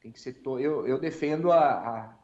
Tem 0.00 0.10
que 0.10 0.18
ser 0.18 0.32
to... 0.32 0.58
eu, 0.58 0.86
eu 0.86 0.98
defendo 0.98 1.52
a, 1.52 1.58
a, 1.58 2.16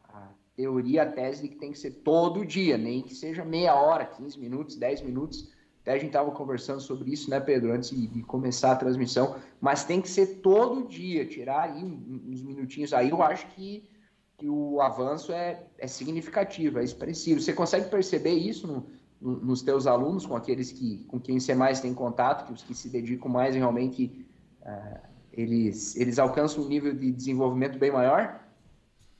teoria, 0.61 1.03
a 1.03 1.05
tese 1.05 1.41
de 1.41 1.49
que 1.49 1.55
tem 1.55 1.71
que 1.71 1.79
ser 1.79 1.91
todo 2.03 2.45
dia, 2.45 2.77
nem 2.77 3.01
que 3.01 3.15
seja 3.15 3.43
meia 3.43 3.75
hora, 3.75 4.05
15 4.05 4.39
minutos, 4.39 4.75
10 4.75 5.01
minutos 5.01 5.51
até 5.81 5.93
a 5.93 5.95
gente 5.95 6.07
estava 6.07 6.29
conversando 6.31 6.79
sobre 6.79 7.11
isso, 7.11 7.29
né, 7.29 7.39
Pedro, 7.39 7.71
antes 7.71 7.89
de 7.89 8.21
começar 8.23 8.71
a 8.73 8.75
transmissão. 8.75 9.35
Mas 9.59 9.83
tem 9.83 9.99
que 9.99 10.09
ser 10.09 10.41
todo 10.41 10.87
dia, 10.87 11.25
tirar 11.25 11.71
aí 11.71 11.83
uns 11.83 12.43
minutinhos. 12.43 12.93
Aí 12.93 13.09
eu 13.09 13.21
acho 13.23 13.47
que, 13.47 13.89
que 14.37 14.47
o 14.47 14.79
avanço 14.79 15.31
é, 15.31 15.63
é 15.79 15.87
significativo, 15.87 16.77
é 16.77 16.83
expressivo. 16.83 17.41
Você 17.41 17.51
consegue 17.51 17.89
perceber 17.89 18.33
isso 18.33 18.67
no, 18.67 18.85
no, 19.19 19.43
nos 19.43 19.63
teus 19.63 19.87
alunos, 19.87 20.23
com 20.23 20.35
aqueles 20.35 20.71
que, 20.71 21.03
com 21.05 21.19
quem 21.19 21.39
você 21.39 21.55
mais 21.55 21.81
tem 21.81 21.95
contato, 21.95 22.45
que 22.45 22.53
os 22.53 22.61
que 22.61 22.75
se 22.75 22.87
dedicam 22.87 23.31
mais 23.31 23.55
realmente, 23.55 24.23
uh, 24.61 24.99
eles, 25.33 25.95
eles 25.95 26.19
alcançam 26.19 26.63
um 26.63 26.67
nível 26.67 26.93
de 26.93 27.11
desenvolvimento 27.11 27.79
bem 27.79 27.91
maior? 27.91 28.39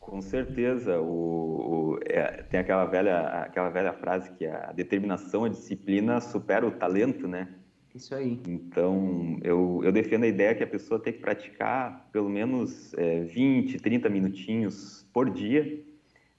Com 0.02 0.20
certeza, 0.20 1.00
o, 1.00 1.94
o 1.94 2.00
é, 2.04 2.42
tem 2.50 2.60
aquela 2.60 2.86
velha, 2.86 3.20
aquela 3.44 3.70
velha 3.70 3.94
frase 3.94 4.32
que 4.32 4.48
a 4.48 4.72
determinação, 4.72 5.46
a 5.46 5.50
disciplina 5.50 6.20
supera 6.20 6.68
o 6.68 6.72
talento, 6.72 7.28
né? 7.28 7.48
Isso 7.94 8.16
aí. 8.16 8.42
Então, 8.48 9.38
eu, 9.44 9.80
eu 9.84 9.92
defendo 9.92 10.24
a 10.24 10.28
ideia 10.28 10.56
que 10.56 10.64
a 10.64 10.68
pessoa 10.68 11.00
tem 11.00 11.14
que 11.14 11.20
praticar 11.20 12.10
pelo 12.12 12.30
menos 12.30 12.94
é, 12.96 13.20
20, 13.22 13.78
30 13.78 14.10
minutinhos 14.10 15.06
por 15.14 15.30
dia, 15.30 15.84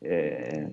é, 0.02 0.68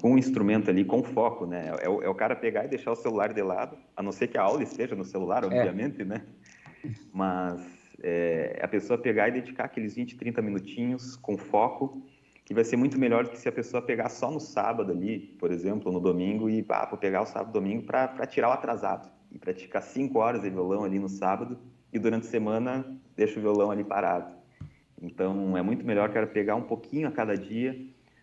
com 0.00 0.12
um 0.12 0.18
instrumento 0.18 0.68
ali, 0.68 0.84
com 0.84 1.02
foco, 1.02 1.46
né? 1.46 1.72
É, 1.80 1.88
o, 1.88 2.02
é 2.02 2.08
o 2.10 2.14
cara 2.14 2.36
pegar 2.36 2.66
e 2.66 2.68
deixar 2.68 2.92
o 2.92 2.96
celular 2.96 3.32
de 3.32 3.40
lado, 3.40 3.78
a 3.96 4.02
não 4.02 4.12
ser 4.12 4.28
que 4.28 4.36
a 4.36 4.42
aula 4.42 4.62
esteja 4.62 4.94
no 4.94 5.04
celular, 5.04 5.44
é. 5.44 5.46
obviamente, 5.46 6.04
né? 6.04 6.22
Mas 7.10 7.75
é, 8.02 8.58
a 8.62 8.68
pessoa 8.68 8.98
pegar 8.98 9.28
e 9.28 9.32
dedicar 9.32 9.64
aqueles 9.64 9.94
20, 9.94 10.16
30 10.16 10.42
minutinhos 10.42 11.16
com 11.16 11.36
foco, 11.36 12.02
que 12.44 12.54
vai 12.54 12.62
ser 12.62 12.76
muito 12.76 12.98
melhor 12.98 13.24
do 13.24 13.30
que 13.30 13.38
se 13.38 13.48
a 13.48 13.52
pessoa 13.52 13.82
pegar 13.82 14.08
só 14.08 14.30
no 14.30 14.38
sábado 14.38 14.92
ali, 14.92 15.34
por 15.38 15.50
exemplo, 15.50 15.90
no 15.90 15.98
domingo, 15.98 16.48
e 16.48 16.64
ah, 16.68 16.86
vou 16.88 16.98
pegar 16.98 17.22
o 17.22 17.26
sábado 17.26 17.52
domingo 17.52 17.82
para 17.82 18.26
tirar 18.26 18.48
o 18.50 18.52
atrasado, 18.52 19.10
e 19.32 19.38
praticar 19.38 19.82
5 19.82 20.18
horas 20.18 20.42
de 20.42 20.50
violão 20.50 20.84
ali 20.84 20.98
no 20.98 21.08
sábado, 21.08 21.58
e 21.92 21.98
durante 21.98 22.26
a 22.26 22.30
semana 22.30 22.98
deixa 23.16 23.38
o 23.38 23.42
violão 23.42 23.70
ali 23.70 23.82
parado. 23.82 24.32
Então, 25.02 25.56
é 25.56 25.62
muito 25.62 25.84
melhor, 25.84 26.10
quero 26.12 26.28
pegar 26.28 26.54
um 26.54 26.62
pouquinho 26.62 27.08
a 27.08 27.10
cada 27.10 27.36
dia, 27.36 27.76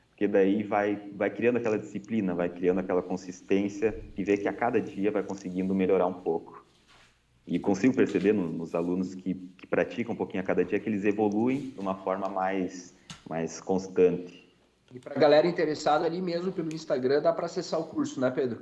porque 0.10 0.28
daí 0.28 0.64
vai, 0.64 0.96
vai 1.16 1.30
criando 1.30 1.58
aquela 1.58 1.78
disciplina, 1.78 2.34
vai 2.34 2.48
criando 2.48 2.80
aquela 2.80 3.02
consistência, 3.02 4.00
e 4.16 4.24
ver 4.24 4.38
que 4.38 4.48
a 4.48 4.54
cada 4.54 4.80
dia 4.80 5.12
vai 5.12 5.24
conseguindo 5.24 5.76
melhorar 5.76 6.08
um 6.08 6.14
pouco. 6.14 6.63
E 7.46 7.60
consigo 7.60 7.96
perceber 7.96 8.34
no, 8.34 8.48
nos 8.48 8.74
alunos 8.74 9.14
que, 9.14 9.34
que 9.34 9.68
praticam 9.68 10.14
um 10.14 10.18
pouquinho 10.18 10.42
a 10.42 10.46
cada 10.46 10.64
dia 10.64 10.80
que 10.80 10.90
eles 10.90 11.04
evoluem 11.04 11.72
de 11.72 11.80
uma 11.80 11.96
forma 11.96 12.30
mais, 12.30 12.96
mais 13.28 13.60
constante. 13.60 14.44
E 14.94 15.00
para 15.00 15.16
a 15.16 15.20
galera 15.20 15.48
interessada 15.48 16.06
ali 16.06 16.22
mesmo 16.22 16.52
pelo 16.52 16.74
Instagram, 16.74 17.22
dá 17.22 17.34
para 17.34 17.48
acessar 17.48 17.80
o 17.80 17.86
curso, 17.86 18.20
né, 18.20 18.32
Pedro? 18.32 18.62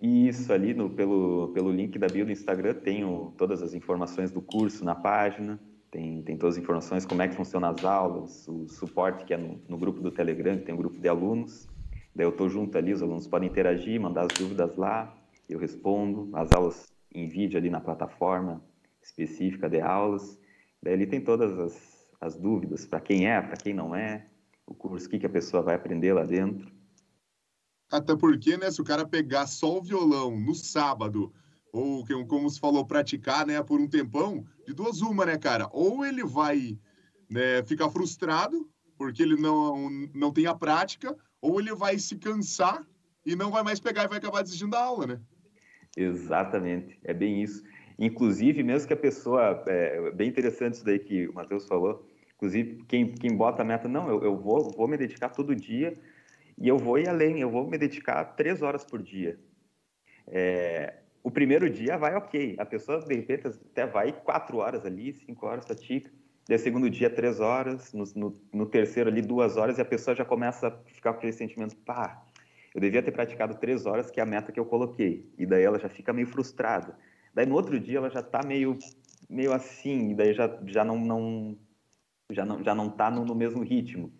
Isso, 0.00 0.52
ali 0.52 0.74
no, 0.74 0.90
pelo, 0.90 1.48
pelo 1.54 1.70
link 1.70 1.98
da 1.98 2.06
bio 2.06 2.24
do 2.24 2.32
Instagram 2.32 2.74
tenho 2.74 3.34
todas 3.36 3.62
as 3.62 3.74
informações 3.74 4.30
do 4.30 4.40
curso 4.40 4.84
na 4.84 4.94
página, 4.94 5.60
tem, 5.90 6.22
tem 6.22 6.36
todas 6.36 6.56
as 6.56 6.62
informações, 6.62 7.04
como 7.04 7.20
é 7.20 7.28
que 7.28 7.34
funcionam 7.34 7.68
as 7.68 7.84
aulas, 7.84 8.48
o 8.48 8.66
suporte 8.68 9.24
que 9.24 9.34
é 9.34 9.36
no, 9.36 9.60
no 9.68 9.76
grupo 9.76 10.00
do 10.00 10.10
Telegram, 10.10 10.56
que 10.56 10.64
tem 10.64 10.74
um 10.74 10.78
grupo 10.78 10.98
de 10.98 11.08
alunos. 11.08 11.68
Daí 12.14 12.24
eu 12.24 12.30
estou 12.30 12.48
junto 12.48 12.76
ali, 12.78 12.92
os 12.92 13.02
alunos 13.02 13.26
podem 13.26 13.48
interagir, 13.48 14.00
mandar 14.00 14.22
as 14.22 14.38
dúvidas 14.38 14.74
lá, 14.76 15.14
eu 15.48 15.58
respondo. 15.58 16.30
As 16.32 16.50
aulas 16.52 16.90
em 17.12 17.28
vídeo 17.28 17.58
ali 17.58 17.70
na 17.70 17.80
plataforma 17.80 18.62
específica 19.02 19.68
de 19.68 19.80
aulas. 19.80 20.38
Daí 20.82 20.94
ali 20.94 21.06
tem 21.06 21.20
todas 21.20 21.58
as, 21.58 22.08
as 22.20 22.36
dúvidas, 22.36 22.86
para 22.86 23.00
quem 23.00 23.28
é, 23.28 23.40
para 23.40 23.56
quem 23.56 23.74
não 23.74 23.94
é, 23.94 24.26
o 24.66 24.74
curso, 24.74 25.06
o 25.06 25.10
que, 25.10 25.18
que 25.18 25.26
a 25.26 25.30
pessoa 25.30 25.62
vai 25.62 25.74
aprender 25.74 26.12
lá 26.12 26.24
dentro. 26.24 26.70
Até 27.90 28.14
porque, 28.14 28.56
né, 28.56 28.70
se 28.70 28.80
o 28.80 28.84
cara 28.84 29.04
pegar 29.04 29.46
só 29.46 29.78
o 29.78 29.82
violão 29.82 30.38
no 30.38 30.54
sábado, 30.54 31.32
ou 31.72 32.04
como 32.26 32.48
se 32.48 32.60
falou, 32.60 32.86
praticar, 32.86 33.46
né, 33.46 33.60
por 33.62 33.80
um 33.80 33.88
tempão, 33.88 34.46
de 34.66 34.72
duas 34.72 35.00
uma, 35.00 35.26
né, 35.26 35.36
cara? 35.36 35.68
Ou 35.72 36.04
ele 36.04 36.24
vai 36.24 36.78
né, 37.28 37.62
ficar 37.64 37.90
frustrado, 37.90 38.68
porque 38.96 39.22
ele 39.22 39.36
não, 39.36 39.90
não 40.14 40.32
tem 40.32 40.46
a 40.46 40.54
prática, 40.54 41.16
ou 41.40 41.58
ele 41.58 41.74
vai 41.74 41.98
se 41.98 42.16
cansar 42.16 42.86
e 43.26 43.34
não 43.34 43.50
vai 43.50 43.62
mais 43.62 43.80
pegar 43.80 44.04
e 44.04 44.08
vai 44.08 44.18
acabar 44.18 44.42
desistindo 44.42 44.70
da 44.70 44.82
aula, 44.82 45.06
né? 45.06 45.20
Exatamente, 46.02 46.98
é 47.04 47.12
bem 47.12 47.42
isso. 47.42 47.62
Inclusive, 47.98 48.62
mesmo 48.62 48.88
que 48.88 48.94
a 48.94 48.96
pessoa. 48.96 49.62
É 49.66 50.10
bem 50.12 50.28
interessante 50.28 50.74
isso 50.74 50.84
daí 50.84 50.98
que 50.98 51.28
o 51.28 51.34
Matheus 51.34 51.66
falou. 51.66 52.06
Inclusive, 52.36 52.82
quem, 52.88 53.12
quem 53.12 53.36
bota 53.36 53.60
a 53.60 53.64
meta, 53.64 53.86
não, 53.86 54.08
eu, 54.08 54.24
eu 54.24 54.36
vou, 54.36 54.70
vou 54.70 54.88
me 54.88 54.96
dedicar 54.96 55.28
todo 55.28 55.54
dia 55.54 55.98
e 56.56 56.66
eu 56.66 56.78
vou 56.78 56.98
ir 56.98 57.06
além, 57.06 57.40
eu 57.40 57.50
vou 57.50 57.68
me 57.68 57.76
dedicar 57.76 58.24
três 58.24 58.62
horas 58.62 58.82
por 58.82 59.02
dia. 59.02 59.38
É, 60.26 61.00
o 61.22 61.30
primeiro 61.30 61.68
dia 61.68 61.98
vai 61.98 62.14
ok, 62.14 62.56
a 62.58 62.64
pessoa 62.64 63.00
de 63.00 63.14
repente 63.14 63.46
até 63.48 63.86
vai 63.86 64.12
quatro 64.12 64.56
horas 64.56 64.86
ali, 64.86 65.12
cinco 65.12 65.46
horas 65.46 65.66
pratica. 65.66 66.10
Daí 66.48 66.58
segundo 66.58 66.88
dia, 66.88 67.10
três 67.10 67.38
horas, 67.40 67.92
no, 67.92 68.04
no, 68.16 68.40
no, 68.52 68.66
terceiro 68.66 69.10
ali, 69.10 69.20
duas 69.20 69.56
horas, 69.56 69.76
e 69.76 69.82
a 69.82 69.84
pessoa 69.84 70.16
já 70.16 70.24
começa 70.24 70.68
a 70.68 70.70
ficar 70.92 71.12
com 71.12 71.18
aquele 71.18 71.32
sentimento, 71.32 71.76
pá, 71.76 72.24
eu 72.74 72.80
devia 72.80 73.02
ter 73.02 73.10
praticado 73.10 73.54
três 73.56 73.86
horas, 73.86 74.10
que 74.10 74.20
é 74.20 74.22
a 74.22 74.26
meta 74.26 74.52
que 74.52 74.60
eu 74.60 74.64
coloquei. 74.64 75.28
E 75.36 75.44
daí 75.44 75.62
ela 75.62 75.78
já 75.78 75.88
fica 75.88 76.12
meio 76.12 76.26
frustrada. 76.26 76.96
Daí 77.34 77.46
no 77.46 77.54
outro 77.54 77.78
dia 77.78 77.98
ela 77.98 78.10
já 78.10 78.20
está 78.20 78.40
meio, 78.44 78.78
meio 79.28 79.52
assim, 79.52 80.10
e 80.10 80.14
daí 80.14 80.32
já, 80.32 80.58
já 80.66 80.84
não, 80.84 80.98
não 80.98 81.56
já 82.30 82.44
não 82.44 82.62
já 82.62 82.74
não 82.74 82.86
está 82.86 83.10
no, 83.10 83.24
no, 83.24 83.34
mesmo 83.34 83.62
ritmo. 83.62 84.12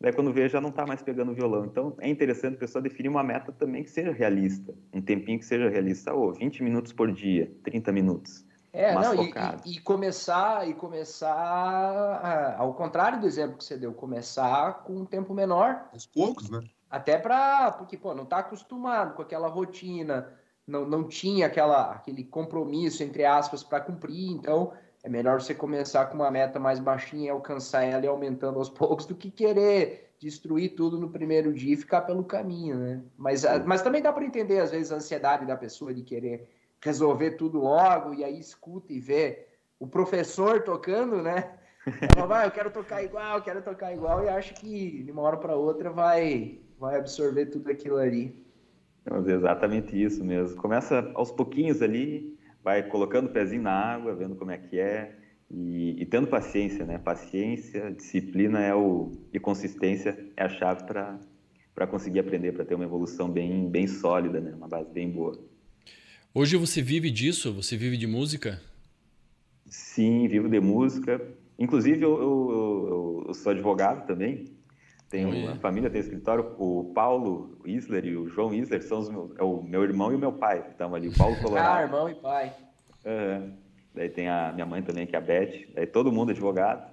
Daí 0.00 0.12
quando 0.12 0.32
vê 0.32 0.48
já 0.48 0.60
não 0.60 0.70
está 0.70 0.84
mais 0.84 1.00
pegando 1.00 1.30
o 1.30 1.34
violão. 1.34 1.64
Então 1.64 1.96
é 2.00 2.08
interessante 2.08 2.56
a 2.56 2.58
pessoa 2.58 2.82
definir 2.82 3.08
uma 3.08 3.22
meta 3.22 3.52
também 3.52 3.84
que 3.84 3.90
seja 3.90 4.12
realista, 4.12 4.74
um 4.92 5.00
tempinho 5.00 5.38
que 5.38 5.44
seja 5.44 5.68
realista, 5.68 6.12
ou 6.12 6.30
oh, 6.30 6.32
20 6.32 6.62
minutos 6.62 6.92
por 6.92 7.12
dia, 7.12 7.52
30 7.62 7.92
minutos. 7.92 8.44
É, 8.72 8.94
não, 8.94 9.22
e, 9.22 9.32
e, 9.66 9.80
começar, 9.80 10.66
e 10.66 10.72
começar, 10.72 12.56
ao 12.56 12.72
contrário 12.72 13.20
do 13.20 13.26
exemplo 13.26 13.58
que 13.58 13.64
você 13.64 13.76
deu, 13.76 13.92
começar 13.92 14.82
com 14.84 14.94
um 14.94 15.04
tempo 15.04 15.34
menor. 15.34 15.90
Aos 15.92 16.06
poucos, 16.06 16.48
né? 16.48 16.62
Até 16.92 17.16
para, 17.16 17.72
porque, 17.72 17.96
pô, 17.96 18.14
não 18.14 18.26
tá 18.26 18.40
acostumado 18.40 19.14
com 19.14 19.22
aquela 19.22 19.48
rotina, 19.48 20.30
não, 20.66 20.84
não 20.84 21.08
tinha 21.08 21.46
aquela, 21.46 21.90
aquele 21.90 22.22
compromisso, 22.22 23.02
entre 23.02 23.24
aspas, 23.24 23.64
para 23.64 23.80
cumprir, 23.80 24.30
então 24.30 24.74
é 25.02 25.08
melhor 25.08 25.40
você 25.40 25.54
começar 25.54 26.04
com 26.04 26.16
uma 26.16 26.30
meta 26.30 26.60
mais 26.60 26.78
baixinha 26.78 27.28
e 27.28 27.30
alcançar 27.30 27.82
ela 27.82 28.04
e 28.04 28.08
aumentando 28.08 28.58
aos 28.58 28.68
poucos 28.70 29.06
do 29.06 29.14
que 29.14 29.30
querer 29.30 30.12
destruir 30.20 30.74
tudo 30.74 31.00
no 31.00 31.08
primeiro 31.08 31.54
dia 31.54 31.72
e 31.72 31.78
ficar 31.78 32.02
pelo 32.02 32.24
caminho, 32.24 32.76
né? 32.76 33.02
Mas, 33.16 33.42
mas 33.64 33.80
também 33.80 34.02
dá 34.02 34.12
para 34.12 34.26
entender, 34.26 34.60
às 34.60 34.70
vezes, 34.70 34.92
a 34.92 34.96
ansiedade 34.96 35.46
da 35.46 35.56
pessoa 35.56 35.94
de 35.94 36.02
querer 36.02 36.46
resolver 36.78 37.32
tudo 37.32 37.58
logo 37.58 38.12
e 38.12 38.22
aí 38.22 38.38
escuta 38.38 38.92
e 38.92 39.00
vê 39.00 39.48
o 39.80 39.86
professor 39.86 40.62
tocando, 40.62 41.22
né? 41.22 41.54
Ela 42.14 42.26
vai, 42.26 42.46
eu 42.46 42.50
quero 42.50 42.70
tocar 42.70 43.02
igual, 43.02 43.38
eu 43.38 43.42
quero 43.42 43.62
tocar 43.62 43.94
igual 43.94 44.22
e 44.22 44.28
acho 44.28 44.52
que 44.52 45.02
de 45.02 45.10
uma 45.10 45.22
hora 45.22 45.38
para 45.38 45.56
outra 45.56 45.90
vai 45.90 46.60
vai 46.82 46.98
absorver 46.98 47.46
tudo 47.46 47.70
aquilo 47.70 47.96
ali. 47.96 48.34
exatamente 49.28 50.00
isso 50.00 50.24
mesmo. 50.24 50.56
Começa 50.56 51.12
aos 51.14 51.30
pouquinhos 51.30 51.80
ali, 51.80 52.36
vai 52.62 52.82
colocando 52.82 53.26
o 53.26 53.32
pezinho 53.32 53.62
na 53.62 53.72
água, 53.72 54.16
vendo 54.16 54.34
como 54.34 54.50
é 54.50 54.58
que 54.58 54.80
é 54.80 55.14
e, 55.48 56.02
e 56.02 56.06
tendo 56.06 56.26
paciência, 56.26 56.84
né? 56.84 56.98
Paciência, 56.98 57.92
disciplina 57.92 58.60
é 58.60 58.74
o 58.74 59.12
e 59.32 59.38
consistência 59.38 60.18
é 60.36 60.42
a 60.42 60.48
chave 60.48 60.84
para 60.84 61.20
para 61.72 61.86
conseguir 61.86 62.18
aprender, 62.18 62.52
para 62.52 62.66
ter 62.66 62.74
uma 62.74 62.84
evolução 62.84 63.30
bem 63.30 63.70
bem 63.70 63.86
sólida, 63.86 64.40
né? 64.40 64.52
Uma 64.52 64.66
base 64.68 64.90
bem 64.90 65.08
boa. 65.08 65.38
Hoje 66.34 66.56
você 66.56 66.82
vive 66.82 67.12
disso? 67.12 67.52
Você 67.54 67.76
vive 67.76 67.96
de 67.96 68.08
música? 68.08 68.60
Sim, 69.66 70.26
vivo 70.26 70.48
de 70.48 70.58
música. 70.58 71.20
Inclusive 71.56 72.02
eu, 72.02 72.20
eu, 72.20 73.24
eu 73.28 73.34
sou 73.34 73.52
advogado 73.52 74.04
também. 74.04 74.46
Tenho 75.12 75.50
a 75.50 75.56
família 75.56 75.90
tem 75.90 76.00
escritório. 76.00 76.54
O 76.58 76.90
Paulo 76.94 77.58
Isler 77.66 78.06
e 78.06 78.16
o 78.16 78.30
João 78.30 78.54
Isler 78.54 78.82
são 78.82 78.98
os 78.98 79.10
meus, 79.10 79.30
é 79.38 79.42
o 79.42 79.62
meu 79.62 79.82
irmão 79.82 80.10
e 80.10 80.14
o 80.14 80.18
meu 80.18 80.32
pai 80.32 80.62
que 80.62 80.70
estão 80.70 80.94
ali. 80.94 81.08
O 81.08 81.18
Paulo 81.18 81.36
Colorado. 81.36 81.68
ah, 81.76 81.82
irmão 81.82 82.08
e 82.08 82.14
pai. 82.14 82.52
Uhum. 83.04 83.52
Daí 83.94 84.08
tem 84.08 84.30
a 84.30 84.50
minha 84.54 84.64
mãe 84.64 84.80
também, 84.80 85.06
que 85.06 85.14
é 85.14 85.18
a 85.18 85.20
Beth. 85.20 85.68
Daí 85.74 85.86
todo 85.86 86.10
mundo 86.10 86.30
é 86.30 86.32
advogado, 86.32 86.90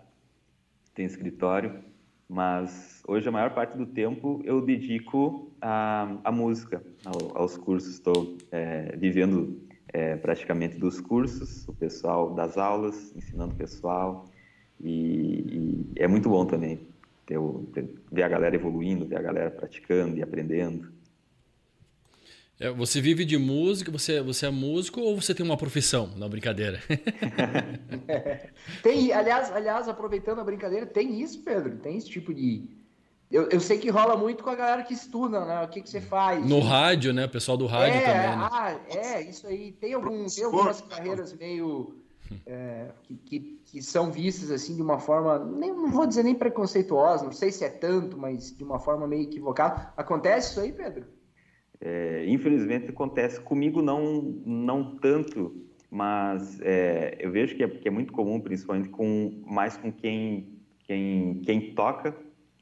tem 0.94 1.06
escritório. 1.06 1.82
Mas 2.28 3.02
hoje 3.08 3.30
a 3.30 3.32
maior 3.32 3.54
parte 3.54 3.78
do 3.78 3.86
tempo 3.86 4.42
eu 4.44 4.62
dedico 4.62 5.54
à, 5.62 6.18
à 6.26 6.30
música, 6.32 6.84
ao, 7.06 7.38
aos 7.38 7.56
cursos. 7.56 7.94
Estou 7.94 8.36
é, 8.52 8.98
vivendo 8.98 9.62
é, 9.94 10.18
praticamente 10.18 10.78
dos 10.78 11.00
cursos, 11.00 11.66
o 11.70 11.74
pessoal 11.74 12.34
das 12.34 12.58
aulas, 12.58 13.16
ensinando 13.16 13.54
o 13.54 13.58
pessoal. 13.58 14.26
E, 14.82 15.88
e 15.94 15.94
é 15.96 16.08
muito 16.08 16.28
bom 16.28 16.46
também 16.46 16.89
ter, 17.30 17.40
ter, 17.74 17.90
ver 18.12 18.24
a 18.24 18.28
galera 18.28 18.56
evoluindo, 18.56 19.06
ver 19.06 19.18
a 19.18 19.22
galera 19.22 19.52
praticando 19.52 20.18
e 20.18 20.24
aprendendo. 20.24 20.92
É, 22.60 22.72
você 22.72 23.00
vive 23.00 23.24
de 23.24 23.38
música, 23.38 23.92
você, 23.92 24.20
você 24.22 24.48
é 24.48 24.50
músico 24.50 25.00
ou 25.00 25.22
você 25.22 25.34
tem 25.34 25.46
uma 25.46 25.56
profissão? 25.56 26.12
Não, 26.18 26.28
brincadeira. 26.28 26.82
tem, 28.84 29.14
aliás, 29.14 29.52
aliás, 29.52 29.88
aproveitando 29.88 30.40
a 30.40 30.44
brincadeira, 30.44 30.86
tem 30.86 31.22
isso, 31.22 31.42
Pedro? 31.44 31.78
Tem 31.78 31.98
esse 31.98 32.10
tipo 32.10 32.34
de. 32.34 32.68
Eu, 33.32 33.48
eu 33.50 33.60
sei 33.60 33.78
que 33.78 33.90
rola 33.90 34.18
muito 34.18 34.44
com 34.44 34.50
a 34.50 34.56
galera 34.56 34.84
que 34.84 34.94
estuda, 34.94 35.46
né? 35.46 35.64
O 35.64 35.68
que, 35.70 35.82
que 35.82 35.90
você 35.90 36.02
faz? 36.02 36.44
No 36.44 36.60
rádio, 36.60 37.14
né? 37.14 37.26
O 37.26 37.30
pessoal 37.30 37.56
do 37.56 37.68
rádio 37.68 37.96
é, 37.96 38.02
também. 38.02 38.38
Né? 38.38 38.50
Ah, 38.52 38.80
é, 38.90 39.22
isso 39.22 39.46
aí. 39.46 39.72
Tem, 39.74 39.94
algum, 39.94 40.26
tem 40.26 40.44
algumas 40.44 40.82
carreiras 40.82 41.32
meio 41.34 41.96
é, 42.46 42.92
que, 43.04 43.16
que, 43.16 43.40
que, 43.66 43.82
são 43.82 44.12
vistas 44.12 44.52
assim 44.52 44.76
de 44.76 44.82
uma 44.82 45.00
forma, 45.00 45.40
nem, 45.40 45.74
não 45.74 45.92
vou 45.92 46.06
dizer 46.06 46.24
nem 46.24 46.36
preconceituosa, 46.36 47.26
não 47.26 47.32
sei 47.32 47.52
se 47.52 47.64
é 47.64 47.70
tanto, 47.70 48.18
mas 48.18 48.56
de 48.56 48.64
uma 48.64 48.80
forma 48.80 49.08
meio 49.08 49.24
equivocada. 49.24 49.94
Acontece 49.96 50.52
isso 50.52 50.60
aí, 50.60 50.72
Pedro? 50.72 51.06
É, 51.82 52.26
infelizmente 52.28 52.90
acontece 52.90 53.40
comigo 53.40 53.82
não 53.82 54.22
não 54.46 54.98
tanto, 54.98 55.66
mas 55.90 56.60
é, 56.62 57.18
eu 57.20 57.32
vejo 57.32 57.56
que 57.56 57.64
é, 57.64 57.68
que 57.68 57.88
é, 57.88 57.92
muito 57.92 58.12
comum, 58.12 58.40
principalmente 58.40 58.90
com 58.90 59.42
mais 59.46 59.78
com 59.78 59.92
quem 59.92 60.60
quem, 60.80 61.42
quem 61.46 61.74
toca 61.74 62.16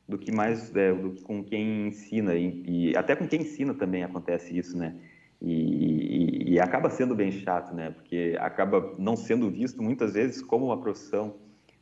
do 0.07 0.17
que 0.17 0.31
mais 0.31 0.73
é, 0.75 0.93
do, 0.93 1.21
com 1.23 1.43
quem 1.43 1.87
ensina 1.87 2.35
e, 2.35 2.63
e 2.91 2.97
até 2.97 3.15
com 3.15 3.27
quem 3.27 3.41
ensina 3.41 3.73
também 3.73 4.03
acontece 4.03 4.57
isso, 4.57 4.77
né? 4.77 4.95
E, 5.41 5.53
e, 5.53 6.53
e, 6.53 6.59
acaba 6.59 6.89
sendo 6.89 7.13
bem 7.13 7.31
chato, 7.31 7.73
né? 7.73 7.91
Porque 7.91 8.35
acaba 8.39 8.95
não 8.97 9.15
sendo 9.15 9.49
visto 9.51 9.81
muitas 9.83 10.13
vezes 10.13 10.41
como 10.41 10.65
uma 10.65 10.81
profissão, 10.81 11.35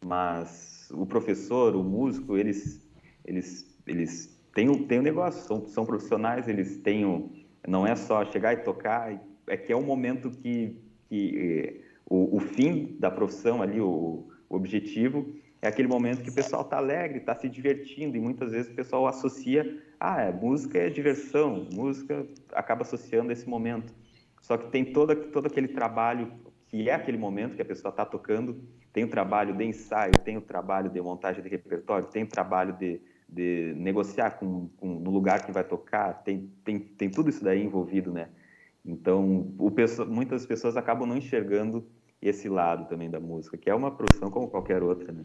mas 0.03 0.89
o 0.93 1.05
professor, 1.05 1.75
o 1.75 1.83
músico, 1.83 2.37
eles, 2.37 2.85
eles, 3.23 3.79
eles 3.87 4.37
têm, 4.53 4.69
um, 4.69 4.85
têm 4.85 4.99
um 4.99 5.03
negócio, 5.03 5.41
são, 5.47 5.65
são 5.67 5.85
profissionais, 5.85 6.47
eles 6.47 6.77
têm 6.77 7.05
um, 7.05 7.29
não 7.67 7.87
é 7.87 7.95
só 7.95 8.25
chegar 8.25 8.53
e 8.53 8.57
tocar, 8.57 9.19
é 9.47 9.57
que 9.57 9.71
é 9.71 9.75
um 9.75 9.83
momento 9.83 10.29
que, 10.29 10.77
que 11.07 11.81
o, 12.05 12.35
o 12.37 12.39
fim 12.39 12.97
da 12.99 13.09
profissão 13.09 13.61
ali, 13.61 13.79
o, 13.79 14.27
o 14.49 14.55
objetivo, 14.55 15.33
é 15.61 15.67
aquele 15.67 15.87
momento 15.87 16.21
que 16.21 16.29
o 16.29 16.33
pessoal 16.33 16.61
está 16.61 16.77
alegre, 16.77 17.17
está 17.17 17.33
se 17.33 17.49
divertindo, 17.49 18.15
e 18.15 18.19
muitas 18.19 18.51
vezes 18.51 18.71
o 18.71 18.75
pessoal 18.75 19.07
associa, 19.07 19.81
ah, 19.99 20.21
é, 20.21 20.31
música 20.31 20.77
é 20.77 20.89
diversão, 20.89 21.67
música 21.73 22.25
acaba 22.53 22.81
associando 22.81 23.31
esse 23.31 23.47
momento. 23.47 23.93
Só 24.41 24.57
que 24.57 24.69
tem 24.69 24.85
todo, 24.85 25.15
todo 25.31 25.47
aquele 25.47 25.67
trabalho 25.67 26.31
que 26.67 26.89
é 26.89 26.93
aquele 26.93 27.17
momento 27.17 27.55
que 27.55 27.61
a 27.61 27.65
pessoa 27.65 27.89
está 27.89 28.05
tocando, 28.05 28.61
tem 28.91 29.03
o 29.03 29.09
trabalho 29.09 29.55
de 29.55 29.63
ensaio, 29.63 30.11
tem 30.23 30.37
o 30.37 30.41
trabalho 30.41 30.89
de 30.89 31.01
montagem 31.01 31.41
de 31.41 31.49
repertório, 31.49 32.07
tem 32.07 32.23
o 32.23 32.27
trabalho 32.27 32.73
de, 32.73 33.01
de 33.27 33.73
negociar 33.77 34.31
com, 34.31 34.69
com, 34.77 34.99
no 34.99 35.11
lugar 35.11 35.45
que 35.45 35.51
vai 35.51 35.63
tocar, 35.63 36.23
tem, 36.23 36.51
tem, 36.63 36.79
tem 36.79 37.09
tudo 37.09 37.29
isso 37.29 37.43
daí 37.43 37.63
envolvido, 37.63 38.11
né? 38.11 38.29
Então, 38.83 39.53
o, 39.57 39.71
muitas 40.07 40.45
pessoas 40.45 40.77
acabam 40.77 41.07
não 41.07 41.17
enxergando 41.17 41.85
esse 42.21 42.47
lado 42.49 42.87
também 42.87 43.09
da 43.09 43.19
música, 43.19 43.57
que 43.57 43.69
é 43.69 43.75
uma 43.75 43.91
profissão 43.91 44.29
como 44.29 44.47
qualquer 44.47 44.83
outra, 44.83 45.11
né? 45.11 45.23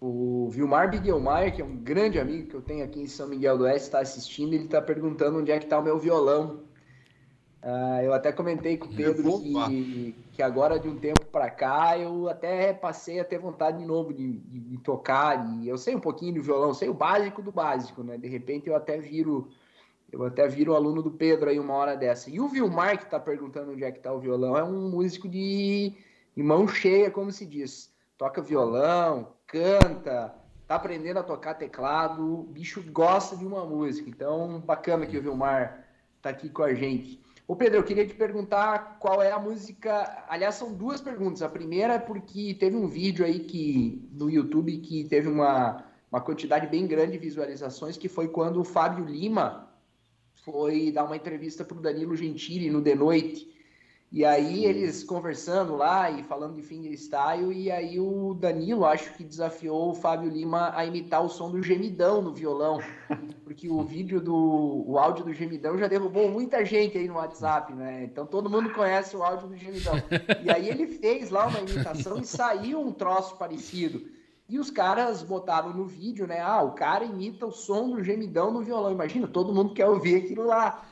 O 0.00 0.48
Vilmar 0.50 0.90
Bigelmaier, 0.90 1.54
que 1.54 1.60
é 1.60 1.64
um 1.64 1.76
grande 1.76 2.20
amigo 2.20 2.48
que 2.48 2.54
eu 2.54 2.62
tenho 2.62 2.84
aqui 2.84 3.00
em 3.00 3.06
São 3.06 3.28
Miguel 3.28 3.58
do 3.58 3.64
Oeste, 3.64 3.88
está 3.88 4.00
assistindo, 4.00 4.54
ele 4.54 4.64
está 4.64 4.80
perguntando 4.80 5.38
onde 5.38 5.50
é 5.50 5.58
que 5.58 5.64
está 5.64 5.78
o 5.78 5.82
meu 5.82 5.98
violão. 5.98 6.62
Uh, 7.60 8.02
eu 8.04 8.12
até 8.12 8.30
comentei 8.30 8.76
com 8.76 8.86
o 8.86 8.94
Pedro 8.94 9.40
que, 9.40 10.14
que, 10.32 10.42
agora 10.42 10.78
de 10.78 10.88
um 10.88 10.96
tempo 10.96 11.24
para 11.26 11.50
cá 11.50 11.98
eu 11.98 12.28
até 12.28 12.72
passei 12.72 13.18
a 13.18 13.24
ter 13.24 13.40
vontade 13.40 13.78
de 13.78 13.84
novo 13.84 14.14
de, 14.14 14.34
de, 14.38 14.60
de, 14.60 14.78
tocar. 14.78 15.44
E 15.56 15.68
eu 15.68 15.76
sei 15.76 15.96
um 15.96 16.00
pouquinho 16.00 16.34
de 16.34 16.38
violão, 16.38 16.72
sei 16.72 16.88
o 16.88 16.94
básico 16.94 17.42
do 17.42 17.50
básico, 17.50 18.04
né? 18.04 18.16
De 18.16 18.28
repente 18.28 18.68
eu 18.68 18.76
até 18.76 18.98
viro 18.98 19.48
eu 20.12 20.24
até 20.24 20.46
viro 20.46 20.74
aluno 20.74 21.02
do 21.02 21.10
Pedro 21.10 21.50
aí 21.50 21.58
uma 21.58 21.74
hora 21.74 21.96
dessa. 21.96 22.30
E 22.30 22.40
o 22.40 22.48
Vilmar 22.48 22.96
que 22.96 23.04
está 23.04 23.18
perguntando 23.18 23.72
onde 23.72 23.82
é 23.82 23.90
que 23.90 23.98
está 23.98 24.12
o 24.12 24.20
violão 24.20 24.56
é 24.56 24.62
um 24.62 24.88
músico 24.88 25.28
de, 25.28 25.94
de 26.36 26.42
mão 26.44 26.66
cheia, 26.68 27.10
como 27.10 27.32
se 27.32 27.44
diz. 27.44 27.92
Toca 28.16 28.40
violão, 28.40 29.32
canta, 29.48 30.34
tá 30.66 30.74
aprendendo 30.76 31.18
a 31.18 31.22
tocar 31.22 31.54
teclado, 31.54 32.40
o 32.40 32.42
bicho 32.44 32.82
gosta 32.92 33.34
de 33.36 33.44
uma 33.44 33.64
música. 33.64 34.08
Então, 34.08 34.60
bacana 34.60 35.06
que 35.06 35.18
o 35.18 35.22
Vilmar 35.22 35.84
tá 36.22 36.30
aqui 36.30 36.48
com 36.50 36.62
a 36.62 36.74
gente. 36.74 37.20
Ô 37.46 37.56
Pedro, 37.56 37.78
eu 37.78 37.82
queria 37.82 38.06
te 38.06 38.14
perguntar 38.14 38.98
qual 39.00 39.22
é 39.22 39.32
a 39.32 39.38
música. 39.38 40.24
Aliás, 40.28 40.54
são 40.56 40.74
duas 40.74 41.00
perguntas. 41.00 41.40
A 41.40 41.48
primeira 41.48 41.94
é 41.94 41.98
porque 41.98 42.54
teve 42.54 42.76
um 42.76 42.86
vídeo 42.86 43.24
aí 43.24 43.40
que 43.40 44.06
no 44.12 44.28
YouTube 44.28 44.76
que 44.78 45.04
teve 45.04 45.28
uma, 45.28 45.82
uma 46.12 46.20
quantidade 46.20 46.66
bem 46.66 46.86
grande 46.86 47.12
de 47.12 47.18
visualizações, 47.18 47.96
que 47.96 48.06
foi 48.06 48.28
quando 48.28 48.60
o 48.60 48.64
Fábio 48.64 49.06
Lima 49.06 49.66
foi 50.44 50.92
dar 50.92 51.04
uma 51.04 51.16
entrevista 51.16 51.64
para 51.64 51.78
o 51.78 51.80
Danilo 51.80 52.14
Gentili 52.14 52.70
no 52.70 52.82
The 52.82 52.94
Noite. 52.94 53.57
E 54.10 54.24
aí 54.24 54.64
eles 54.64 55.04
conversando 55.04 55.76
lá 55.76 56.10
e 56.10 56.22
falando 56.22 56.56
de 56.56 56.62
fingerstyle, 56.62 57.52
e 57.52 57.70
aí 57.70 58.00
o 58.00 58.32
Danilo, 58.32 58.86
acho 58.86 59.12
que 59.12 59.22
desafiou 59.22 59.90
o 59.90 59.94
Fábio 59.94 60.30
Lima 60.30 60.72
a 60.74 60.86
imitar 60.86 61.22
o 61.22 61.28
som 61.28 61.50
do 61.50 61.62
gemidão 61.62 62.22
no 62.22 62.32
violão, 62.32 62.80
porque 63.44 63.68
o 63.68 63.82
vídeo 63.82 64.18
do 64.18 64.84
o 64.86 64.98
áudio 64.98 65.26
do 65.26 65.34
gemidão 65.34 65.76
já 65.76 65.86
derrubou 65.86 66.30
muita 66.30 66.64
gente 66.64 66.96
aí 66.96 67.06
no 67.06 67.16
WhatsApp, 67.16 67.74
né? 67.74 68.04
Então 68.04 68.24
todo 68.24 68.48
mundo 68.48 68.70
conhece 68.70 69.14
o 69.14 69.22
áudio 69.22 69.48
do 69.48 69.56
gemidão. 69.56 69.94
E 70.42 70.50
aí 70.50 70.70
ele 70.70 70.86
fez 70.86 71.28
lá 71.28 71.46
uma 71.46 71.60
imitação 71.60 72.16
e 72.16 72.24
saiu 72.24 72.80
um 72.80 72.92
troço 72.92 73.36
parecido. 73.36 74.00
E 74.48 74.58
os 74.58 74.70
caras 74.70 75.22
botaram 75.22 75.74
no 75.74 75.84
vídeo, 75.84 76.26
né? 76.26 76.40
Ah, 76.40 76.62
o 76.62 76.72
cara 76.72 77.04
imita 77.04 77.44
o 77.44 77.52
som 77.52 77.90
do 77.90 78.02
gemidão 78.02 78.50
no 78.50 78.62
violão. 78.62 78.90
Imagina, 78.90 79.28
todo 79.28 79.52
mundo 79.52 79.74
quer 79.74 79.86
ouvir 79.86 80.16
aquilo 80.16 80.46
lá. 80.46 80.82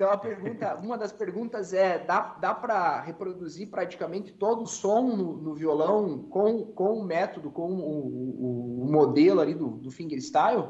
Então 0.00 0.10
a 0.10 0.16
pergunta, 0.16 0.76
uma 0.82 0.96
das 0.96 1.12
perguntas 1.12 1.74
é, 1.74 1.98
dá, 1.98 2.34
dá 2.40 2.54
para 2.54 3.02
reproduzir 3.02 3.68
praticamente 3.68 4.32
todo 4.32 4.62
o 4.62 4.66
som 4.66 5.14
no, 5.14 5.36
no, 5.36 5.54
violão 5.54 6.20
com, 6.30 6.64
com 6.64 6.94
o 6.94 7.04
método, 7.04 7.50
com 7.50 7.70
o, 7.70 8.06
o, 8.06 8.84
o 8.86 8.90
modelo 8.90 9.40
ali 9.40 9.54
do, 9.54 9.68
do 9.72 9.90
fingerstyle? 9.90 10.64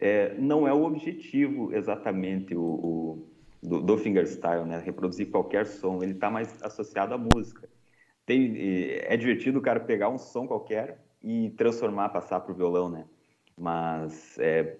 É, 0.00 0.34
não 0.40 0.66
é 0.66 0.74
o 0.74 0.82
objetivo 0.82 1.72
exatamente 1.72 2.52
o, 2.56 2.64
o 2.64 3.28
do, 3.62 3.80
do 3.80 3.96
fingerstyle, 3.96 4.64
né? 4.64 4.82
Reproduzir 4.84 5.30
qualquer 5.30 5.64
som, 5.64 6.02
ele 6.02 6.14
está 6.14 6.28
mais 6.28 6.60
associado 6.64 7.14
à 7.14 7.18
música. 7.18 7.68
tem, 8.26 8.56
é 8.58 9.16
divertido 9.16 9.60
o 9.60 9.62
cara 9.62 9.78
pegar 9.78 10.08
um 10.08 10.18
som 10.18 10.48
qualquer 10.48 11.00
e 11.22 11.50
transformar, 11.50 12.08
passar 12.08 12.40
para 12.40 12.52
o 12.52 12.56
violão, 12.56 12.88
né? 12.88 13.04
Mas 13.56 14.36
é, 14.40 14.76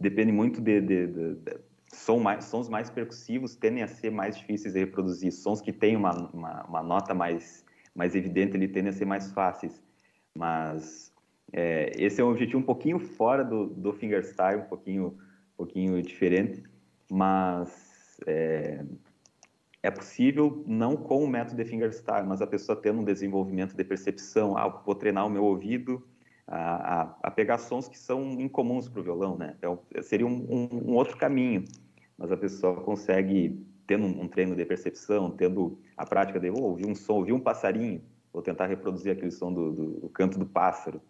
depende 0.00 0.32
muito 0.32 0.60
de, 0.60 0.80
de, 0.80 1.06
de, 1.06 1.34
de 1.36 1.67
som 1.92 2.18
mais, 2.18 2.44
sons 2.44 2.68
mais 2.68 2.90
percussivos 2.90 3.56
tendem 3.56 3.82
a 3.82 3.88
ser 3.88 4.10
mais 4.10 4.36
difíceis 4.36 4.74
de 4.74 4.80
reproduzir. 4.80 5.32
Sons 5.32 5.60
que 5.60 5.72
têm 5.72 5.96
uma, 5.96 6.12
uma, 6.32 6.64
uma 6.64 6.82
nota 6.82 7.14
mais, 7.14 7.64
mais 7.94 8.14
evidente, 8.14 8.56
ele 8.56 8.68
tendem 8.68 8.90
a 8.90 8.92
ser 8.92 9.04
mais 9.04 9.32
fáceis. 9.32 9.82
Mas 10.34 11.12
é, 11.52 11.92
esse 11.96 12.20
é 12.20 12.24
um 12.24 12.30
objetivo 12.30 12.58
um 12.58 12.64
pouquinho 12.64 12.98
fora 12.98 13.44
do, 13.44 13.66
do 13.66 13.92
fingerstyle, 13.92 14.60
um 14.60 14.68
pouquinho, 14.68 15.06
um 15.08 15.56
pouquinho 15.56 16.02
diferente, 16.02 16.62
mas 17.10 18.18
é, 18.26 18.84
é 19.82 19.90
possível 19.90 20.62
não 20.66 20.96
com 20.96 21.24
o 21.24 21.28
método 21.28 21.56
de 21.56 21.64
fingerstyle, 21.64 22.26
mas 22.26 22.42
a 22.42 22.46
pessoa 22.46 22.76
tendo 22.76 23.00
um 23.00 23.04
desenvolvimento 23.04 23.74
de 23.74 23.84
percepção, 23.84 24.56
ah, 24.56 24.68
vou 24.68 24.94
treinar 24.94 25.26
o 25.26 25.30
meu 25.30 25.44
ouvido 25.44 26.06
a, 26.48 27.02
a, 27.02 27.16
a 27.24 27.30
pegar 27.30 27.58
sons 27.58 27.88
que 27.88 27.98
são 27.98 28.32
incomuns 28.40 28.88
para 28.88 29.00
o 29.00 29.04
violão, 29.04 29.36
né? 29.36 29.54
Então, 29.58 29.80
seria 30.02 30.26
um, 30.26 30.46
um, 30.50 30.90
um, 30.90 30.94
outro 30.94 31.16
caminho, 31.16 31.64
mas 32.16 32.32
a 32.32 32.36
pessoa 32.36 32.80
consegue, 32.80 33.62
tendo 33.86 34.06
um, 34.06 34.22
um 34.22 34.28
treino 34.28 34.56
de 34.56 34.64
percepção, 34.64 35.30
tendo 35.30 35.78
a 35.96 36.06
prática 36.06 36.40
de 36.40 36.50
oh, 36.50 36.62
ouvir 36.62 36.86
um 36.86 36.94
som, 36.94 37.14
ouvir 37.14 37.32
um 37.32 37.40
passarinho, 37.40 38.02
vou 38.32 38.42
tentar 38.42 38.66
reproduzir 38.66 39.12
aquele 39.12 39.30
som 39.30 39.52
do, 39.52 39.72
do, 39.72 40.00
do 40.00 40.08
canto 40.08 40.38
do 40.38 40.46
pássaro. 40.46 41.02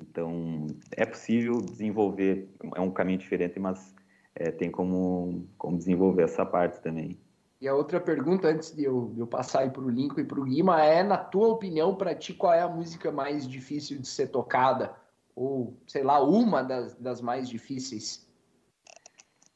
Então, 0.00 0.66
é 0.92 1.04
possível 1.04 1.60
desenvolver, 1.60 2.48
é 2.74 2.80
um 2.80 2.90
caminho 2.90 3.18
diferente, 3.18 3.60
mas 3.60 3.94
é, 4.34 4.50
tem 4.50 4.70
como, 4.70 5.46
como 5.58 5.76
desenvolver 5.76 6.22
essa 6.22 6.46
parte 6.46 6.80
também. 6.80 7.18
E 7.60 7.66
a 7.66 7.74
outra 7.74 8.00
pergunta, 8.00 8.48
antes 8.48 8.74
de 8.74 8.84
eu, 8.84 9.10
de 9.14 9.20
eu 9.20 9.26
passar 9.26 9.60
aí 9.60 9.70
para 9.70 9.82
o 9.82 9.90
Lincoln 9.90 10.20
e 10.20 10.24
para 10.24 10.40
o 10.40 10.44
Guima, 10.44 10.80
é, 10.82 11.02
na 11.02 11.18
tua 11.18 11.48
opinião, 11.48 11.94
para 11.94 12.14
ti, 12.14 12.32
qual 12.32 12.52
é 12.52 12.60
a 12.60 12.68
música 12.68 13.10
mais 13.10 13.48
difícil 13.48 13.98
de 13.98 14.06
ser 14.06 14.28
tocada? 14.28 14.94
Ou, 15.34 15.76
sei 15.86 16.04
lá, 16.04 16.22
uma 16.22 16.62
das, 16.62 16.94
das 16.94 17.20
mais 17.20 17.48
difíceis? 17.48 18.28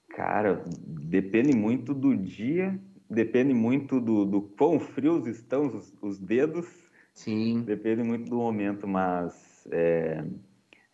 Cara, 0.09 0.65
depende 0.77 1.57
muito 1.57 1.95
do 1.95 2.17
dia, 2.17 2.79
depende 3.09 3.55
muito 3.55 4.01
do, 4.01 4.25
do 4.25 4.43
quão 4.43 4.81
frios 4.81 5.27
estão 5.27 5.69
os, 5.69 5.95
os 6.03 6.19
dedos. 6.19 6.67
Sim. 7.15 7.63
Depende 7.63 8.03
muito 8.03 8.29
do 8.29 8.37
momento, 8.37 8.87
mas 8.87 9.67
é, 9.71 10.25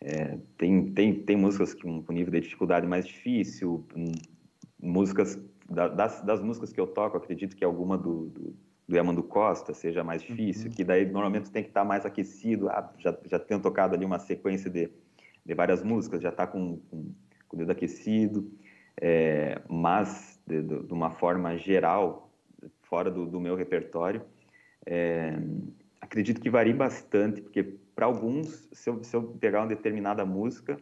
é, 0.01 0.37
tem, 0.57 0.91
tem, 0.91 1.13
tem 1.23 1.35
músicas 1.35 1.73
com, 1.73 2.03
nível 2.09 2.31
de 2.31 2.41
dificuldade 2.41 2.85
mais 2.85 3.05
difícil, 3.05 3.85
músicas 4.81 5.39
das, 5.69 6.21
das, 6.21 6.41
músicas 6.41 6.73
que 6.73 6.79
eu 6.79 6.87
toco, 6.87 7.17
acredito 7.17 7.55
que 7.55 7.63
alguma 7.63 7.97
do, 7.97 8.25
do, 8.87 9.13
do 9.13 9.23
Costa 9.23 9.73
seja 9.73 10.03
mais 10.03 10.21
difícil, 10.21 10.69
uhum. 10.69 10.75
que 10.75 10.83
daí 10.83 11.05
normalmente 11.05 11.51
tem 11.51 11.63
que 11.63 11.69
estar 11.69 11.81
tá 11.81 11.87
mais 11.87 12.05
aquecido. 12.05 12.69
Ah, 12.69 12.91
já, 12.97 13.17
já 13.25 13.39
tenho 13.39 13.61
tocado 13.61 13.95
ali 13.95 14.05
uma 14.05 14.19
sequência 14.19 14.69
de, 14.69 14.89
de 15.45 15.53
várias 15.53 15.83
músicas, 15.83 16.21
já 16.21 16.29
está 16.29 16.47
com, 16.47 16.77
com, 16.89 17.13
com, 17.47 17.55
o 17.55 17.57
dedo 17.57 17.71
aquecido, 17.71 18.51
é, 18.99 19.61
mas 19.69 20.41
de, 20.45 20.61
de, 20.61 20.83
de, 20.83 20.93
uma 20.93 21.11
forma 21.11 21.55
geral, 21.57 22.31
fora 22.81 23.11
do, 23.11 23.25
do 23.25 23.39
meu 23.39 23.55
repertório, 23.55 24.23
é, 24.85 25.39
acredito 26.01 26.41
que 26.41 26.49
varia 26.49 26.75
bastante, 26.75 27.41
porque 27.41 27.63
para 27.95 28.05
alguns, 28.05 28.67
se 28.71 28.89
eu, 28.89 29.03
se 29.03 29.15
eu 29.15 29.23
pegar 29.23 29.61
uma 29.61 29.67
determinada 29.67 30.25
música, 30.25 30.79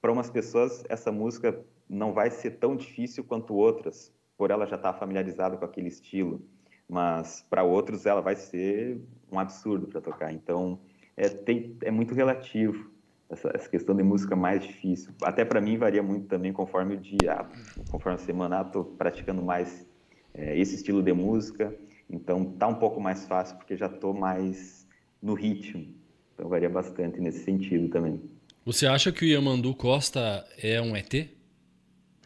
para 0.00 0.12
umas 0.12 0.28
pessoas 0.28 0.84
essa 0.88 1.10
música 1.10 1.64
não 1.88 2.12
vai 2.12 2.30
ser 2.30 2.52
tão 2.52 2.76
difícil 2.76 3.24
quanto 3.24 3.54
outras, 3.54 4.12
por 4.36 4.50
ela 4.50 4.66
já 4.66 4.76
estar 4.76 4.92
tá 4.92 4.98
familiarizada 4.98 5.56
com 5.56 5.64
aquele 5.64 5.88
estilo, 5.88 6.42
mas 6.88 7.44
para 7.48 7.62
outros 7.62 8.06
ela 8.06 8.20
vai 8.20 8.36
ser 8.36 9.00
um 9.30 9.38
absurdo 9.38 9.86
para 9.86 10.00
tocar. 10.00 10.32
Então 10.32 10.78
é, 11.16 11.28
tem, 11.28 11.76
é 11.82 11.90
muito 11.90 12.14
relativo 12.14 12.90
essa, 13.28 13.50
essa, 13.54 13.68
questão 13.68 13.94
de 13.94 14.02
música 14.02 14.36
mais 14.36 14.62
difícil. 14.62 15.12
Até 15.22 15.44
para 15.44 15.60
mim 15.60 15.76
varia 15.76 16.02
muito 16.02 16.26
também 16.26 16.52
conforme 16.52 16.94
o 16.94 16.98
dia, 16.98 17.46
conforme 17.90 18.16
a 18.16 18.22
semana. 18.22 18.62
Estou 18.62 18.84
praticando 18.84 19.42
mais 19.42 19.86
é, 20.34 20.58
esse 20.58 20.76
estilo 20.76 21.02
de 21.02 21.12
música, 21.12 21.74
então 22.08 22.44
tá 22.44 22.68
um 22.68 22.74
pouco 22.74 23.00
mais 23.00 23.26
fácil 23.26 23.56
porque 23.56 23.76
já 23.76 23.86
estou 23.86 24.14
mais 24.14 24.86
no 25.20 25.34
ritmo. 25.34 25.94
Então 26.34 26.48
varia 26.48 26.68
bastante 26.68 27.18
nesse 27.20 27.44
sentido 27.44 27.88
também. 27.88 28.20
Você 28.64 28.86
acha 28.86 29.10
que 29.10 29.24
o 29.24 29.28
Yamandu 29.28 29.74
Costa 29.74 30.44
é 30.62 30.80
um 30.82 30.94
ET? 30.96 31.30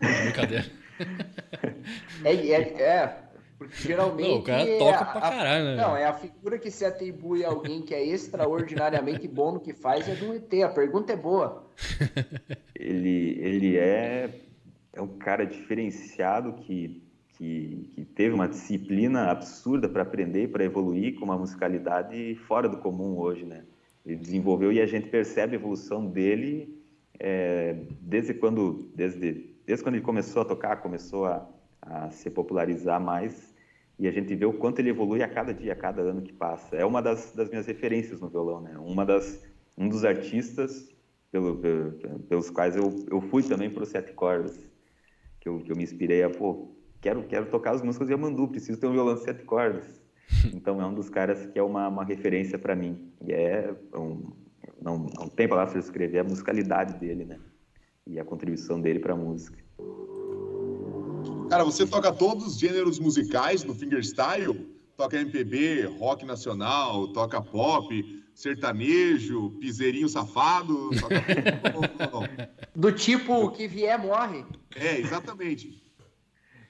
Brincadeira. 0.01 0.65
É, 2.25 2.35
é, 2.35 2.83
é, 2.83 3.17
porque 3.61 3.89
geralmente. 3.89 4.29
Não, 4.29 4.39
o 4.39 4.43
cara 4.43 4.79
toca 4.79 4.97
é 4.97 5.13
pra 5.13 5.21
caralho, 5.21 5.65
né? 5.65 5.77
Não, 5.77 5.97
é 5.97 6.07
a 6.07 6.15
figura 6.15 6.59
que 6.59 6.71
se 6.71 6.85
atribui 6.85 7.45
a 7.45 7.49
alguém 7.49 7.83
que 7.83 7.95
é 7.95 8.03
extraordinariamente 8.03 9.29
bom 9.29 9.53
no 9.53 9.61
que 9.61 9.75
faz 9.75 10.09
é 10.09 10.15
do 10.15 10.35
ET. 10.35 10.53
A 10.63 10.69
pergunta 10.71 11.13
é 11.13 11.17
boa. 11.17 11.71
Ele, 12.75 13.39
ele 13.43 13.77
é, 13.77 14.41
é 14.95 15.03
um 15.03 15.19
cara 15.19 15.45
diferenciado 15.45 16.55
que, 16.55 17.03
que, 17.37 17.91
que 17.95 18.05
teve 18.07 18.35
uma 18.35 18.49
disciplina 18.49 19.31
absurda 19.31 19.87
para 19.87 20.01
aprender 20.01 20.45
e 20.45 20.49
para 20.49 20.65
evoluir 20.65 21.17
com 21.17 21.27
uma 21.27 21.37
musicalidade 21.37 22.37
fora 22.47 22.71
do 22.71 22.79
comum 22.79 23.19
hoje, 23.19 23.45
né? 23.45 23.65
Ele 24.07 24.17
desenvolveu 24.17 24.73
e 24.73 24.81
a 24.81 24.87
gente 24.87 25.11
percebe 25.11 25.57
a 25.57 25.59
evolução 25.59 26.07
dele 26.07 26.75
é, 27.19 27.77
desde 28.01 28.33
quando, 28.33 28.91
desde, 28.95 29.50
desde 29.71 29.85
quando 29.85 29.95
ele 29.97 30.05
começou 30.05 30.43
a 30.43 30.45
tocar, 30.45 30.77
começou 30.77 31.27
a 31.27 31.49
a 31.83 32.11
se 32.11 32.31
popularizar 32.31 33.01
mais 33.01 33.55
e 33.99 34.09
a 34.09 34.11
gente 34.11 34.35
vê 34.35 34.47
o 34.47 34.53
quanto 34.53 34.79
ele 34.79 34.91
evolui 34.91 35.23
a 35.23 35.29
cada 35.29 35.53
dia, 35.53 35.73
a 35.73 35.77
cada 35.77 36.03
ano 36.03 36.23
que 36.23 36.33
passa. 36.33 36.77
É 36.77 36.85
uma 36.85 37.03
das, 37.03 37.33
das 37.33 37.51
minhas 37.51 37.67
referências 37.67 38.21
no 38.21 38.29
violão, 38.29 38.61
né? 38.61 38.77
Uma 38.79 39.05
das, 39.05 39.43
um 39.77 39.89
dos 39.89 40.05
artistas 40.05 40.89
pelo, 41.31 41.57
pelo, 41.59 41.93
pelos 42.29 42.51
quais 42.51 42.77
eu, 42.77 43.07
eu 43.11 43.21
fui 43.21 43.43
também 43.43 43.71
para 43.71 43.83
os 43.83 43.91
sete 43.91 44.13
cordas, 44.13 44.59
que 45.39 45.49
eu, 45.49 45.61
que 45.61 45.71
eu 45.71 45.77
me 45.77 45.83
inspirei 45.83 46.23
a, 46.23 46.31
pô, 46.31 46.75
quero, 47.01 47.23
quero 47.25 47.47
tocar 47.47 47.73
as 47.73 47.83
músicas 47.83 48.09
de 48.09 48.15
Amandu, 48.15 48.49
preciso 48.49 48.81
ter 48.81 48.87
um 48.87 48.93
violão 48.93 49.15
de 49.15 49.23
sete 49.23 49.45
cordas. 49.45 50.01
Então 50.55 50.81
é 50.81 50.87
um 50.87 50.95
dos 50.95 51.11
caras 51.11 51.47
que 51.47 51.59
é 51.59 51.63
uma, 51.63 51.89
uma 51.89 52.05
referência 52.05 52.59
para 52.59 52.77
mim. 52.77 53.13
E 53.21 53.33
é 53.33 53.75
um, 53.93 54.31
não, 54.81 54.99
não 54.99 55.29
tem 55.29 55.49
palavras 55.49 55.73
para 55.73 55.81
descrever 55.81 56.21
a 56.21 56.25
musicalidade 56.25 56.95
dele, 56.99 57.25
né? 57.25 57.39
E 58.07 58.19
a 58.19 58.25
contribuição 58.25 58.81
dele 58.81 58.99
para 58.99 59.13
a 59.13 59.17
música. 59.17 59.59
Cara, 61.49 61.65
você 61.65 61.87
toca 61.87 62.13
todos 62.13 62.47
os 62.47 62.59
gêneros 62.59 62.99
musicais 62.99 63.65
no 63.65 63.75
fingerstyle? 63.75 64.69
Toca 64.97 65.17
MPB, 65.17 65.85
rock 65.99 66.25
nacional, 66.25 67.09
toca 67.09 67.41
pop, 67.41 68.25
sertanejo, 68.35 69.51
piseirinho 69.61 70.09
safado? 70.09 70.91
Toca... 71.01 72.51
Do 72.75 72.93
tipo 72.93 73.51
que 73.51 73.67
vier 73.67 73.99
morre. 73.99 74.45
É, 74.77 74.99
exatamente. 74.99 75.83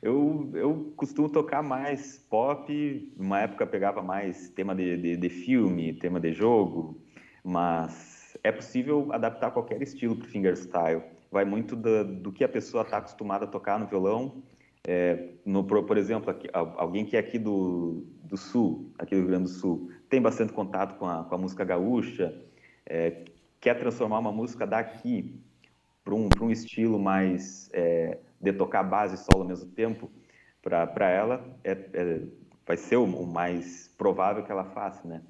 Eu, 0.03 0.51
eu 0.55 0.95
costumo 0.97 1.29
tocar 1.29 1.63
mais 1.63 2.19
pop, 2.31 3.13
uma 3.19 3.41
época 3.41 3.67
pegava 3.67 4.03
mais 4.03 4.49
tema 4.49 4.75
de, 4.75 4.97
de, 4.97 5.17
de 5.17 5.29
filme, 5.29 5.93
tema 5.93 6.19
de 6.19 6.33
jogo, 6.33 6.99
mas 7.45 8.35
é 8.43 8.51
possível 8.51 9.13
adaptar 9.13 9.51
qualquer 9.51 9.83
estilo 9.83 10.17
para 10.17 10.27
fingerstyle. 10.27 11.03
Vai 11.31 11.45
muito 11.45 11.77
do, 11.77 12.05
do 12.05 12.33
que 12.33 12.43
a 12.43 12.49
pessoa 12.49 12.83
está 12.83 12.99
acostumada 12.99 13.45
a 13.45 13.49
tocar 13.49 13.79
no 13.79 13.87
violão 13.87 14.43
é, 14.87 15.35
no, 15.45 15.63
por 15.65 15.97
exemplo, 15.97 16.31
aqui, 16.31 16.49
alguém 16.53 17.05
que 17.05 17.17
é 17.17 17.21
aqui 17.21 17.39
do, 17.39 18.07
do 18.25 18.37
Sul, 18.37 18.93
aqui 18.99 19.15
do 19.15 19.21
Rio 19.21 19.29
Grande 19.29 19.45
do 19.45 19.51
Sul, 19.51 19.91
tem 20.09 20.21
bastante 20.21 20.53
contato 20.53 20.99
com 20.99 21.07
a, 21.07 21.25
com 21.25 21.35
a 21.35 21.39
música 21.39 21.65
gaúcha, 21.65 22.35
é, 22.87 23.25
quer 23.61 23.79
transformar 23.79 24.19
uma 24.19 24.33
música 24.33 24.67
daqui 24.67 25.39
para 26.03 26.15
um, 26.15 26.29
um 26.41 26.51
estilo 26.51 26.99
mais 26.99 27.71
é, 27.73 28.19
de 28.41 28.53
tocar 28.53 28.83
base 28.83 29.17
e 29.17 29.19
solo 29.19 29.43
ao 29.43 29.49
mesmo 29.49 29.71
tempo, 29.71 30.11
para 30.63 31.09
ela 31.09 31.45
é, 31.63 31.73
é, 31.93 32.23
vai 32.67 32.77
ser 32.77 32.97
o, 32.97 33.05
o, 33.05 33.27
mais 33.27 33.89
provável 33.99 34.43
que 34.43 34.53
ela 34.53 34.65
faça, 34.65 35.07
né? 35.07 35.23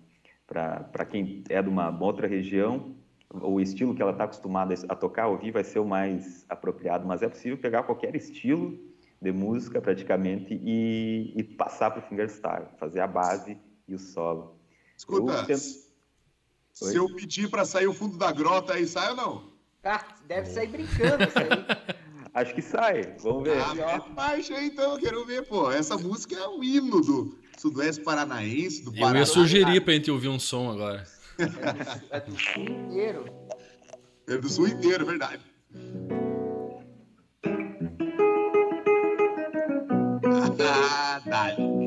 Para 0.46 1.05
quem 1.05 1.44
é 1.48 1.62
de 1.62 1.68
uma, 1.68 1.90
uma 1.90 2.05
outra 2.05 2.26
região, 2.26 2.96
o 3.33 3.61
estilo 3.61 3.95
que 3.95 4.03
ela 4.03 4.11
está 4.11 4.24
acostumada 4.24 4.74
a 4.89 4.95
tocar, 4.95 5.28
ouvir, 5.28 5.53
vai 5.53 5.62
ser 5.62 5.78
o 5.78 5.85
mais 5.85 6.45
apropriado, 6.49 7.07
mas 7.07 7.22
é 7.22 7.28
possível 7.28 7.57
pegar 7.57 7.85
qualquer 7.85 8.14
estilo 8.16 8.78
de 9.22 9.31
música 9.31 9.81
praticamente 9.81 10.55
e, 10.55 11.33
e 11.37 11.43
passar 11.45 11.91
para 11.91 12.01
o 12.01 12.09
fingerstyle, 12.09 12.66
fazer 12.78 13.01
a 13.01 13.07
base 13.07 13.57
e 13.87 13.95
o 13.95 13.99
solo. 13.99 14.57
Escuta, 14.97 15.33
eu 15.33 15.47
tento... 15.47 15.61
se 16.72 16.97
eu 16.97 17.07
pedir 17.14 17.49
para 17.49 17.64
sair 17.64 17.87
o 17.87 17.93
fundo 17.93 18.18
da 18.18 18.33
grota 18.33 18.74
aí, 18.74 18.87
sai 18.87 19.11
ou 19.11 19.16
não? 19.16 19.51
Ah, 19.85 20.05
deve 20.26 20.49
sair 20.49 20.66
brincando 20.66 21.24
isso 21.24 21.39
aí. 21.39 21.95
Acho 22.33 22.55
que 22.55 22.62
sai, 22.62 23.16
vamos 23.20 23.45
ver. 23.45 23.59
Ah, 23.59 23.99
baixa 24.14 24.55
aí 24.55 24.68
então, 24.68 24.97
quero 24.99 25.24
ver, 25.26 25.47
pô. 25.47 25.70
Essa 25.70 25.97
música 25.99 26.37
é 26.37 26.47
o 26.47 26.62
hino 26.62 27.01
do 27.01 27.37
Sudoeste 27.59 28.03
Paranaense, 28.03 28.85
do 28.85 28.93
Paraná. 28.93 29.18
Eu 29.18 29.20
ia 29.20 29.26
sugerir 29.26 29.81
pra 29.81 29.95
gente 29.95 30.11
ouvir 30.11 30.28
um 30.28 30.39
som 30.39 30.70
agora. 30.70 31.05
É 31.41 31.47
do, 31.47 32.07
é 32.11 32.20
do 32.20 32.38
sul 32.38 32.62
inteiro. 32.68 33.24
É 34.28 34.36
do 34.36 34.49
sul 34.49 34.68
inteiro, 34.68 35.07
verdade. 35.07 35.43
Show 41.57 41.80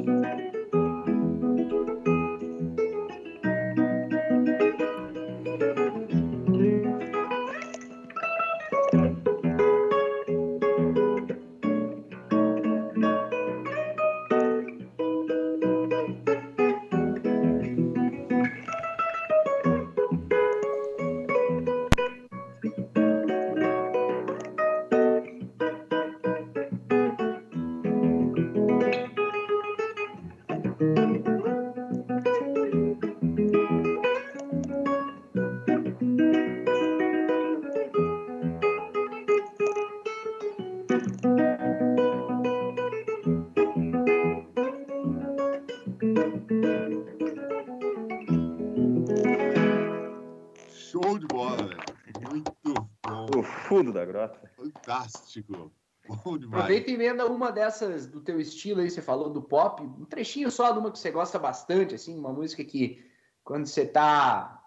grota. 54.28 54.52
Fantástico. 54.56 55.72
Bom 56.08 56.38
demais. 56.38 56.64
Aproveita 56.64 56.92
e 56.92 56.94
emenda 56.94 57.26
uma 57.26 57.52
dessas 57.52 58.06
do 58.08 58.20
teu 58.20 58.40
estilo 58.40 58.82
aí, 58.82 58.90
você 58.90 59.02
falou 59.02 59.30
do 59.30 59.42
pop, 59.42 59.82
um 59.84 60.06
trechinho 60.06 60.52
só 60.52 60.72
de 60.72 60.80
uma 60.80 60.92
que 60.92 61.00
você 61.00 61.12
gosta 61.12 61.40
bastante, 61.40 61.96
assim, 61.96 62.18
uma 62.18 62.34
música 62.34 62.64
que 62.64 63.04
quando 63.44 63.66
você 63.66 63.86
tá. 63.86 64.60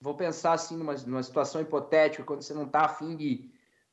Vou 0.00 0.14
pensar 0.14 0.52
assim 0.52 0.76
numa, 0.76 0.94
numa 0.94 1.22
situação 1.22 1.60
hipotética, 1.60 2.22
quando 2.22 2.42
você 2.42 2.54
não 2.54 2.68
tá 2.68 2.82
afim 2.82 3.16
de, 3.16 3.50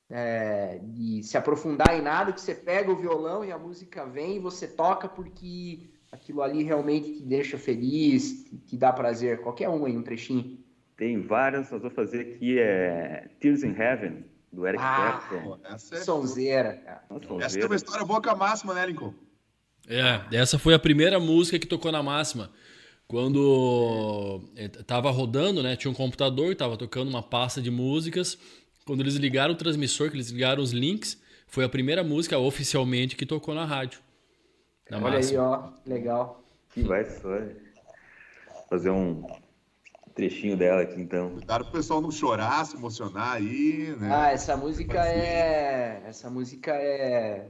é, 0.07 0.79
de 0.83 1.23
se 1.23 1.35
aprofundar 1.35 1.97
em 1.97 2.01
nada, 2.01 2.31
que 2.31 2.39
você 2.39 2.53
pega 2.53 2.91
o 2.91 2.95
violão 2.95 3.43
e 3.43 3.51
a 3.51 3.57
música 3.57 4.05
vem 4.05 4.35
e 4.35 4.39
você 4.39 4.67
toca 4.67 5.09
porque 5.09 5.89
aquilo 6.11 6.43
ali 6.43 6.61
realmente 6.61 7.11
te 7.11 7.23
deixa 7.23 7.57
feliz, 7.57 8.43
te, 8.43 8.57
te 8.57 8.77
dá 8.77 8.93
prazer. 8.93 9.41
Qualquer 9.41 9.67
um 9.67 9.85
aí, 9.85 9.97
um 9.97 10.03
trechinho. 10.03 10.63
Tem 10.95 11.19
várias, 11.19 11.71
mas 11.71 11.81
vou 11.81 11.89
fazer 11.89 12.21
aqui 12.21 12.59
é 12.59 13.29
Tears 13.39 13.63
in 13.63 13.75
Heaven, 13.75 14.25
do 14.55 14.65
Eric 14.65 14.81
Ah, 14.81 15.21
Clapton. 15.27 15.59
Essa 15.65 15.95
é, 15.95 15.99
Sonzeira, 15.99 16.73
cara. 16.77 17.03
Essa 17.41 17.59
é 17.59 17.65
uma 17.65 17.75
história 17.75 18.05
boa 18.05 18.21
com 18.21 18.29
a 18.29 18.35
máxima, 18.35 18.73
né, 18.73 18.85
Lincoln? 18.85 19.13
É, 19.87 20.21
essa 20.35 20.57
foi 20.57 20.73
a 20.73 20.79
primeira 20.79 21.19
música 21.19 21.59
que 21.59 21.67
tocou 21.67 21.91
na 21.91 22.01
máxima. 22.01 22.49
Quando 23.07 24.41
eh, 24.55 24.67
tava 24.67 25.11
rodando, 25.11 25.61
né? 25.61 25.75
Tinha 25.75 25.91
um 25.91 25.93
computador, 25.93 26.55
tava 26.55 26.75
tocando 26.75 27.09
uma 27.09 27.21
pasta 27.21 27.61
de 27.61 27.69
músicas. 27.69 28.37
Quando 28.85 29.01
eles 29.01 29.15
ligaram 29.15 29.53
o 29.53 29.57
transmissor, 29.57 30.09
que 30.09 30.15
eles 30.15 30.29
ligaram 30.29 30.63
os 30.63 30.71
links, 30.71 31.21
foi 31.45 31.63
a 31.63 31.69
primeira 31.69 32.03
música 32.03 32.39
oficialmente 32.39 33.15
que 33.15 33.25
tocou 33.25 33.53
na 33.53 33.65
rádio. 33.65 33.99
Na 34.89 34.97
Olha 34.97 35.07
aí, 35.07 35.13
máxima. 35.15 35.43
ó, 35.43 35.69
legal. 35.87 36.43
Que 36.73 36.81
vai 36.81 37.05
só. 37.05 37.29
Fazer 38.69 38.89
um 38.89 39.23
trechinho 40.15 40.55
dela 40.57 40.81
aqui, 40.81 40.99
então. 40.99 41.31
Cuidado 41.31 41.65
pro 41.65 41.73
pessoal 41.73 42.01
não 42.01 42.09
chorar, 42.09 42.65
se 42.65 42.75
emocionar 42.75 43.33
aí, 43.33 43.95
né? 43.99 44.09
Ah, 44.11 44.31
essa 44.31 44.55
música 44.57 45.05
é. 45.05 46.01
Essa 46.07 46.29
música 46.29 46.71
é. 46.73 47.47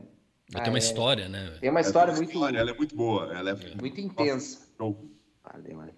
Vai 0.51 0.63
ter 0.63 0.69
uma 0.69 0.77
Ah, 0.77 0.79
é. 0.79 0.83
história, 0.83 1.29
né? 1.29 1.57
Tem 1.61 1.69
uma 1.69 1.81
história 1.81 2.13
muito, 2.13 2.31
história, 2.33 2.57
Ela 2.59 2.71
é 2.71 2.73
muito 2.73 2.95
boa. 2.95 3.31
Ela 3.37 3.51
é 3.51 3.75
muito 3.79 4.01
intensa. 4.01 4.67
show. 4.77 5.09
Valeu, 5.43 5.77
mano. 5.77 5.91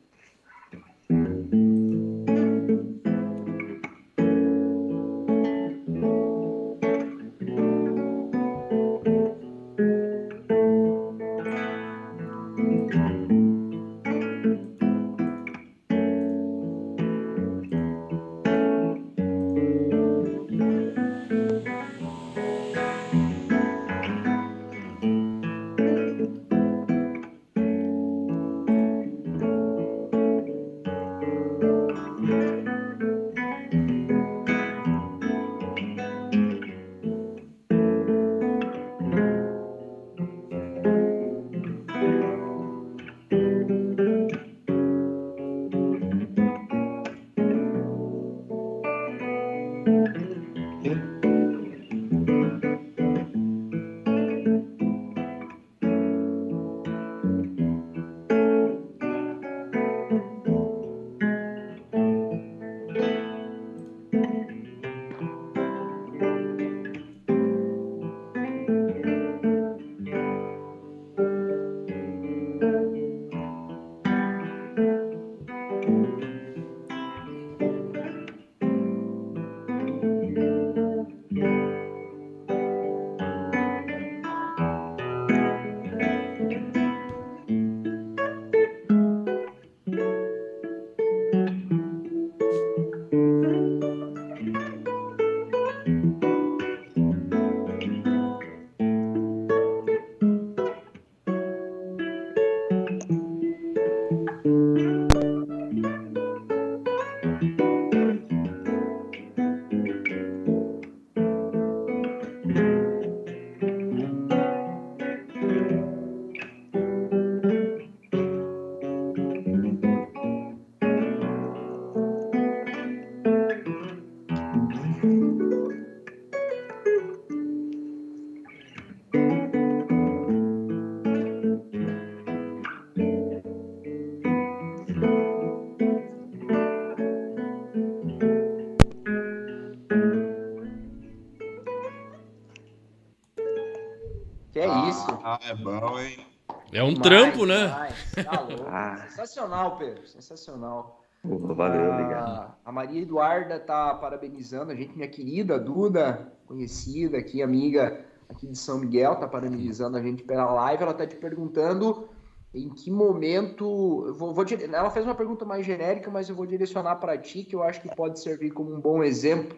Ah, 145.41 145.49
é 145.49 145.53
bom, 145.53 145.99
hein? 145.99 146.25
É 146.71 146.83
um 146.83 146.93
Demais, 146.93 147.01
trampo, 147.01 147.45
né? 147.45 147.93
Tá 148.23 148.41
louco. 148.41 148.65
Ah. 148.67 148.97
Sensacional, 149.09 149.77
Pedro. 149.77 150.07
Sensacional. 150.07 151.01
Pô, 151.21 151.37
valeu, 151.53 151.91
Ah, 151.91 151.93
obrigado. 151.93 152.55
A 152.65 152.71
Maria 152.71 153.01
Eduarda 153.01 153.59
tá 153.59 153.93
parabenizando 153.95 154.71
a 154.71 154.75
gente, 154.75 154.95
minha 154.95 155.07
querida 155.07 155.59
Duda, 155.59 156.33
conhecida 156.45 157.17
aqui, 157.17 157.41
amiga 157.41 158.05
aqui 158.29 158.47
de 158.47 158.57
São 158.57 158.79
Miguel, 158.79 159.15
tá 159.15 159.27
parabenizando 159.27 159.97
a 159.97 160.01
gente 160.01 160.23
pela 160.23 160.51
live. 160.51 160.83
Ela 160.83 160.93
tá 160.93 161.07
te 161.07 161.15
perguntando 161.15 162.09
em 162.53 162.69
que 162.69 162.91
momento. 162.91 164.13
Vou, 164.13 164.33
vou 164.33 164.45
ela 164.73 164.89
fez 164.89 165.05
uma 165.05 165.15
pergunta 165.15 165.45
mais 165.45 165.65
genérica, 165.65 166.09
mas 166.11 166.29
eu 166.29 166.35
vou 166.35 166.45
direcionar 166.45 166.97
para 166.97 167.17
ti, 167.17 167.43
que 167.43 167.55
eu 167.55 167.63
acho 167.63 167.81
que 167.81 167.95
pode 167.95 168.19
servir 168.19 168.51
como 168.51 168.73
um 168.73 168.81
bom 168.81 169.03
exemplo. 169.03 169.57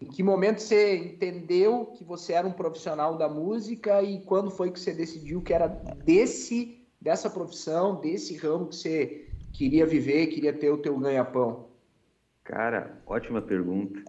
Em 0.00 0.06
que 0.06 0.22
momento 0.22 0.60
você 0.60 0.96
entendeu 0.96 1.86
que 1.86 2.04
você 2.04 2.34
era 2.34 2.46
um 2.46 2.52
profissional 2.52 3.16
da 3.16 3.28
música 3.28 4.02
e 4.02 4.20
quando 4.20 4.50
foi 4.50 4.70
que 4.70 4.78
você 4.78 4.92
decidiu 4.92 5.40
que 5.40 5.54
era 5.54 5.68
desse 5.68 6.82
dessa 7.00 7.30
profissão, 7.30 8.00
desse 8.00 8.36
ramo 8.36 8.66
que 8.66 8.76
você 8.76 9.28
queria 9.52 9.86
viver, 9.86 10.26
queria 10.26 10.52
ter 10.52 10.70
o 10.70 10.78
teu 10.78 10.98
ganha-pão? 10.98 11.68
Cara, 12.42 13.00
ótima 13.06 13.40
pergunta. 13.40 14.02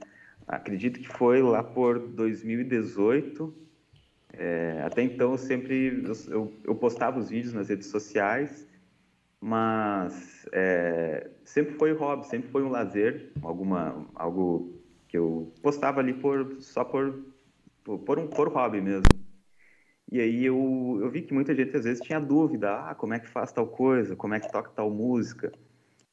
Acredito 0.48 1.00
que 1.00 1.08
foi 1.08 1.42
lá 1.42 1.62
por 1.64 2.00
2018. 2.00 3.54
É, 4.34 4.82
até 4.86 5.04
então 5.04 5.32
eu 5.32 5.38
sempre 5.38 6.04
eu, 6.30 6.52
eu- 6.64 6.76
postava 6.76 7.20
os 7.20 7.30
vídeos 7.30 7.54
nas 7.54 7.70
redes 7.70 7.88
sociais, 7.88 8.68
mas 9.40 10.46
é, 10.52 11.30
sempre 11.44 11.74
foi 11.76 11.94
hobby, 11.94 12.28
sempre 12.28 12.50
foi 12.50 12.64
um 12.64 12.70
lazer, 12.70 13.32
alguma 13.42 14.06
algo 14.16 14.77
que 15.08 15.18
eu 15.18 15.54
postava 15.62 16.00
ali 16.00 16.14
por 16.14 16.62
só 16.62 16.84
por 16.84 17.24
por, 18.06 18.20
um 18.20 18.28
por 18.28 18.50
hobby 18.50 18.82
mesmo. 18.82 19.08
E 20.12 20.20
aí 20.20 20.46
eu, 20.46 21.00
eu 21.02 21.10
vi 21.10 21.22
que 21.22 21.34
muita 21.34 21.54
gente 21.54 21.76
às 21.76 21.84
vezes 21.84 22.04
tinha 22.04 22.20
dúvida, 22.20 22.90
ah, 22.90 22.96
como 22.96 23.14
é 23.14 23.20
que 23.20 23.28
faz 23.28 23.52
tal 23.52 23.68
coisa, 23.68 24.16
como 24.16 24.34
é 24.34 24.40
que 24.40 24.52
toca 24.52 24.70
tal 24.72 24.90
música. 24.90 25.52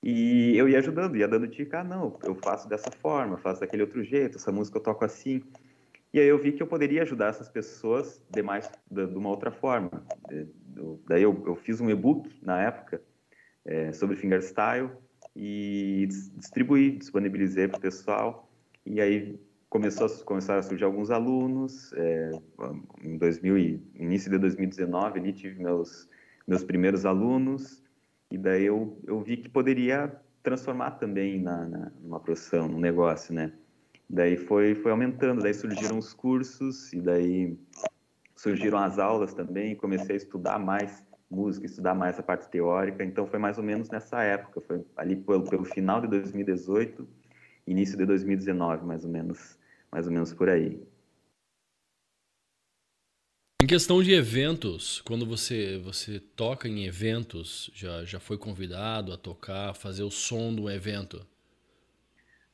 E 0.03 0.57
eu 0.57 0.69
ia 0.69 0.79
ajudando, 0.79 1.17
ia 1.17 1.29
dando 1.29 1.47
dica, 1.47 1.81
ah, 1.81 1.85
não, 1.85 2.19
eu 2.25 2.35
faço 2.35 2.69
dessa 2.69 2.91
forma, 2.91 3.39
faço 3.39 3.61
daquele 3.61 3.83
outro 3.83 4.03
jeito, 4.03 4.37
essa 4.37 4.53
música 4.53 4.79
eu 4.79 4.83
toco 4.83 5.05
assim. 5.05 5.43
E 6.13 6.21
aí 6.21 6.27
eu 6.27 6.39
vi 6.39 6.53
que 6.53 6.63
eu 6.63 6.67
poderia 6.67 7.03
ajudar 7.03 7.29
essas 7.29 7.49
pessoas 7.49 8.23
de 8.31 8.43
mais 8.43 8.71
de, 8.91 9.07
de 9.07 9.17
uma 9.17 9.31
outra 9.31 9.51
forma. 9.51 9.91
Daí 11.09 11.23
eu, 11.23 11.43
eu 11.47 11.57
fiz 11.57 11.81
um 11.81 11.89
e-book 11.89 12.31
na 12.43 12.61
época 12.63 13.01
é, 13.65 13.93
sobre 13.93 14.17
fingerstyle 14.17 14.91
e 15.35 16.07
distribuí, 16.37 16.99
disponibilizei 16.99 17.67
para 17.67 17.79
o 17.79 17.81
pessoal. 17.81 18.49
E 18.87 19.01
aí 19.01 19.41
começou 19.69 20.07
a, 20.07 20.25
começaram 20.25 20.61
a 20.61 20.63
surgir 20.63 20.85
alguns 20.85 21.11
alunos. 21.11 21.93
É, 21.95 22.31
em 23.03 23.17
2000 23.17 23.81
início 23.95 24.31
de 24.31 24.39
2019, 24.39 25.19
ali 25.19 25.33
tive 25.33 25.63
meus 25.63 26.09
meus 26.47 26.63
primeiros 26.63 27.07
alunos. 27.07 27.83
E 28.31 28.39
daí 28.39 28.67
eu, 28.67 28.99
eu 29.07 29.21
vi 29.21 29.37
que 29.37 29.49
poderia 29.49 30.15
transformar 30.43 30.93
também 30.93 31.41
na, 31.41 31.65
na 31.67 31.93
numa 32.03 32.21
profissão, 32.21 32.69
num 32.69 32.79
negócio, 32.79 33.35
né? 33.35 33.53
Daí 34.09 34.37
foi 34.37 34.75
foi 34.75 34.91
aumentando, 34.91 35.43
daí 35.43 35.55
surgiram 35.55 35.99
os 35.99 36.13
cursos 36.13 36.93
e 36.93 37.01
daí 37.01 37.57
surgiram 38.37 38.79
as 38.79 38.99
aulas 38.99 39.33
também, 39.33 39.75
comecei 39.75 40.15
a 40.15 40.19
estudar 40.19 40.59
mais 40.59 41.03
música, 41.31 41.67
estudar 41.67 41.95
mais 41.95 42.19
a 42.19 42.23
parte 42.23 42.49
teórica, 42.49 43.03
então 43.03 43.27
foi 43.27 43.39
mais 43.39 43.57
ou 43.57 43.65
menos 43.65 43.89
nessa 43.89 44.23
época, 44.23 44.61
foi 44.61 44.85
ali 44.97 45.17
pelo, 45.17 45.43
pelo 45.45 45.65
final 45.65 46.01
de 46.01 46.09
2018, 46.09 47.09
início 47.67 47.97
de 47.97 48.05
2019, 48.07 48.85
mais 48.85 49.05
ou 49.05 49.11
menos, 49.11 49.59
mais 49.91 50.07
ou 50.07 50.13
menos 50.13 50.33
por 50.33 50.49
aí. 50.49 50.81
Em 53.63 53.67
questão 53.67 54.03
de 54.03 54.13
eventos, 54.13 55.01
quando 55.01 55.25
você 55.25 55.79
você 55.79 56.21
toca 56.21 56.69
em 56.69 56.85
eventos, 56.85 57.71
já, 57.75 58.05
já 58.05 58.21
foi 58.21 58.37
convidado 58.37 59.13
a 59.13 59.17
tocar, 59.17 59.75
fazer 59.75 60.03
o 60.03 60.11
som 60.11 60.55
do 60.55 60.71
evento? 60.71 61.27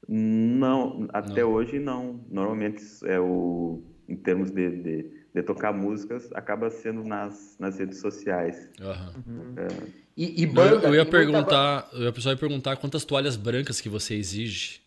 Não, 0.09 1.09
até 1.13 1.43
não. 1.43 1.53
hoje 1.53 1.79
não. 1.79 2.25
Normalmente 2.31 2.83
é 3.05 3.19
o 3.19 3.83
em 4.09 4.17
termos 4.17 4.51
de, 4.51 4.83
de 4.83 5.21
de 5.35 5.43
tocar 5.43 5.73
músicas 5.73 6.29
acaba 6.33 6.71
sendo 6.71 7.05
nas, 7.05 7.57
nas 7.59 7.79
redes 7.79 8.01
sociais. 8.01 8.69
Uhum. 8.81 9.55
É. 9.57 9.69
E, 10.17 10.43
e, 10.43 10.47
banda? 10.47 10.87
Eu, 10.87 10.89
eu 10.89 10.95
ia 10.97 11.07
perguntar, 11.07 11.89
muita... 11.93 11.97
eu 11.97 12.33
ia 12.33 12.37
perguntar 12.37 12.77
quantas 12.77 13.05
toalhas 13.05 13.37
brancas 13.37 13.81
que 13.81 13.89
você 13.89 14.15
exige. 14.15 14.80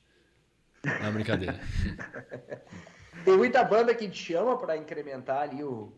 Na 0.85 1.11
brincadeira. 1.11 1.59
Tem 3.23 3.37
muita 3.37 3.63
banda 3.63 3.95
que 3.95 4.09
te 4.09 4.17
chama 4.17 4.57
para 4.57 4.75
incrementar 4.75 5.43
ali 5.43 5.63
o, 5.63 5.93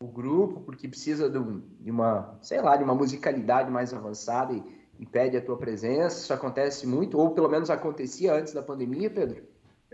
o 0.00 0.06
grupo, 0.06 0.60
porque 0.60 0.88
precisa 0.88 1.28
de, 1.28 1.38
um, 1.38 1.62
de, 1.80 1.90
uma, 1.90 2.38
sei 2.40 2.60
lá, 2.62 2.76
de 2.76 2.84
uma 2.84 2.94
musicalidade 2.94 3.70
mais 3.70 3.92
avançada 3.92 4.54
e, 4.54 4.62
e 4.98 5.04
pede 5.04 5.36
a 5.36 5.42
tua 5.42 5.58
presença. 5.58 6.18
Isso 6.18 6.32
acontece 6.32 6.86
muito, 6.86 7.18
ou 7.18 7.30
pelo 7.32 7.48
menos 7.48 7.68
acontecia 7.68 8.34
antes 8.34 8.54
da 8.54 8.62
pandemia, 8.62 9.10
Pedro? 9.10 9.42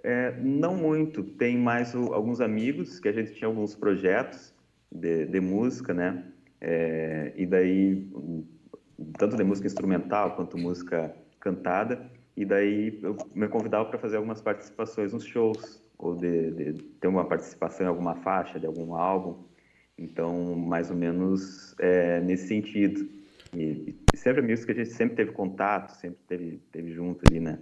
É, 0.05 0.37
não 0.41 0.77
muito. 0.77 1.25
Tem 1.25 1.59
mais 1.59 1.95
o, 1.95 2.13
alguns 2.13 2.41
amigos 2.41 3.01
que 3.01 3.09
a 3.09 3.13
gente 3.13 3.35
tinha 3.35 3.49
alguns 3.49 3.75
projetos 3.75 4.55
de, 4.91 5.27
de 5.27 5.41
música, 5.41 5.93
né? 5.93 6.25
É, 6.61 7.33
e 7.37 7.45
daí, 7.45 8.09
tanto 9.19 9.37
de 9.37 9.43
música 9.43 9.67
instrumental 9.67 10.37
quanto 10.37 10.57
música 10.57 11.13
cantada. 11.41 12.09
E 12.37 12.45
daí 12.45 12.99
eu 13.03 13.17
me 13.35 13.49
convidava 13.49 13.85
para 13.85 13.99
fazer 13.99 14.17
algumas 14.17 14.41
participações 14.41 15.13
nos 15.13 15.25
shows, 15.25 15.83
ou 15.99 16.17
de, 16.17 16.51
de, 16.51 16.83
ter 17.01 17.09
uma 17.09 17.25
participação 17.25 17.87
em 17.87 17.89
alguma 17.89 18.15
faixa 18.17 18.59
de 18.59 18.67
algum 18.67 18.95
álbum. 18.95 19.45
Então, 19.99 20.57
mais 20.57 20.91
ou 20.91 20.97
menos 20.97 21.75
é, 21.79 22.21
nesse 22.21 22.49
sentido. 22.49 23.09
E, 23.55 23.95
e 24.13 24.17
sempre 24.17 24.41
amigos 24.41 24.65
que 24.65 24.73
a 24.73 24.75
gente 24.75 24.91
sempre 24.91 25.17
teve 25.17 25.33
contato, 25.33 25.91
sempre 25.91 26.19
teve, 26.27 26.61
teve 26.73 26.93
junto 26.93 27.23
ali, 27.31 27.39
né? 27.39 27.59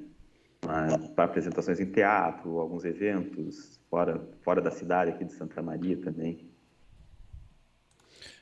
para 1.14 1.25
apresentações 1.25 1.81
em 1.81 1.87
teatro, 1.87 2.59
alguns 2.59 2.85
eventos 2.85 3.81
fora, 3.89 4.21
fora 4.43 4.61
da 4.61 4.71
cidade 4.71 5.11
aqui 5.11 5.25
de 5.25 5.33
Santa 5.33 5.62
Maria 5.62 5.97
também. 5.97 6.49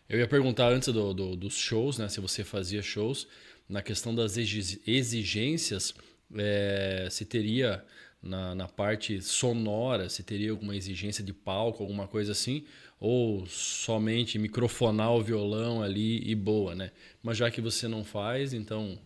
Eu 0.08 0.18
ia 0.18 0.26
perguntar 0.26 0.68
antes 0.68 0.92
do, 0.92 1.12
do, 1.12 1.36
dos 1.36 1.56
shows, 1.56 1.98
né, 1.98 2.08
se 2.08 2.20
você 2.20 2.42
fazia 2.42 2.82
shows, 2.82 3.28
na 3.68 3.82
questão 3.82 4.14
das 4.14 4.36
exigências, 4.36 5.94
é, 6.36 7.08
se 7.10 7.24
teria 7.24 7.84
na, 8.22 8.54
na 8.54 8.68
parte 8.68 9.20
sonora, 9.22 10.08
se 10.08 10.22
teria 10.22 10.50
alguma 10.50 10.76
exigência 10.76 11.22
de 11.24 11.32
palco, 11.32 11.82
alguma 11.82 12.06
coisa 12.08 12.32
assim, 12.32 12.64
ou 13.00 13.46
somente 13.46 14.38
microfonar 14.38 15.12
o 15.12 15.22
violão 15.22 15.82
ali 15.82 16.20
e 16.28 16.34
boa, 16.34 16.74
né? 16.74 16.90
Mas 17.22 17.36
já 17.36 17.50
que 17.50 17.60
você 17.60 17.86
não 17.86 18.04
faz, 18.04 18.52
então 18.52 18.98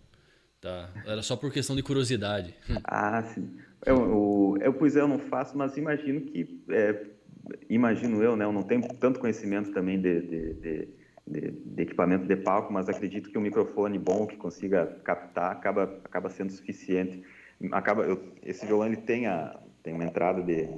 Tá. 0.63 0.89
Era 1.05 1.23
só 1.23 1.35
por 1.35 1.53
questão 1.53 1.75
de 1.75 1.83
curiosidade. 1.83 2.55
Ah, 2.85 3.21
sim. 3.35 3.51
Eu, 3.85 3.97
eu, 3.97 4.59
eu, 4.61 4.73
pois 4.73 4.95
eu 4.95 5.09
não 5.09 5.19
faço, 5.19 5.59
mas 5.59 5.77
imagino 5.77 6.21
que. 6.21 6.63
É, 6.69 7.05
imagino 7.69 8.23
eu, 8.23 8.37
né? 8.37 8.45
Eu 8.45 8.53
não 8.53 8.63
tenho 8.63 8.83
tanto 9.01 9.19
conhecimento 9.19 9.73
também 9.73 10.01
de, 10.01 10.21
de, 10.21 10.55
de, 10.55 10.89
de, 11.27 11.51
de 11.51 11.83
equipamento 11.83 12.27
de 12.27 12.37
palco, 12.37 12.73
mas 12.73 12.89
acredito 12.89 13.31
que 13.31 13.39
um 13.39 13.43
microfone 13.43 13.99
bom 13.99 14.27
que 14.27 14.37
consiga 14.37 14.87
captar 15.05 15.53
acaba, 15.53 15.85
acaba 16.05 16.29
sendo 16.29 16.53
suficiente. 16.53 17.23
Acaba, 17.71 18.03
eu, 18.03 18.21
esse 18.43 18.67
violão 18.67 18.87
ele 18.87 18.97
tem, 18.97 19.27
a, 19.27 19.59
tem 19.83 19.95
uma 19.95 20.05
entrada 20.05 20.43
de 20.43 20.69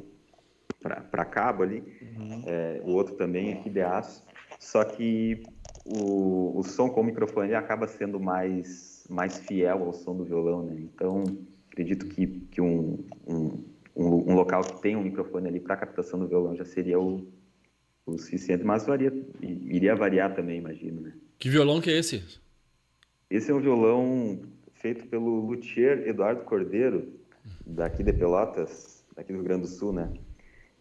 para 0.80 1.24
cabo 1.24 1.62
ali, 1.62 1.82
uhum. 2.18 2.42
é, 2.46 2.82
o 2.84 2.90
outro 2.90 3.14
também 3.14 3.54
aqui 3.54 3.70
de 3.70 3.80
aço, 3.80 4.22
só 4.60 4.84
que 4.84 5.42
o, 5.82 6.58
o 6.58 6.62
som 6.62 6.90
com 6.90 7.00
o 7.00 7.04
microfone 7.04 7.54
acaba 7.54 7.86
sendo 7.88 8.20
mais 8.20 8.94
mais 9.08 9.38
fiel 9.38 9.84
ao 9.84 9.92
som 9.92 10.16
do 10.16 10.24
violão, 10.24 10.64
né? 10.64 10.76
Então, 10.78 11.24
acredito 11.70 12.06
que, 12.06 12.26
que 12.50 12.60
um, 12.60 13.04
um, 13.26 13.64
um, 13.96 14.34
local 14.34 14.62
que 14.62 14.80
tem 14.80 14.96
um 14.96 15.02
microfone 15.02 15.48
ali 15.48 15.60
para 15.60 15.76
captação 15.76 16.18
do 16.18 16.26
violão 16.26 16.56
já 16.56 16.64
seria 16.64 16.98
o, 16.98 17.26
o 18.06 18.18
suficiente, 18.18 18.64
mas 18.64 18.86
varia, 18.86 19.12
iria 19.40 19.94
variar 19.94 20.34
também, 20.34 20.58
imagino, 20.58 21.00
né? 21.00 21.12
Que 21.38 21.48
violão 21.48 21.80
que 21.80 21.90
é 21.90 21.98
esse? 21.98 22.22
Esse 23.30 23.50
é 23.50 23.54
um 23.54 23.60
violão 23.60 24.42
feito 24.74 25.06
pelo 25.06 25.46
luthier 25.46 26.06
Eduardo 26.06 26.42
Cordeiro, 26.42 27.08
daqui 27.66 28.02
de 28.02 28.12
Pelotas, 28.12 29.04
daqui 29.16 29.32
do 29.32 29.36
Rio 29.36 29.44
Grande 29.44 29.62
do 29.62 29.68
Sul, 29.68 29.92
né? 29.92 30.12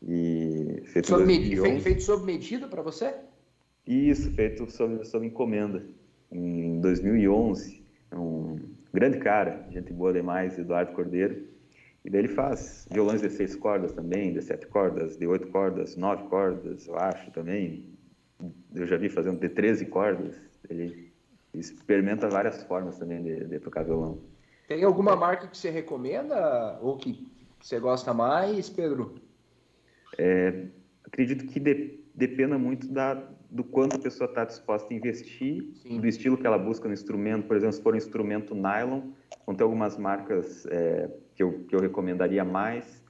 E 0.05 0.82
feito, 0.86 1.07
sob 1.07 1.26
med... 1.26 1.59
feito, 1.61 1.82
feito 1.82 2.03
sob 2.03 2.26
medida 2.26 2.67
para 2.67 2.82
você? 2.82 3.15
Isso, 3.88 4.32
feito 4.32 4.69
sob, 4.69 5.05
sob 5.05 5.26
encomenda, 5.26 5.86
em 6.32 6.82
2011 6.82 7.84
é 8.11 8.15
um 8.17 8.59
grande 8.93 9.19
cara, 9.19 9.65
gente 9.71 9.93
boa 9.93 10.11
demais, 10.11 10.57
Eduardo 10.57 10.91
Cordeiro. 10.93 11.52
E 12.03 12.09
daí 12.09 12.21
ele 12.21 12.27
faz 12.27 12.85
violões 12.91 13.21
de 13.21 13.29
seis 13.29 13.55
cordas 13.55 13.93
também, 13.93 14.33
de 14.33 14.41
sete 14.41 14.67
cordas, 14.67 15.15
de 15.17 15.25
oito 15.25 15.47
cordas, 15.47 15.95
nove 15.95 16.23
cordas, 16.27 16.85
eu 16.87 16.97
acho 16.97 17.31
também. 17.31 17.93
Eu 18.75 18.85
já 18.85 18.97
vi 18.97 19.09
fazendo 19.09 19.39
de 19.39 19.47
13 19.47 19.85
cordas. 19.85 20.35
Ele 20.69 21.13
experimenta 21.53 22.27
várias 22.27 22.63
formas 22.63 22.97
também 22.97 23.23
de, 23.23 23.45
de 23.45 23.59
tocar 23.59 23.83
violão. 23.83 24.19
Tem 24.67 24.83
alguma 24.83 25.15
marca 25.15 25.47
que 25.47 25.57
você 25.57 25.69
recomenda 25.69 26.77
ou 26.81 26.97
que 26.97 27.25
você 27.61 27.79
gosta 27.79 28.13
mais, 28.13 28.69
Pedro? 28.69 29.15
É, 30.17 30.65
acredito 31.05 31.45
que 31.45 31.59
de, 31.59 31.99
dependa 32.13 32.57
muito 32.57 32.87
da, 32.87 33.13
do 33.49 33.63
quanto 33.63 33.95
a 33.95 33.99
pessoa 33.99 34.29
está 34.29 34.43
disposta 34.43 34.93
a 34.93 34.97
investir, 34.97 35.69
Sim. 35.75 36.01
do 36.01 36.07
estilo 36.07 36.37
que 36.37 36.45
ela 36.45 36.57
busca 36.57 36.87
no 36.87 36.93
instrumento. 36.93 37.47
Por 37.47 37.55
exemplo, 37.55 37.73
se 37.75 37.81
for 37.81 37.93
um 37.93 37.97
instrumento 37.97 38.53
nylon, 38.53 39.11
vão 39.45 39.55
ter 39.55 39.63
algumas 39.63 39.97
marcas 39.97 40.65
é, 40.65 41.09
que, 41.36 41.43
eu, 41.43 41.65
que 41.67 41.75
eu 41.75 41.79
recomendaria 41.79 42.43
mais, 42.43 43.03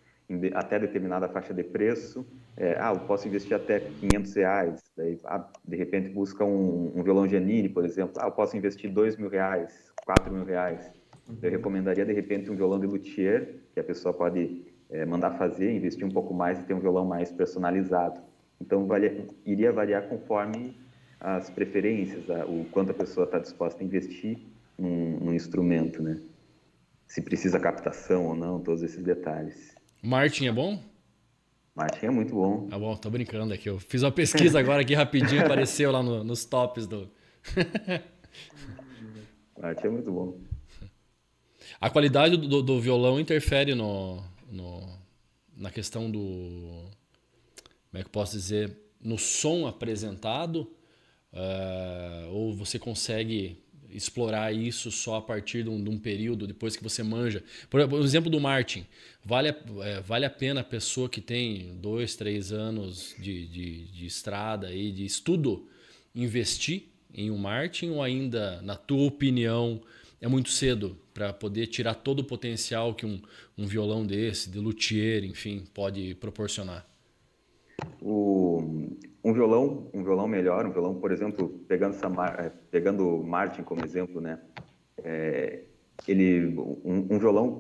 até 0.54 0.80
determinada 0.80 1.28
faixa 1.28 1.54
de 1.54 1.64
preço. 1.64 2.26
É, 2.56 2.78
ah, 2.80 2.94
eu 2.94 3.00
posso 3.02 3.28
investir 3.28 3.56
até 3.56 3.80
500 3.80 4.34
reais. 4.36 4.84
Daí, 4.96 5.20
ah, 5.26 5.48
de 5.66 5.76
repente, 5.76 6.10
busca 6.10 6.44
um, 6.44 6.92
um 6.96 7.04
violão 7.04 7.28
Giannini, 7.28 7.70
por 7.70 7.86
exemplo. 7.86 8.14
Ah, 8.20 8.28
eu 8.28 8.32
posso 8.32 8.56
investir 8.56 8.92
2 8.92 9.18
mil 9.18 9.30
reais, 9.30 9.92
4 10.06 10.32
mil 10.34 10.46
reais. 10.46 10.92
Eu 11.42 11.50
recomendaria, 11.50 12.06
de 12.06 12.14
repente, 12.14 12.52
um 12.52 12.56
violão 12.56 12.80
de 12.80 12.86
luthier, 12.86 13.56
que 13.74 13.80
a 13.80 13.84
pessoa 13.84 14.14
pode 14.14 14.66
é, 14.90 15.06
mandar 15.06 15.32
fazer, 15.32 15.74
investir 15.74 16.06
um 16.06 16.12
pouco 16.12 16.34
mais 16.34 16.60
e 16.60 16.64
ter 16.64 16.74
um 16.74 16.80
violão 16.80 17.06
mais 17.06 17.32
personalizado. 17.32 18.22
Então, 18.60 18.86
varia, 18.86 19.26
iria 19.46 19.72
variar 19.72 20.08
conforme 20.08 20.78
as 21.20 21.50
preferências, 21.50 22.30
a, 22.30 22.46
o 22.46 22.66
quanto 22.72 22.92
a 22.92 22.94
pessoa 22.94 23.26
está 23.26 23.40
disposta 23.40 23.82
a 23.82 23.86
investir 23.86 24.38
num, 24.78 25.18
num, 25.20 25.34
instrumento, 25.34 26.04
né? 26.04 26.20
Se 27.14 27.22
precisa 27.22 27.60
captação 27.60 28.26
ou 28.26 28.36
não, 28.36 28.60
todos 28.60 28.82
esses 28.82 29.04
detalhes. 29.04 29.76
Martin 30.02 30.48
é 30.48 30.52
bom? 30.52 30.84
Martin 31.76 32.08
é 32.08 32.10
muito 32.10 32.34
bom. 32.34 32.68
Tá 32.68 32.80
bom, 32.80 32.98
tô 32.98 33.08
brincando 33.12 33.54
aqui. 33.54 33.70
Eu 33.70 33.80
fiz 33.80 34.02
uma 34.02 34.12
pesquisa 34.12 34.58
agora 34.58 34.82
aqui 34.82 34.96
rapidinho, 34.96 35.42
apareceu 35.46 35.92
lá 35.92 36.02
no, 36.02 36.24
nos 36.24 36.44
tops 36.44 36.88
do. 36.88 37.08
Martin 39.62 39.86
é 39.86 39.90
muito 39.92 40.12
bom. 40.12 40.40
A 41.80 41.88
qualidade 41.88 42.36
do, 42.36 42.64
do 42.64 42.82
violão 42.82 43.20
interfere 43.20 43.76
no, 43.76 44.20
no, 44.50 44.98
na 45.56 45.70
questão 45.70 46.10
do, 46.10 46.20
como 47.92 47.94
é 47.94 48.00
que 48.00 48.08
eu 48.08 48.12
posso 48.12 48.36
dizer, 48.36 48.76
no 49.00 49.20
som 49.20 49.68
apresentado, 49.68 50.62
uh, 51.32 52.32
ou 52.32 52.56
você 52.56 52.80
consegue 52.80 53.63
explorar 53.96 54.54
isso 54.54 54.92
só 54.92 55.18
a 55.18 55.22
partir 55.22 55.64
de 55.64 55.70
um, 55.70 55.84
de 55.84 55.90
um, 55.90 55.98
período, 55.98 56.48
depois 56.48 56.76
que 56.76 56.84
você 56.84 57.04
manja. 57.04 57.44
Por, 57.70 57.80
exemplo 58.04 58.30
do 58.30 58.40
Martin, 58.40 58.86
vale 59.24 59.50
a, 59.50 59.56
é, 59.84 60.02
vale 60.02 60.26
a 60.26 60.30
pena 60.30 60.62
a 60.62 60.64
pessoa 60.64 61.10
que 61.10 61.22
tem 61.22 61.76
dois, 61.76 62.16
três 62.16 62.52
anos 62.52 63.16
de, 63.20 63.46
de, 63.48 63.86
de 63.86 64.06
estrada 64.06 64.74
e 64.74 64.92
de 64.92 65.06
estudo 65.06 65.68
investir 66.16 66.84
em 67.14 67.30
um 67.30 67.38
Martin 67.38 67.92
ou 67.92 68.02
ainda, 68.02 68.62
na 68.62 68.76
tua 68.76 69.06
opinião, 69.06 69.82
é 70.20 70.28
muito 70.28 70.50
cedo 70.50 70.98
para 71.14 71.32
poder 71.32 71.68
tirar 71.68 71.96
todo 71.96 72.20
o 72.20 72.24
potencial 72.24 72.96
que 72.96 73.06
um, 73.06 73.22
um 73.58 73.68
violão 73.68 74.06
desse, 74.06 74.50
de 74.50 74.58
luthier, 74.58 75.24
enfim, 75.24 75.66
pode 75.74 76.16
proporcionar? 76.16 76.88
O, 78.02 78.98
um 79.24 79.32
violão, 79.32 79.90
um 79.94 80.04
violão 80.04 80.28
melhor, 80.28 80.66
um 80.66 80.72
violão, 80.72 80.96
por 80.96 81.12
exemplo, 81.12 81.48
pegando 81.68 81.96
essa, 81.96 82.08
é, 82.38 82.52
pegando 82.70 83.24
Martin 83.24 83.64
como 83.64 83.84
exemplo, 83.84 84.20
né? 84.20 84.40
É, 84.98 85.64
ele, 86.08 86.58
um, 86.58 87.08
um, 87.10 87.18
violão 87.18 87.60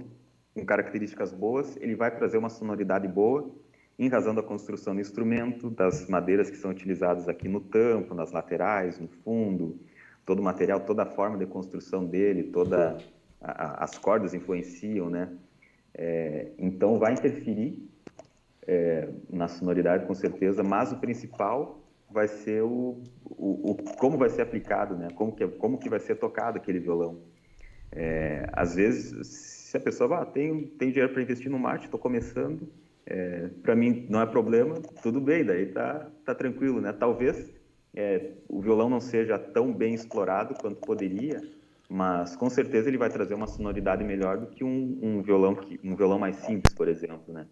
com 0.54 0.66
características 0.66 1.34
boas, 1.34 1.78
ele 1.78 1.96
vai 1.96 2.14
trazer 2.14 2.38
uma 2.38 2.50
sonoridade 2.50 3.08
boa, 3.08 3.50
em 3.98 4.10
razão 4.10 4.36
da 4.36 4.44
construção 4.44 4.94
do 4.94 5.02
instrumento, 5.02 5.70
das 5.70 6.10
madeiras 6.10 6.50
que 6.50 6.58
são 6.58 6.72
utilizadas 6.72 7.30
aqui 7.30 7.48
no 7.48 7.62
tampo, 7.62 8.14
nas 8.14 8.32
laterais, 8.32 9.00
no 9.00 9.08
fundo, 9.08 9.80
todo 10.26 10.40
o 10.40 10.44
material, 10.44 10.82
toda 10.82 11.04
a 11.04 11.06
forma 11.06 11.38
de 11.38 11.46
construção 11.46 12.06
dele, 12.06 12.44
toda 12.44 12.98
a, 13.40 13.84
as 13.84 13.98
cordas 13.98 14.34
influenciam, 14.34 15.10
né? 15.10 15.30
É, 15.94 16.52
então 16.58 16.98
vai 16.98 17.14
interferir 17.14 17.88
é, 18.68 19.10
na 19.30 19.48
sonoridade 19.48 20.06
com 20.06 20.14
certeza, 20.14 20.64
mas 20.64 20.92
o 20.92 20.98
principal 20.98 21.84
vai 22.10 22.28
ser 22.28 22.62
o, 22.64 23.02
o, 23.26 23.72
o, 23.72 23.76
como 23.98 24.18
vai 24.18 24.30
ser 24.30 24.44
aplicado, 24.44 24.96
né? 24.96 25.10
Como 25.16 25.36
que 25.36 25.48
como 25.48 25.78
que 25.78 25.90
vai 25.90 26.00
ser 26.00 26.16
tocado 26.16 26.58
aquele 26.58 26.80
violão. 26.80 27.22
É, 27.92 28.48
às 28.54 28.76
vezes, 28.76 29.28
se 29.28 29.78
a 29.78 29.80
pessoa 29.80 30.22
ah, 30.22 30.26
tem 30.26 30.68
tem 30.68 30.92
dinheiro 30.92 31.12
para 31.12 31.22
investir 31.22 31.50
no 31.50 31.60
mate, 31.60 31.86
estou 31.86 32.00
começando, 32.00 32.70
é, 33.06 33.50
para 33.62 33.76
mim 33.76 34.06
não 34.10 34.22
é 34.22 34.26
problema, 34.26 34.76
tudo 35.02 35.20
bem, 35.20 35.44
daí 35.44 35.68
tá 35.68 36.10
tá 36.26 36.36
tranquilo, 36.36 36.80
né? 36.80 36.94
Talvez 36.94 37.52
é, 37.96 38.32
o 38.48 38.62
violão 38.62 38.90
não 38.90 39.00
seja 39.00 39.38
tão 39.38 39.74
bem 39.74 39.94
explorado 39.94 40.56
quanto 40.56 40.78
poderia, 40.78 41.42
mas 41.90 42.36
com 42.36 42.50
certeza 42.50 42.90
ele 42.90 42.98
vai 42.98 43.10
trazer 43.10 43.34
uma 43.34 43.48
sonoridade 43.48 44.04
melhor 44.04 44.38
do 44.40 44.48
que 44.48 44.64
um, 44.64 45.00
um 45.02 45.22
violão 45.22 45.56
que 45.56 45.80
um 45.84 45.96
violão 45.96 46.20
mais 46.20 46.38
simples, 46.38 46.74
por 46.74 46.88
exemplo, 46.88 47.34
né? 47.34 47.48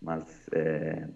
Mas 0.00 0.24
é, 0.52 1.08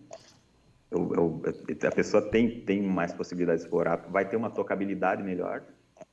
eu, 0.90 1.12
eu, 1.14 1.42
a 1.88 1.90
pessoa 1.90 2.22
tem 2.30 2.60
tem 2.60 2.82
mais 2.82 3.12
possibilidade 3.12 3.58
de 3.58 3.64
explorar, 3.64 3.96
vai 4.10 4.28
ter 4.28 4.36
uma 4.36 4.50
tocabilidade 4.50 5.22
melhor, 5.22 5.62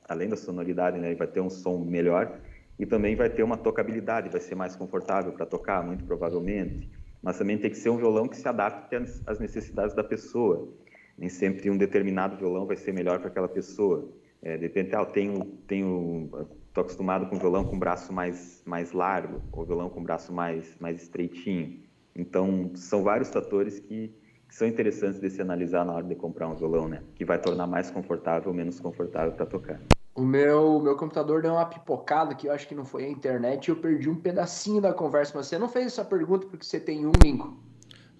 além 0.08 0.28
da 0.28 0.36
sonoridade, 0.36 0.98
né? 0.98 1.14
Vai 1.14 1.26
ter 1.26 1.40
um 1.40 1.50
som 1.50 1.78
melhor 1.78 2.40
e 2.78 2.86
também 2.86 3.14
vai 3.14 3.30
ter 3.30 3.42
uma 3.42 3.56
tocabilidade, 3.56 4.28
vai 4.28 4.40
ser 4.40 4.54
mais 4.54 4.74
confortável 4.74 5.32
para 5.32 5.46
tocar, 5.46 5.84
muito 5.84 6.04
provavelmente. 6.04 6.90
Mas 7.22 7.38
também 7.38 7.56
tem 7.56 7.70
que 7.70 7.76
ser 7.76 7.90
um 7.90 7.96
violão 7.96 8.26
que 8.26 8.36
se 8.36 8.48
adapte 8.48 8.96
às 9.26 9.38
necessidades 9.38 9.94
da 9.94 10.02
pessoa. 10.02 10.68
Nem 11.16 11.28
sempre 11.28 11.70
um 11.70 11.76
determinado 11.76 12.36
violão 12.36 12.66
vai 12.66 12.76
ser 12.76 12.92
melhor 12.92 13.20
para 13.20 13.28
aquela 13.28 13.48
pessoa. 13.48 14.10
É, 14.42 14.56
de 14.56 14.66
ah, 14.96 15.04
tenho, 15.04 15.44
tenho, 15.68 16.28
estou 16.66 16.82
acostumado 16.82 17.26
com 17.26 17.38
violão 17.38 17.62
com 17.62 17.78
braço 17.78 18.12
mais, 18.12 18.60
mais 18.66 18.90
largo, 18.90 19.40
ou 19.52 19.64
violão 19.64 19.88
com 19.88 20.02
braço 20.02 20.32
mais, 20.32 20.76
mais 20.80 21.00
estreitinho. 21.00 21.81
Então, 22.14 22.70
são 22.74 23.02
vários 23.02 23.30
fatores 23.30 23.78
que, 23.78 24.12
que 24.48 24.54
são 24.54 24.66
interessantes 24.68 25.20
de 25.20 25.30
se 25.30 25.40
analisar 25.40 25.84
na 25.84 25.94
hora 25.94 26.04
de 26.04 26.14
comprar 26.14 26.48
um 26.48 26.54
violão, 26.54 26.88
né? 26.88 27.02
Que 27.14 27.24
vai 27.24 27.38
tornar 27.38 27.66
mais 27.66 27.90
confortável 27.90 28.50
ou 28.50 28.54
menos 28.54 28.78
confortável 28.78 29.32
para 29.32 29.46
tocar. 29.46 29.80
O 30.14 30.22
meu, 30.22 30.78
meu 30.78 30.94
computador 30.94 31.40
deu 31.40 31.52
uma 31.52 31.64
pipocada 31.64 32.34
que 32.34 32.46
eu 32.46 32.52
acho 32.52 32.68
que 32.68 32.74
não 32.74 32.84
foi 32.84 33.04
a 33.04 33.08
internet 33.08 33.66
e 33.66 33.70
eu 33.70 33.76
perdi 33.76 34.10
um 34.10 34.14
pedacinho 34.14 34.80
da 34.80 34.92
conversa. 34.92 35.32
Mas 35.34 35.46
você 35.46 35.58
não 35.58 35.68
fez 35.68 35.86
essa 35.86 36.04
pergunta 36.04 36.46
porque 36.46 36.66
você 36.66 36.78
tem 36.78 37.06
um, 37.06 37.12
Lincoln? 37.24 37.56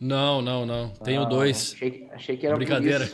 Não, 0.01 0.41
não, 0.41 0.65
não. 0.65 0.89
Tenho 0.89 1.23
ah, 1.23 1.27
dois. 1.27 1.75
Achei, 1.75 2.09
achei, 2.13 2.37
que 2.37 2.47
era 2.47 2.57
Brincadeira. 2.57 3.09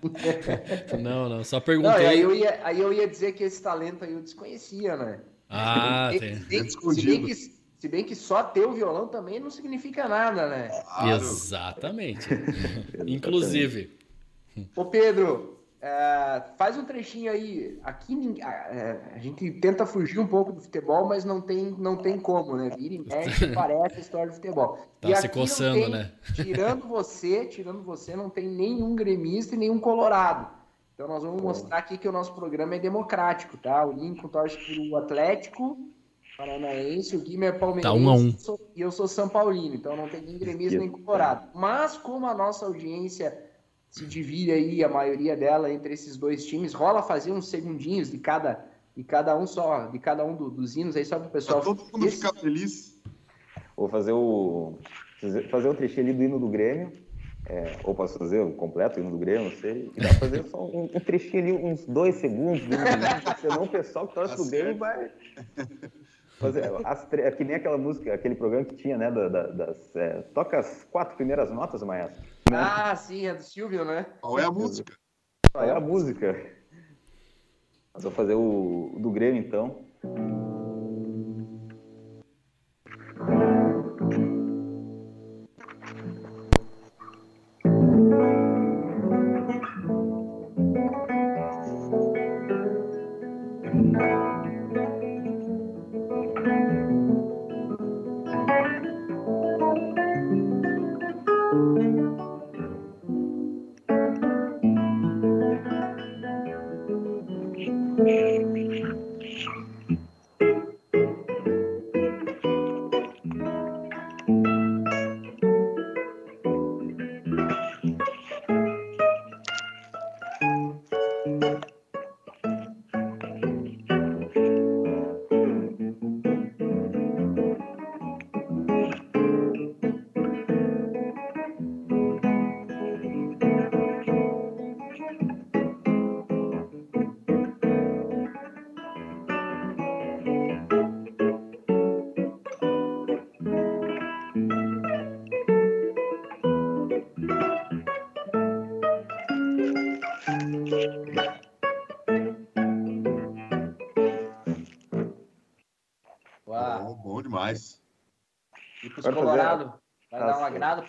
não, 0.98 1.28
não. 1.28 1.44
Só 1.44 1.60
perguntei. 1.60 2.02
Não, 2.02 2.10
aí, 2.10 2.20
eu 2.20 2.34
ia, 2.34 2.60
aí 2.64 2.80
eu 2.80 2.92
ia 2.92 3.06
dizer 3.06 3.32
que 3.32 3.44
esse 3.44 3.62
talento 3.62 4.04
aí 4.04 4.12
eu 4.12 4.20
desconhecia, 4.20 4.96
né? 4.96 5.20
Ah, 5.48 6.10
tem. 6.18 6.34
Se, 6.36 7.34
se, 7.34 7.55
se 7.78 7.88
bem 7.88 8.04
que 8.04 8.14
só 8.14 8.42
ter 8.42 8.66
o 8.66 8.72
violão 8.72 9.08
também 9.08 9.38
não 9.38 9.50
significa 9.50 10.08
nada, 10.08 10.48
né? 10.48 10.68
Claro. 10.68 11.10
Exatamente. 11.10 12.28
Inclusive. 13.06 13.96
Ô, 14.74 14.86
Pedro, 14.86 15.56
é, 15.80 16.42
faz 16.56 16.78
um 16.78 16.84
trechinho 16.84 17.30
aí. 17.30 17.78
Aqui 17.84 18.40
é, 18.40 19.00
a 19.14 19.18
gente 19.18 19.50
tenta 19.52 19.84
fugir 19.84 20.18
um 20.18 20.26
pouco 20.26 20.52
do 20.52 20.60
futebol, 20.60 21.06
mas 21.06 21.24
não 21.24 21.40
tem, 21.40 21.74
não 21.78 21.96
tem 21.96 22.18
como, 22.18 22.56
né? 22.56 22.70
Vira 22.70 22.94
e 22.94 22.98
mexe, 22.98 23.46
parece 23.52 23.98
a 23.98 24.00
história 24.00 24.28
do 24.28 24.34
futebol. 24.34 24.78
Tá 25.00 25.10
e 25.10 25.16
se 25.16 25.28
coçando, 25.28 25.80
tem, 25.80 25.90
né? 25.90 26.12
Tirando 26.34 26.88
você, 26.88 27.44
tirando 27.44 27.82
você, 27.82 28.16
não 28.16 28.30
tem 28.30 28.48
nenhum 28.48 28.96
gremista 28.96 29.54
e 29.54 29.58
nenhum 29.58 29.78
colorado. 29.78 30.48
Então 30.94 31.06
nós 31.06 31.22
vamos 31.22 31.42
mostrar 31.42 31.76
aqui 31.76 31.98
que 31.98 32.08
o 32.08 32.12
nosso 32.12 32.34
programa 32.34 32.74
é 32.74 32.78
democrático, 32.78 33.58
tá? 33.58 33.84
O 33.84 33.92
Lincoln 33.92 34.28
torce 34.28 34.56
pro 34.56 34.96
Atlético 34.96 35.78
Paranaense, 36.36 37.16
o 37.16 37.20
Guilherme 37.20 37.46
é 37.46 37.52
palmeirense 37.52 37.88
tá 37.88 37.94
um 37.94 38.10
a 38.10 38.14
um. 38.14 38.34
e 38.74 38.80
eu 38.80 38.90
sou 38.90 39.08
São 39.08 39.28
Paulino, 39.28 39.74
então 39.74 39.96
não 39.96 40.08
tem 40.08 40.20
nem 40.20 40.38
gremista 40.38 40.78
nem 40.78 40.90
colorado. 40.90 41.48
Mas 41.54 41.96
como 41.96 42.26
a 42.26 42.34
nossa 42.34 42.66
audiência 42.66 43.46
se 43.96 44.04
divide 44.04 44.52
aí 44.52 44.84
a 44.84 44.88
maioria 44.88 45.34
dela 45.34 45.72
entre 45.72 45.94
esses 45.94 46.18
dois 46.18 46.44
times. 46.44 46.74
Rola 46.74 47.02
fazer 47.02 47.32
uns 47.32 47.48
segundinhos 47.48 48.10
de 48.10 48.18
cada, 48.18 48.62
de 48.94 49.02
cada 49.02 49.36
um 49.36 49.46
só, 49.46 49.86
de 49.86 49.98
cada 49.98 50.22
um 50.22 50.36
do, 50.36 50.50
dos 50.50 50.76
hinos 50.76 50.96
aí 50.96 51.04
só 51.04 51.18
para 51.18 51.28
o 51.28 51.30
pessoal. 51.30 51.62
Pra 51.62 51.74
todo 51.74 51.92
mundo 51.92 52.06
Esse... 52.06 52.18
ficar 52.18 52.38
feliz. 52.38 53.00
Vou 53.74 53.88
fazer 53.88 54.12
o 54.12 54.74
fazer 55.50 55.68
um 55.68 55.74
trechinho 55.74 56.08
ali 56.08 56.12
do 56.14 56.22
hino 56.22 56.38
do 56.38 56.48
Grêmio. 56.48 56.92
É, 57.48 57.78
ou 57.84 57.94
posso 57.94 58.18
fazer 58.18 58.40
o 58.40 58.52
completo 58.52 59.00
hino 59.00 59.10
do 59.10 59.18
Grêmio, 59.18 59.50
não 59.50 59.56
sei. 59.56 59.90
E 59.96 60.00
dá 60.00 60.08
pra 60.08 60.18
fazer 60.18 60.44
só 60.48 60.66
um, 60.66 60.90
um 60.92 61.00
trechinho 61.00 61.42
ali, 61.42 61.52
uns 61.52 61.86
dois 61.86 62.16
segundos 62.16 62.60
do 62.62 62.74
hino 62.74 62.84
do 62.84 62.98
Grêmio, 62.98 63.40
senão 63.40 63.62
o 63.62 63.68
pessoal 63.68 64.08
que 64.08 64.14
torce 64.14 64.36
tá 64.36 64.42
pro 64.42 64.50
Grêmio 64.50 64.76
vai. 64.76 65.10
Fazer, 66.38 66.70
as, 66.84 67.10
é 67.14 67.30
que 67.30 67.44
nem 67.44 67.56
aquela 67.56 67.78
música, 67.78 68.12
aquele 68.12 68.34
programa 68.34 68.66
que 68.66 68.76
tinha, 68.76 68.98
né? 68.98 69.10
Da, 69.10 69.28
da, 69.28 69.46
das, 69.46 69.96
é, 69.96 70.20
toca 70.34 70.58
as 70.58 70.84
quatro 70.84 71.16
primeiras 71.16 71.50
notas, 71.50 71.82
Maestro. 71.82 72.22
Né? 72.50 72.58
Ah, 72.58 72.94
sim, 72.94 73.26
é 73.26 73.34
do 73.34 73.42
Silvio, 73.42 73.84
né? 73.84 74.04
Qual 74.20 74.38
é 74.38 74.44
a 74.44 74.50
música? 74.50 74.92
Qual 75.50 75.64
é 75.64 75.70
a 75.70 75.80
música? 75.80 76.36
Mas 77.94 78.02
vou 78.02 78.12
fazer 78.12 78.34
o, 78.34 78.92
o 78.94 79.00
do 79.00 79.10
Grêmio, 79.10 79.40
então. 79.40 79.86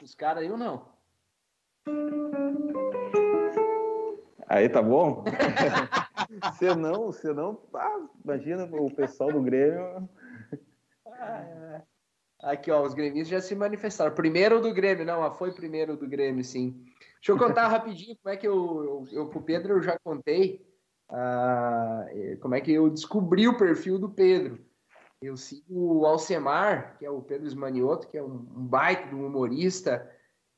Os 0.04 0.16
caras 0.16 0.44
aí 0.44 0.52
ou 0.52 0.58
não? 0.58 0.86
Aí 4.48 4.70
tá 4.70 4.82
bom? 4.82 5.26
se 6.58 6.74
não, 6.76 7.12
se 7.12 7.34
não, 7.34 7.62
ah, 7.74 8.08
imagina 8.24 8.64
o 8.72 8.94
pessoal 8.94 9.32
do 9.32 9.42
Grêmio. 9.42 10.10
Aqui, 12.42 12.72
ó, 12.72 12.84
os 12.84 12.94
gremistas 12.94 13.28
já 13.28 13.42
se 13.42 13.56
manifestaram. 13.56 14.14
Primeiro 14.14 14.62
do 14.62 14.74
Grêmio, 14.74 15.06
não, 15.06 15.30
foi 15.36 15.52
primeiro 15.52 15.98
do 15.98 16.08
Grêmio, 16.08 16.44
sim. 16.44 16.86
Deixa 17.16 17.32
eu 17.32 17.38
contar 17.38 17.68
rapidinho 17.68 18.16
como 18.22 18.34
é 18.34 18.38
que 18.38 18.48
eu, 18.48 19.06
eu, 19.12 19.20
eu 19.20 19.30
pro 19.30 19.42
Pedro 19.42 19.74
eu 19.74 19.82
já 19.82 19.98
contei. 20.00 20.66
uh, 21.10 22.40
como 22.40 22.56
é 22.56 22.62
que 22.62 22.72
eu 22.72 22.90
descobri 22.90 23.48
o 23.48 23.58
perfil 23.58 24.00
do 24.00 24.10
Pedro. 24.10 24.64
Eu 25.22 25.36
sigo 25.36 26.00
o 26.00 26.06
Alcemar, 26.06 26.98
que 26.98 27.06
é 27.06 27.10
o 27.10 27.22
Pedro 27.22 27.48
Esmanioto, 27.48 28.08
que 28.08 28.18
é 28.18 28.24
um, 28.24 28.46
um 28.56 28.68
baita 28.68 29.16
um 29.16 29.26
humorista, 29.26 30.10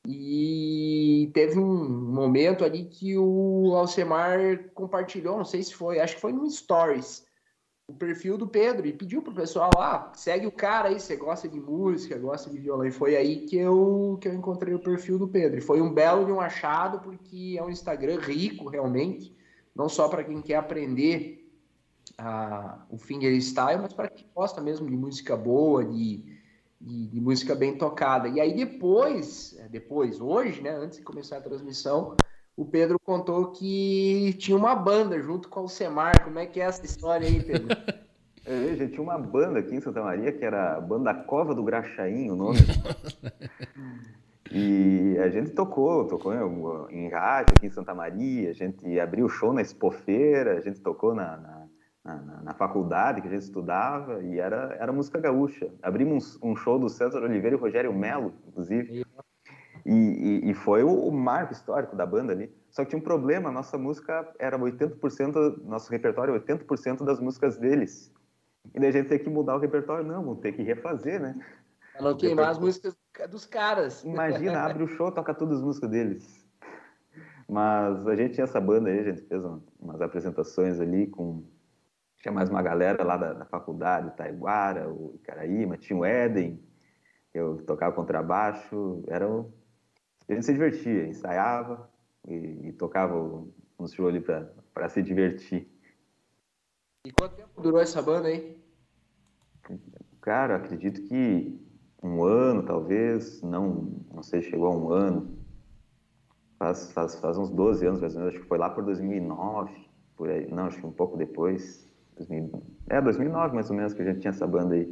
e 0.06 1.30
teve 1.34 1.58
um 1.58 1.88
momento 1.88 2.64
ali 2.64 2.84
que 2.84 3.16
o 3.16 3.74
Alcemar 3.74 4.70
compartilhou, 4.74 5.36
não 5.36 5.44
sei 5.44 5.62
se 5.62 5.74
foi, 5.74 6.00
acho 6.00 6.14
que 6.14 6.20
foi 6.20 6.32
no 6.32 6.48
Stories, 6.50 7.26
o 7.90 7.94
perfil 7.94 8.38
do 8.38 8.46
Pedro 8.46 8.86
e 8.86 8.92
pediu 8.92 9.20
pro 9.20 9.34
pessoal, 9.34 9.70
ah, 9.76 10.12
segue 10.14 10.46
o 10.46 10.52
cara 10.52 10.88
aí, 10.88 11.00
você 11.00 11.16
gosta 11.16 11.48
de 11.48 11.60
música, 11.60 12.16
gosta 12.16 12.48
de 12.48 12.58
violão. 12.58 12.86
E 12.86 12.92
foi 12.92 13.16
aí 13.16 13.46
que 13.46 13.56
eu, 13.56 14.16
que 14.20 14.28
eu 14.28 14.34
encontrei 14.34 14.72
o 14.72 14.78
perfil 14.78 15.18
do 15.18 15.26
Pedro. 15.26 15.58
E 15.58 15.60
foi 15.60 15.80
um 15.80 15.92
belo 15.92 16.24
de 16.24 16.30
um 16.30 16.40
achado, 16.40 17.00
porque 17.00 17.56
é 17.58 17.62
um 17.62 17.68
Instagram 17.68 18.20
rico, 18.20 18.68
realmente, 18.68 19.36
não 19.74 19.88
só 19.88 20.08
para 20.08 20.22
quem 20.22 20.40
quer 20.40 20.54
aprender 20.56 21.39
a, 22.18 22.84
o 22.90 22.98
fingerstyle, 22.98 23.80
mas 23.80 23.92
para 23.92 24.08
quem 24.08 24.26
gosta 24.34 24.60
mesmo 24.60 24.88
de 24.88 24.96
música 24.96 25.36
boa, 25.36 25.84
de, 25.84 26.24
de, 26.80 27.06
de, 27.08 27.20
música 27.20 27.54
bem 27.54 27.76
tocada. 27.76 28.28
E 28.28 28.40
aí 28.40 28.54
depois, 28.54 29.56
é, 29.58 29.68
depois, 29.68 30.20
hoje, 30.20 30.62
né, 30.62 30.70
antes 30.70 30.98
de 30.98 31.04
começar 31.04 31.38
a 31.38 31.42
transmissão, 31.42 32.16
o 32.56 32.64
Pedro 32.64 32.98
contou 32.98 33.52
que 33.52 34.34
tinha 34.38 34.56
uma 34.56 34.74
banda 34.74 35.20
junto 35.20 35.48
com 35.48 35.64
o 35.64 35.68
Semar. 35.68 36.22
Como 36.24 36.38
é 36.38 36.46
que 36.46 36.60
é 36.60 36.64
essa 36.64 36.84
história 36.84 37.26
aí, 37.26 37.42
Pedro? 37.42 37.68
É, 38.46 38.74
gente, 38.74 38.92
tinha 38.92 39.02
uma 39.02 39.18
banda 39.18 39.58
aqui 39.58 39.74
em 39.74 39.80
Santa 39.80 40.02
Maria 40.02 40.32
que 40.32 40.44
era 40.44 40.76
a 40.76 40.80
Banda 40.80 41.12
Cova 41.12 41.54
do 41.54 41.62
Graxaim, 41.62 42.30
o 42.30 42.34
nome. 42.34 42.58
e 44.50 45.16
a 45.18 45.28
gente 45.28 45.50
tocou, 45.50 46.06
tocou 46.06 46.32
em, 46.90 47.04
em, 47.04 47.08
rádio 47.08 47.54
aqui 47.56 47.66
em 47.66 47.70
Santa 47.70 47.94
Maria, 47.94 48.50
a 48.50 48.52
gente 48.54 48.98
abriu 48.98 49.26
o 49.26 49.28
show 49.28 49.52
na 49.52 49.60
Expofeira, 49.60 50.56
a 50.56 50.60
gente 50.60 50.80
tocou 50.80 51.14
na, 51.14 51.36
na, 51.36 51.59
na, 52.04 52.42
na 52.42 52.54
faculdade 52.54 53.20
que 53.20 53.28
a 53.28 53.30
gente 53.30 53.42
estudava 53.42 54.22
e 54.22 54.38
era, 54.38 54.76
era 54.80 54.92
música 54.92 55.20
gaúcha. 55.20 55.70
Abrimos 55.82 56.38
um, 56.42 56.52
um 56.52 56.56
show 56.56 56.78
do 56.78 56.88
César 56.88 57.22
Oliveira 57.22 57.56
e 57.56 57.58
Rogério 57.58 57.92
Melo, 57.92 58.32
inclusive. 58.48 59.04
E, 59.84 59.92
e, 59.92 60.50
e, 60.50 60.54
foi 60.54 60.82
o, 60.82 60.90
o, 60.90 61.12
marco 61.12 61.52
histórico 61.52 61.96
da 61.96 62.04
banda 62.04 62.32
ali. 62.32 62.54
Só 62.70 62.84
que 62.84 62.90
tinha 62.90 63.00
um 63.00 63.04
problema, 63.04 63.50
nossa 63.50 63.78
música 63.78 64.28
era 64.38 64.58
80%, 64.58 65.62
nosso 65.64 65.90
repertório 65.90 66.34
80% 66.34 67.04
das 67.04 67.18
músicas 67.18 67.56
deles. 67.56 68.12
E 68.74 68.78
daí 68.78 68.90
a 68.90 68.92
gente 68.92 69.08
tem 69.08 69.18
que 69.18 69.30
mudar 69.30 69.56
o 69.56 69.58
repertório, 69.58 70.04
não, 70.04 70.22
vamos 70.22 70.40
ter 70.40 70.52
que 70.52 70.62
refazer, 70.62 71.20
né? 71.20 71.34
Pra 71.92 72.02
não 72.02 72.16
queimar 72.16 72.50
as 72.50 72.58
músicas 72.58 72.96
dos 73.30 73.46
caras. 73.46 74.04
Imagina, 74.04 74.60
abre 74.60 74.84
o 74.84 74.88
show, 74.88 75.10
toca 75.10 75.34
todas 75.34 75.58
as 75.58 75.64
músicas 75.64 75.90
deles. 75.90 76.46
Mas 77.48 78.06
a 78.06 78.14
gente 78.14 78.34
tinha 78.34 78.44
essa 78.44 78.60
banda 78.60 78.90
aí, 78.90 79.00
a 79.00 79.04
gente 79.04 79.22
fez 79.22 79.42
umas 79.80 80.00
apresentações 80.00 80.78
ali 80.78 81.06
com. 81.06 81.42
Tinha 82.20 82.32
mais 82.32 82.50
uma 82.50 82.62
galera 82.62 83.02
lá 83.02 83.16
da, 83.16 83.32
da 83.32 83.44
faculdade, 83.46 84.16
Taiguara, 84.16 84.88
o 84.88 85.14
Icaraíma, 85.16 85.76
tinha 85.76 85.98
o 85.98 86.04
Éden, 86.04 86.62
eu 87.32 87.62
tocava 87.64 87.94
contrabaixo, 87.94 89.02
era 89.08 89.28
um 89.28 89.50
a 90.30 90.34
gente 90.34 90.46
se 90.46 90.52
divertia, 90.52 91.08
ensaiava 91.08 91.90
e, 92.28 92.68
e 92.68 92.72
tocava 92.72 93.16
um 93.16 93.88
show 93.88 94.06
ali 94.06 94.20
para 94.20 94.88
se 94.88 95.02
divertir. 95.02 95.68
E 97.04 97.10
quanto 97.10 97.34
tempo 97.34 97.60
durou 97.60 97.80
essa 97.80 98.00
banda 98.00 98.28
aí? 98.28 98.56
Cara, 100.20 100.56
acredito 100.56 101.02
que 101.02 101.60
um 102.00 102.22
ano, 102.22 102.62
talvez, 102.62 103.42
não, 103.42 104.04
não 104.12 104.22
sei, 104.22 104.40
chegou 104.42 104.68
a 104.68 104.76
um 104.76 104.90
ano. 104.90 105.36
Faz, 106.58 106.92
faz, 106.92 107.18
faz 107.18 107.36
uns 107.36 107.50
12 107.50 107.86
anos, 107.86 108.00
mais 108.00 108.14
ou 108.14 108.20
menos, 108.20 108.34
acho 108.34 108.42
que 108.42 108.48
foi 108.48 108.58
lá 108.58 108.70
por 108.70 108.84
2009, 108.84 109.88
por 110.14 110.28
aí, 110.28 110.48
não, 110.48 110.66
acho 110.66 110.78
que 110.78 110.86
um 110.86 110.92
pouco 110.92 111.16
depois. 111.16 111.89
2000, 112.26 112.62
é, 112.88 113.00
2009 113.00 113.54
mais 113.54 113.70
ou 113.70 113.76
menos 113.76 113.94
que 113.94 114.02
a 114.02 114.04
gente 114.04 114.20
tinha 114.20 114.30
essa 114.30 114.46
banda 114.46 114.74
aí. 114.74 114.88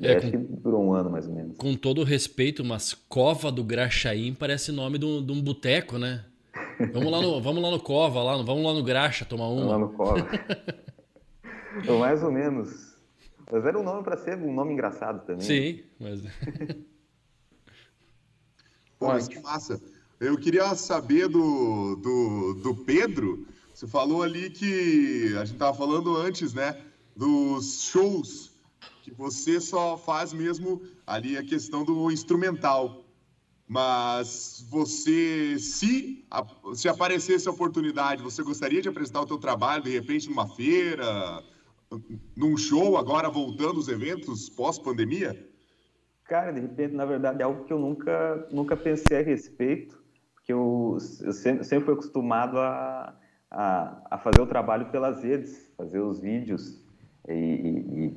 É, 0.00 0.16
acho 0.16 0.30
com, 0.30 0.30
que 0.30 0.36
durou 0.36 0.84
um 0.84 0.92
ano 0.92 1.10
mais 1.10 1.26
ou 1.26 1.34
menos. 1.34 1.56
Com 1.56 1.74
todo 1.74 2.04
respeito, 2.04 2.64
mas 2.64 2.94
Cova 2.94 3.50
do 3.50 3.62
Graxaim 3.64 4.34
parece 4.34 4.72
nome 4.72 4.98
de 4.98 5.04
um, 5.04 5.24
de 5.24 5.32
um 5.32 5.40
boteco, 5.40 5.98
né? 5.98 6.24
Vamos 6.92 7.10
lá 7.10 7.20
no, 7.20 7.40
vamos 7.42 7.62
lá 7.62 7.70
no 7.70 7.80
Cova, 7.80 8.22
lá, 8.22 8.36
vamos 8.42 8.64
lá 8.64 8.72
no 8.72 8.82
Graxa 8.82 9.24
tomar 9.24 9.48
uma. 9.48 9.66
Vamos 9.66 9.72
lá 9.72 9.78
no 9.78 9.88
Cova. 9.90 10.28
Ou 11.88 11.98
mais 11.98 12.22
ou 12.22 12.30
menos. 12.30 12.92
Mas 13.50 13.64
era 13.64 13.78
um 13.78 13.82
nome 13.82 14.02
para 14.02 14.16
ser 14.16 14.38
um 14.38 14.52
nome 14.52 14.72
engraçado 14.72 15.24
também. 15.26 15.42
Sim, 15.42 15.82
mas. 15.98 16.22
Pô, 18.98 19.08
mas 19.08 19.28
que 19.28 19.40
massa. 19.40 19.80
Eu 20.20 20.38
queria 20.38 20.74
saber 20.74 21.28
do, 21.28 21.96
do, 21.96 22.60
do 22.62 22.76
Pedro. 22.84 23.46
Você 23.82 23.88
falou 23.88 24.22
ali 24.22 24.48
que 24.48 25.34
a 25.34 25.44
gente 25.44 25.54
estava 25.54 25.76
falando 25.76 26.16
antes, 26.16 26.54
né? 26.54 26.80
Dos 27.16 27.82
shows 27.82 28.52
que 29.02 29.10
você 29.10 29.60
só 29.60 29.98
faz 29.98 30.32
mesmo 30.32 30.82
ali 31.04 31.36
a 31.36 31.42
questão 31.42 31.84
do 31.84 32.08
instrumental. 32.08 33.04
Mas 33.66 34.64
você, 34.70 35.58
se, 35.58 36.24
se 36.74 36.88
aparecesse 36.88 37.48
a 37.48 37.50
oportunidade, 37.50 38.22
você 38.22 38.40
gostaria 38.44 38.80
de 38.80 38.88
apresentar 38.88 39.22
o 39.22 39.26
teu 39.26 39.36
trabalho, 39.36 39.82
de 39.82 39.90
repente, 39.90 40.30
numa 40.30 40.46
feira, 40.46 41.42
num 42.36 42.56
show, 42.56 42.96
agora 42.96 43.28
voltando 43.28 43.78
os 43.78 43.88
eventos 43.88 44.48
pós-pandemia? 44.48 45.44
Cara, 46.22 46.52
de 46.52 46.60
repente, 46.60 46.94
na 46.94 47.04
verdade, 47.04 47.42
é 47.42 47.44
algo 47.44 47.64
que 47.64 47.72
eu 47.72 47.80
nunca, 47.80 48.46
nunca 48.52 48.76
pensei 48.76 49.18
a 49.18 49.22
respeito, 49.22 50.00
porque 50.34 50.52
eu, 50.52 50.98
eu 51.20 51.32
sempre, 51.32 51.64
sempre 51.64 51.86
fui 51.86 51.94
acostumado 51.94 52.58
a, 52.58 53.18
a, 53.52 54.02
a 54.10 54.18
fazer 54.18 54.40
o 54.40 54.46
trabalho 54.46 54.86
pelas 54.86 55.22
redes, 55.22 55.70
fazer 55.76 56.00
os 56.00 56.20
vídeos, 56.20 56.82
e, 57.28 57.32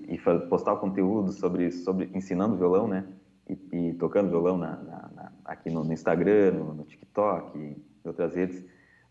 e, 0.08 0.16
e, 0.16 0.18
postar 0.50 0.74
o 0.74 0.80
conteúdo 0.80 1.32
sobre, 1.32 1.72
sobre 1.72 2.10
ensinando 2.14 2.58
violão, 2.58 2.88
né? 2.88 3.06
E, 3.48 3.60
e 3.72 3.94
tocando 3.96 4.30
violão 4.30 4.58
na, 4.58 4.78
na, 4.78 5.10
na, 5.14 5.32
aqui 5.44 5.70
no, 5.70 5.84
no 5.84 5.94
Instagram, 5.94 6.54
no, 6.54 6.74
no, 6.74 6.84
TikTok, 6.86 7.58
em 7.60 7.78
outras 8.04 8.34
redes. 8.34 8.66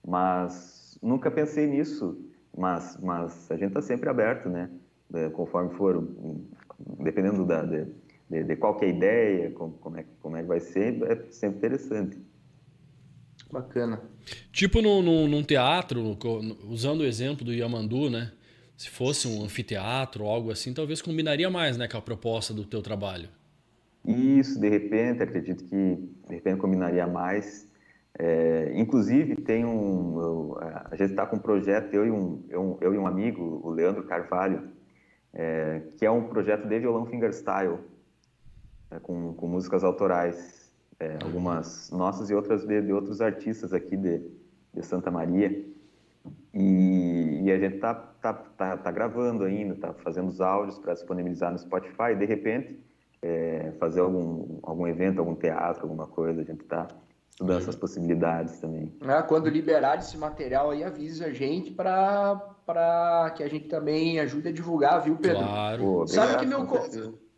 Mas 0.05 0.99
nunca 1.01 1.31
pensei 1.31 1.67
nisso. 1.67 2.19
Mas, 2.57 2.99
mas 3.01 3.51
a 3.51 3.57
gente 3.57 3.69
está 3.69 3.83
sempre 3.83 4.09
aberto, 4.09 4.49
né? 4.49 4.71
Conforme 5.35 5.75
for, 5.75 6.03
dependendo 7.01 7.45
da, 7.45 7.63
de, 7.63 7.87
de, 8.29 8.45
de 8.45 8.57
qual 8.57 8.77
é 8.81 8.87
a 8.87 8.89
ideia, 8.89 9.51
como, 9.53 9.75
como, 9.75 9.97
é, 9.99 10.05
como 10.21 10.37
é 10.37 10.43
que 10.43 10.49
vai 10.49 10.61
ser, 10.61 11.03
é 11.03 11.31
sempre 11.31 11.59
interessante. 11.59 12.21
Bacana. 13.53 14.14
Tipo 14.53 14.81
no, 14.81 15.03
num 15.29 15.43
teatro, 15.43 16.17
usando 16.69 17.01
o 17.01 17.05
exemplo 17.05 17.45
do 17.45 17.53
Yamandu, 17.53 18.09
né? 18.09 18.33
se 18.77 18.91
fosse 18.91 19.29
um 19.29 19.45
anfiteatro 19.45 20.25
ou 20.25 20.31
algo 20.31 20.51
assim, 20.51 20.75
talvez 20.75 21.01
combinaria 21.01 21.49
mais 21.49 21.77
né, 21.77 21.87
com 21.89 21.97
a 21.97 22.03
proposta 22.03 22.53
do 22.53 22.65
teu 22.65 22.83
trabalho. 22.83 23.29
Isso, 24.05 24.61
de 24.61 24.69
repente, 24.69 25.23
acredito 25.23 25.65
que 25.65 25.97
de 26.29 26.35
repente 26.35 26.59
combinaria 26.59 27.07
mais. 27.07 27.69
É, 28.19 28.73
inclusive, 28.75 29.37
tem 29.37 29.65
um. 29.65 30.21
Eu, 30.21 30.59
a 30.91 30.95
gente 30.95 31.11
está 31.11 31.27
com 31.27 31.37
um 31.37 31.39
projeto, 31.39 31.95
eu 31.95 32.07
e 32.07 32.11
um, 32.11 32.45
eu, 32.49 32.79
eu, 32.81 32.95
e 32.95 32.99
um 32.99 33.07
amigo, 33.07 33.61
o 33.65 33.71
Leandro 33.71 34.05
Carvalho, 34.05 34.69
é, 35.33 35.81
que 35.97 36.05
é 36.05 36.11
um 36.11 36.29
projeto 36.29 36.69
de 36.69 36.79
violão 36.79 37.07
fingerstyle, 37.07 37.79
é, 38.91 38.99
com, 39.01 39.33
com 39.33 39.49
músicas 39.49 39.83
autorais, 39.83 40.64
é, 41.01 41.19
algumas 41.23 41.91
nossas 41.91 42.31
e 42.31 42.35
outras 42.35 42.65
de, 42.65 42.83
de 42.83 42.93
outros 42.93 43.21
artistas 43.21 43.73
aqui 43.73 43.97
de, 43.97 44.21
de 44.73 44.83
Santa 44.83 45.11
Maria. 45.11 45.65
E, 46.53 47.43
e 47.45 47.53
a 47.53 47.59
gente 47.59 47.77
está 47.77 47.95
tá, 47.95 48.33
tá, 48.33 48.77
tá 48.77 48.91
gravando 48.91 49.45
ainda, 49.45 49.75
está 49.75 49.93
fazendo 49.93 50.29
os 50.29 50.41
áudios 50.41 50.79
para 50.79 50.95
disponibilizar 50.95 51.53
no 51.53 51.59
Spotify. 51.59 52.13
E 52.13 52.17
de 52.17 52.25
repente, 52.25 52.79
é, 53.21 53.73
fazer 53.79 54.01
algum, 54.01 54.59
algum 54.63 54.87
evento, 54.87 55.19
algum 55.19 55.35
teatro, 55.35 55.83
alguma 55.83 56.07
coisa. 56.07 56.41
A 56.41 56.45
gente 56.45 56.63
está 56.63 56.87
estudando 57.31 57.59
essas 57.59 57.77
possibilidades 57.77 58.61
também. 58.61 58.93
Ah, 59.01 59.23
quando 59.23 59.49
liberar 59.49 59.99
esse 59.99 60.17
material 60.17 60.71
aí, 60.71 60.85
avisa 60.85 61.27
a 61.27 61.33
gente 61.33 61.73
para 61.73 63.33
que 63.37 63.43
a 63.43 63.49
gente 63.49 63.67
também 63.67 64.21
ajude 64.21 64.49
a 64.49 64.53
divulgar, 64.53 65.03
viu, 65.03 65.17
Pedro? 65.17 65.39
Claro. 65.43 65.83
Pô, 65.83 66.07
Sabe 66.07 66.39
que 66.39 66.47
meu 66.47 66.65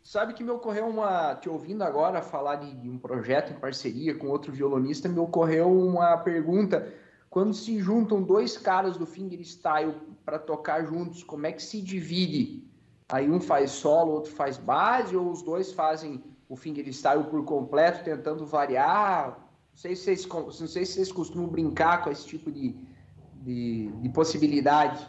Sabe 0.07 0.33
que 0.33 0.41
me 0.41 0.51
ocorreu 0.51 0.87
uma. 0.87 1.35
Te 1.35 1.49
ouvindo 1.49 1.83
agora 1.83 2.21
falar 2.21 2.55
de, 2.55 2.89
um 2.89 2.97
projeto 2.97 3.51
em 3.51 3.59
parceria 3.59 4.15
com 4.15 4.27
outro 4.27 4.53
violonista, 4.53 5.09
me 5.09 5.19
ocorreu 5.19 5.69
uma 5.69 6.15
pergunta 6.19 6.93
quando 7.29 7.53
se 7.53 7.77
juntam 7.79 8.23
dois 8.23 8.57
caras 8.57 8.95
do 8.95 9.05
fingerstyle 9.05 9.93
para 10.23 10.39
tocar 10.39 10.85
juntos, 10.85 11.23
como 11.23 11.45
é 11.45 11.51
que 11.51 11.61
se 11.61 11.81
divide? 11.81 12.65
Aí 13.09 13.29
um 13.29 13.41
faz 13.41 13.71
solo, 13.71 14.13
outro 14.13 14.31
faz 14.31 14.57
base, 14.57 15.13
ou 15.13 15.29
os 15.29 15.41
dois 15.41 15.73
fazem 15.73 16.23
o 16.47 16.55
fingerstyle 16.55 17.25
por 17.25 17.43
completo, 17.43 18.05
tentando 18.05 18.45
variar? 18.45 19.37
Não 19.71 19.77
sei 19.77 19.93
se 19.93 20.03
vocês, 20.05 20.25
não 20.25 20.51
sei 20.51 20.85
se 20.85 20.93
vocês 20.93 21.11
costumam 21.11 21.49
brincar 21.49 22.01
com 22.05 22.09
esse 22.09 22.25
tipo 22.25 22.49
de, 22.49 22.79
de, 23.41 23.91
de 23.91 24.07
possibilidade. 24.07 25.05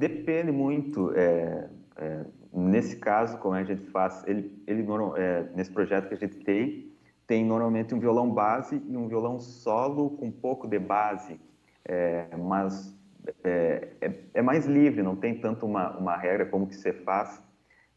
Depende 0.00 0.50
muito. 0.50 1.12
É, 1.14 1.70
é, 1.94 2.26
nesse 2.52 2.96
caso, 2.96 3.38
como 3.38 3.54
a 3.54 3.64
gente 3.64 3.86
faz, 3.90 4.22
ele, 4.26 4.62
ele 4.66 4.86
é, 5.16 5.48
nesse 5.54 5.70
projeto 5.70 6.08
que 6.08 6.14
a 6.14 6.18
gente 6.18 6.36
tem, 6.36 6.92
tem 7.26 7.44
normalmente 7.44 7.94
um 7.94 7.98
violão 7.98 8.30
base 8.30 8.82
e 8.86 8.96
um 8.96 9.08
violão 9.08 9.40
solo 9.40 10.10
com 10.10 10.26
um 10.26 10.32
pouco 10.32 10.68
de 10.68 10.78
base, 10.78 11.40
é, 11.84 12.26
mas 12.36 12.94
é, 13.42 13.88
é, 14.00 14.12
é, 14.34 14.42
mais 14.42 14.66
livre, 14.66 15.02
não 15.02 15.16
tem 15.16 15.38
tanto 15.38 15.64
uma, 15.64 15.96
uma 15.96 16.16
regra 16.16 16.44
como 16.44 16.66
que 16.66 16.74
você 16.74 16.92
faz, 16.92 17.42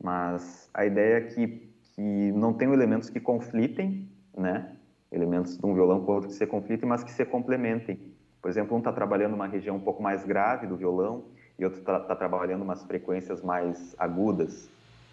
mas 0.02 0.69
a 0.73 0.86
ideia 0.86 1.18
é 1.18 1.22
que, 1.22 1.69
que 1.82 2.32
não 2.32 2.53
tem 2.53 2.72
elementos 2.72 3.10
que 3.10 3.19
conflitem, 3.19 4.10
né? 4.38 4.76
Elementos 5.11 5.57
de 5.57 5.65
um 5.65 5.73
violão 5.73 6.03
com 6.06 6.11
outro 6.14 6.30
que 6.30 6.36
se 6.36 6.45
conflitem, 6.45 6.88
mas 6.88 7.03
que 7.03 7.11
se 7.11 7.26
complementem. 7.26 7.99
Por 8.41 8.49
exemplo, 8.49 8.76
um 8.76 8.80
está 8.80 8.91
trabalhando 8.91 9.34
uma 9.34 9.48
região 9.48 9.77
um 9.77 9.80
pouco 9.80 10.03
mais 10.03 10.23
grave 10.23 10.68
do 10.68 10.77
violão 10.77 11.26
e 11.57 11.64
outro 11.64 11.80
está 11.80 11.99
tá 11.99 12.15
trabalhando 12.15 12.64
umas 12.64 12.84
frequências 12.84 13.41
mais 13.41 13.95
agudas 13.98 14.69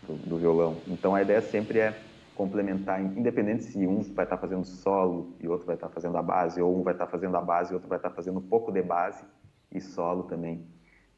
do, 0.06 0.14
do, 0.28 0.38
violão. 0.38 0.76
Então 0.88 1.14
a 1.14 1.22
ideia 1.22 1.40
sempre 1.40 1.78
é 1.78 1.96
complementar, 2.34 3.00
independente 3.00 3.64
se 3.64 3.86
um 3.86 4.02
vai 4.02 4.24
estar 4.24 4.36
tá 4.36 4.38
fazendo 4.38 4.64
solo 4.64 5.34
e 5.40 5.46
outro 5.46 5.66
vai 5.66 5.76
estar 5.76 5.88
tá 5.88 5.94
fazendo 5.94 6.16
a 6.16 6.22
base, 6.22 6.60
ou 6.60 6.78
um 6.78 6.82
vai 6.82 6.94
estar 6.94 7.06
tá 7.06 7.10
fazendo 7.10 7.36
a 7.36 7.40
base 7.40 7.72
e 7.72 7.74
outro 7.74 7.88
vai 7.88 7.98
estar 7.98 8.10
tá 8.10 8.14
fazendo 8.14 8.38
um 8.38 8.42
pouco 8.42 8.72
de 8.72 8.82
base 8.82 9.24
e 9.70 9.80
solo 9.80 10.24
também. 10.24 10.66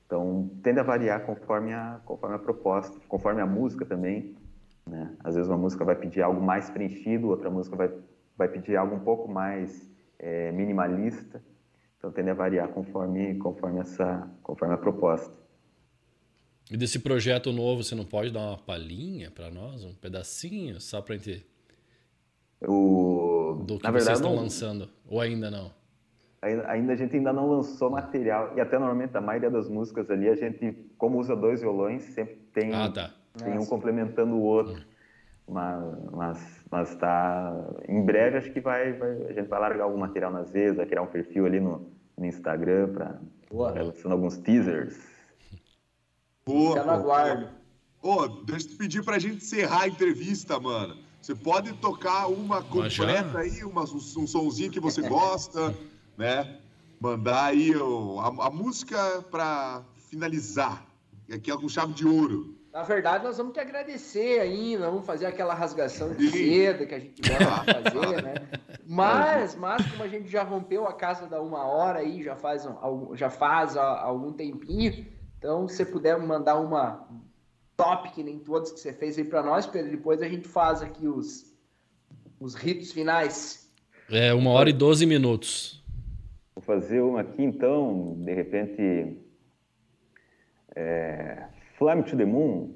Então 0.07 0.51
tende 0.63 0.81
a 0.81 0.83
variar 0.83 1.25
conforme 1.25 1.73
a, 1.73 2.01
conforme 2.05 2.37
a 2.37 2.39
proposta, 2.39 2.99
conforme 3.09 3.41
a 3.41 3.47
música 3.47 3.85
também. 3.85 4.37
Né? 4.87 5.17
Às 5.25 5.35
vezes 5.35 5.49
uma 5.49 5.59
música 5.59 5.85
vai 5.85 5.97
pedir 5.97 6.23
algo 6.23 6.41
mais 6.41 6.69
preenchido, 6.69 7.29
outra 7.29 7.51
música 7.51 7.75
vai, 7.75 7.91
vai 8.37 8.49
pedir 8.49 8.77
algo 8.77 8.95
um 8.95 9.01
pouco 9.01 9.31
mais 9.31 9.89
é, 10.19 10.53
minimalista. 10.53 11.43
Então 12.05 12.13
tende 12.13 12.29
a 12.29 12.35
variar 12.35 12.69
conforme, 12.69 13.35
conforme, 13.37 13.81
essa, 13.81 14.31
conforme 14.43 14.75
a 14.75 14.77
proposta. 14.77 15.33
E 16.71 16.77
desse 16.77 16.99
projeto 16.99 17.51
novo, 17.51 17.83
você 17.83 17.95
não 17.95 18.05
pode 18.05 18.31
dar 18.31 18.41
uma 18.41 18.59
palhinha 18.59 19.31
para 19.31 19.51
nós, 19.51 19.83
um 19.83 19.95
pedacinho, 19.95 20.79
só 20.83 21.01
para 21.01 21.17
gente 21.17 21.47
o... 22.61 23.65
do 23.67 23.79
que 23.79 23.85
Na 23.85 23.91
vocês 23.91 24.05
verdade, 24.05 24.19
estão 24.19 24.35
não... 24.35 24.43
lançando? 24.43 24.91
Ou 25.09 25.19
ainda 25.19 25.51
não? 25.51 25.73
Ainda, 26.43 26.71
ainda 26.71 26.93
a 26.93 26.97
gente 26.97 27.17
ainda 27.17 27.33
não 27.33 27.49
lançou 27.49 27.89
material 27.89 28.53
e 28.55 28.61
até 28.61 28.79
normalmente 28.79 29.17
a 29.17 29.21
maioria 29.23 29.51
das 29.51 29.67
músicas 29.67 30.11
ali 30.11 30.29
a 30.29 30.35
gente, 30.35 30.73
como 30.99 31.19
usa 31.19 31.35
dois 31.35 31.63
violões, 31.63 32.03
sempre 32.03 32.35
tem, 32.53 32.75
ah, 32.75 32.91
tá. 32.91 33.15
tem 33.43 33.59
um 33.59 33.65
complementando 33.65 34.35
o 34.35 34.43
outro. 34.43 34.85
Mas, 35.49 36.11
mas, 36.13 36.65
mas 36.71 36.95
tá. 36.97 37.53
Em 37.89 38.05
breve 38.05 38.39
acho 38.39 38.53
que 38.53 38.61
vai, 38.61 38.93
vai, 38.95 39.11
a 39.25 39.33
gente 39.33 39.49
vai 39.49 39.61
largar 39.61 39.85
algum 39.85 39.99
material 39.99 40.33
nas 40.33 40.51
vezes, 40.51 40.77
vai 40.77 40.87
criar 40.87 41.03
um 41.03 41.07
perfil 41.07 41.47
ali 41.47 41.61
no, 41.61 41.91
no 42.17 42.27
Instagram 42.27 42.93
para 42.93 43.21
lançando 43.51 44.13
alguns 44.13 44.39
teasers. 44.39 44.99
Boa, 46.47 46.81
Fica 46.81 46.97
guarda. 46.99 47.53
Ô, 48.03 48.27
deixa 48.29 48.67
eu 48.67 48.71
te 48.71 48.77
pedir 48.77 49.05
pra 49.05 49.19
gente 49.19 49.37
encerrar 49.37 49.83
a 49.83 49.89
entrevista, 49.89 50.59
mano. 50.61 50.97
Você 51.21 51.35
pode 51.35 51.73
tocar 51.75 52.27
uma 52.27 52.63
completa 52.63 53.39
aí, 53.39 53.65
uma, 53.65 53.83
um, 53.83 53.97
um 53.97 54.27
sonzinho 54.27 54.71
que 54.71 54.81
você 54.81 55.01
gosta, 55.09 55.75
né? 56.19 56.59
Mandar 57.01 57.47
aí 57.47 57.75
o, 57.75 58.21
a, 58.21 58.47
a 58.47 58.51
música 58.51 59.23
para 59.31 59.83
finalizar. 60.11 60.87
Aqui 61.33 61.51
é 61.51 61.57
com 61.57 61.69
chave 61.69 61.95
de 61.95 62.07
ouro. 62.07 62.55
Na 62.75 62.83
verdade, 62.83 63.23
nós 63.23 63.39
vamos 63.39 63.53
te 63.53 63.61
agradecer 63.61 64.41
ainda, 64.41 64.91
vamos 64.91 65.07
fazer 65.07 65.27
aquela 65.27 65.55
rasgação 65.55 66.13
de 66.13 66.29
seda 66.29 66.85
que 66.85 66.93
a 66.97 66.99
gente 66.99 67.23
gosta 67.23 67.73
de 67.73 67.91
fazer, 67.93 68.21
né? 68.21 68.35
Mas, 68.87 69.57
mas 69.57 69.91
como 69.91 70.03
a 70.03 70.09
gente 70.09 70.29
já 70.29 70.43
rompeu 70.43 70.87
a 70.87 70.93
casa 70.93 71.27
da 71.27 71.41
uma 71.41 71.65
hora 71.65 72.01
aí, 72.01 72.23
já 72.23 72.37
faz, 72.37 72.69
já 73.15 73.31
faz 73.31 73.79
algum 73.79 74.31
tempinho, 74.31 75.07
então 75.39 75.67
se 75.67 75.77
você 75.77 75.87
puder 75.87 76.19
mandar 76.19 76.57
uma 76.57 77.09
top 77.79 78.11
que 78.11 78.23
nem 78.23 78.39
todos 78.39 78.73
que 78.73 78.79
você 78.79 78.93
fez 78.93 79.17
aí 79.17 79.25
para 79.25 79.43
nós, 79.43 79.67
Pedro, 79.67 79.91
depois 79.91 80.21
a 80.21 80.29
gente 80.29 80.47
faz 80.47 80.83
aqui 80.83 81.09
os, 81.09 81.51
os 82.39 82.55
ritos 82.55 82.93
finais. 82.93 83.73
É, 84.11 84.35
uma 84.35 84.51
hora 84.51 84.69
e 84.69 84.73
doze 84.75 85.07
minutos. 85.07 85.83
Vou 86.55 86.63
fazer 86.63 87.01
uma 87.01 87.23
aqui 87.23 87.43
então, 87.43 88.17
de 88.19 88.35
repente. 88.35 89.19
É, 90.77 91.49
Fly 91.79 92.03
to 92.03 92.17
the 92.17 92.25
Moon. 92.25 92.75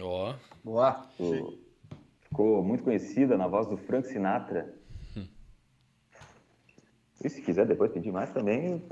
Ó. 0.00 0.30
Oh. 0.30 0.34
Boa. 0.64 1.06
Ficou 2.22 2.62
muito 2.64 2.82
conhecida 2.82 3.36
na 3.36 3.46
voz 3.46 3.66
do 3.66 3.76
Frank 3.76 4.08
Sinatra. 4.08 4.74
Hum. 5.16 5.26
E 7.22 7.28
se 7.28 7.42
quiser 7.42 7.66
depois 7.66 7.92
pedir 7.92 8.10
mais 8.10 8.30
também, 8.30 8.82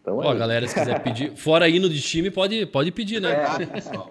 então 0.00 0.18
Ó, 0.18 0.34
galera, 0.34 0.66
se 0.66 0.74
quiser 0.74 1.02
pedir, 1.02 1.36
fora 1.36 1.68
hino 1.68 1.88
de 1.88 2.00
time, 2.00 2.30
pode, 2.30 2.66
pode 2.66 2.90
pedir, 2.90 3.20
né? 3.20 3.32
É, 3.32 3.64
pessoal. 3.66 4.10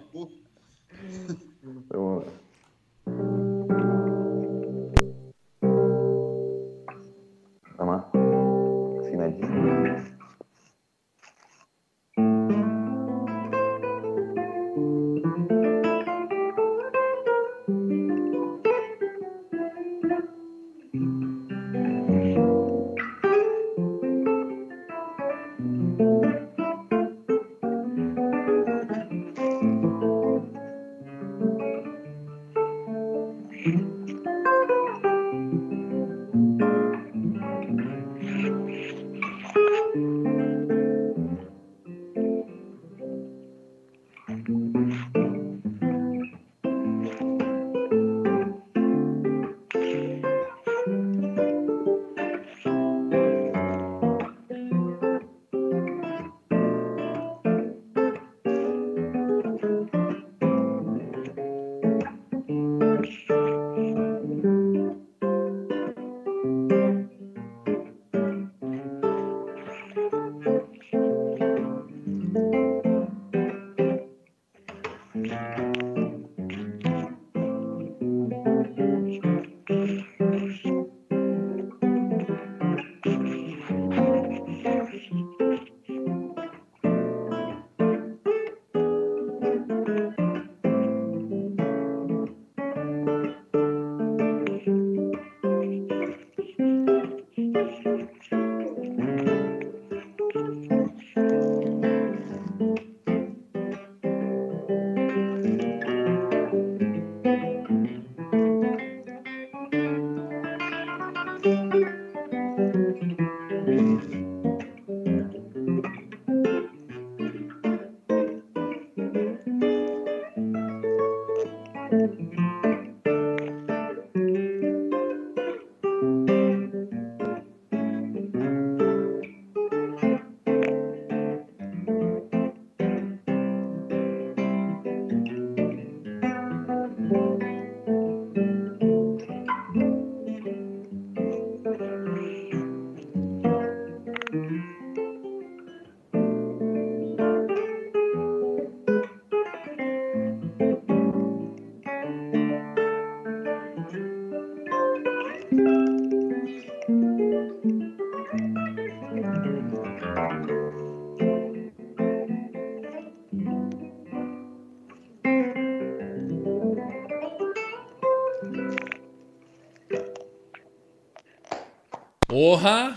Porra! 172.31 172.95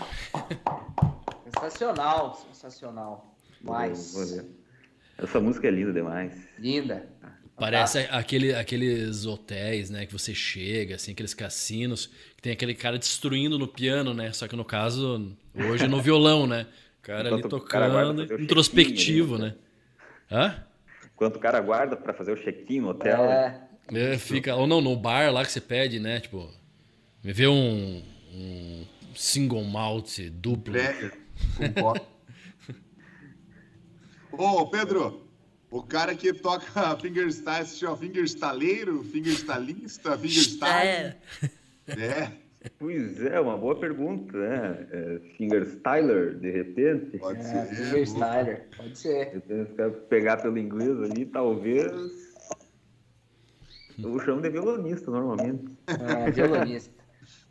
Sensacional, 1.43 2.35
sensacional. 2.35 3.35
Mas. 3.61 4.15
Essa 5.17 5.41
música 5.41 5.67
é 5.67 5.71
linda 5.71 5.91
demais. 5.91 6.47
Linda. 6.57 7.05
Parece 7.57 8.07
aquele, 8.11 8.55
aqueles 8.55 9.25
hotéis, 9.25 9.89
né, 9.89 10.05
que 10.05 10.13
você 10.13 10.33
chega, 10.33 10.95
assim, 10.95 11.11
aqueles 11.11 11.33
cassinos, 11.33 12.07
que 12.37 12.41
tem 12.41 12.53
aquele 12.53 12.73
cara 12.73 12.97
destruindo 12.97 13.59
no 13.59 13.67
piano, 13.67 14.13
né? 14.13 14.31
Só 14.31 14.47
que 14.47 14.55
no 14.55 14.63
caso, 14.63 15.35
hoje 15.53 15.85
no 15.85 16.01
violão, 16.01 16.47
né? 16.47 16.65
O 16.99 17.01
cara 17.01 17.27
Enquanto 17.27 17.33
ali 17.33 17.49
tocando, 17.49 18.27
cara 18.27 18.41
introspectivo, 18.41 19.37
né? 19.37 19.55
Hã? 20.31 20.63
Enquanto 21.13 21.35
o 21.35 21.39
cara 21.39 21.59
guarda 21.59 21.97
para 21.97 22.13
fazer 22.13 22.31
o 22.31 22.37
check-in 22.37 22.79
no 22.79 22.89
hotel. 22.89 23.25
É. 23.25 23.61
é. 23.93 24.17
fica, 24.17 24.55
ou 24.55 24.65
não, 24.65 24.79
no 24.79 24.95
bar 24.95 25.29
lá 25.29 25.43
que 25.43 25.51
você 25.51 25.59
pede, 25.59 25.99
né? 25.99 26.21
Tipo, 26.21 26.49
me 27.21 27.33
vê 27.33 27.47
um, 27.47 28.01
um 28.33 28.85
single 29.15 29.63
malt 29.63 30.19
duplo. 30.31 30.77
É, 30.77 31.11
Ô, 34.31 34.67
Pedro, 34.67 35.25
o 35.71 35.81
cara 35.81 36.13
que 36.15 36.33
toca 36.33 36.97
fingerstyle, 37.01 37.65
se 37.65 37.77
chama 37.77 37.97
fingerstaleiro, 37.97 39.03
fingerstylista, 39.03 40.17
fingerstyle. 40.17 41.15
É. 41.87 41.93
é. 41.97 42.31
Pois 42.79 43.21
é, 43.21 43.39
uma 43.39 43.57
boa 43.57 43.75
pergunta, 43.79 44.37
né? 44.37 44.87
É, 44.91 45.19
fingerstyler, 45.37 46.35
de 46.39 46.51
repente. 46.51 47.17
Pode 47.17 47.39
é, 47.39 47.43
ser. 47.43 47.75
Fingerstyler, 47.75 48.67
pode 48.75 48.97
ser. 48.97 49.41
Pegar 50.09 50.37
pelo 50.37 50.57
inglês 50.57 50.99
ali, 51.01 51.25
talvez. 51.25 51.91
Eu 53.97 54.19
chamo 54.19 54.41
de 54.41 54.49
violonista 54.49 55.11
normalmente. 55.11 55.77
É, 55.87 56.31
violonista. 56.31 56.93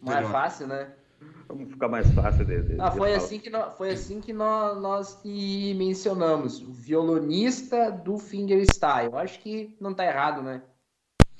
Mais 0.02 0.28
fácil, 0.28 0.66
né? 0.66 0.92
Vamos 1.48 1.70
ficar 1.70 1.88
mais 1.88 2.10
fácil 2.12 2.44
de, 2.44 2.62
de, 2.62 2.80
ah, 2.80 2.90
foi, 2.90 3.14
assim 3.14 3.38
que 3.38 3.50
nós, 3.50 3.74
foi 3.76 3.90
assim 3.90 4.20
que 4.20 4.32
nós, 4.32 4.80
nós 4.80 5.14
que 5.22 5.74
mencionamos. 5.74 6.60
O 6.60 6.72
violonista 6.72 7.90
do 7.90 8.18
fingerstyle. 8.18 9.12
Eu 9.12 9.18
acho 9.18 9.38
que 9.40 9.76
não 9.80 9.90
está 9.90 10.04
errado, 10.04 10.42
né? 10.42 10.62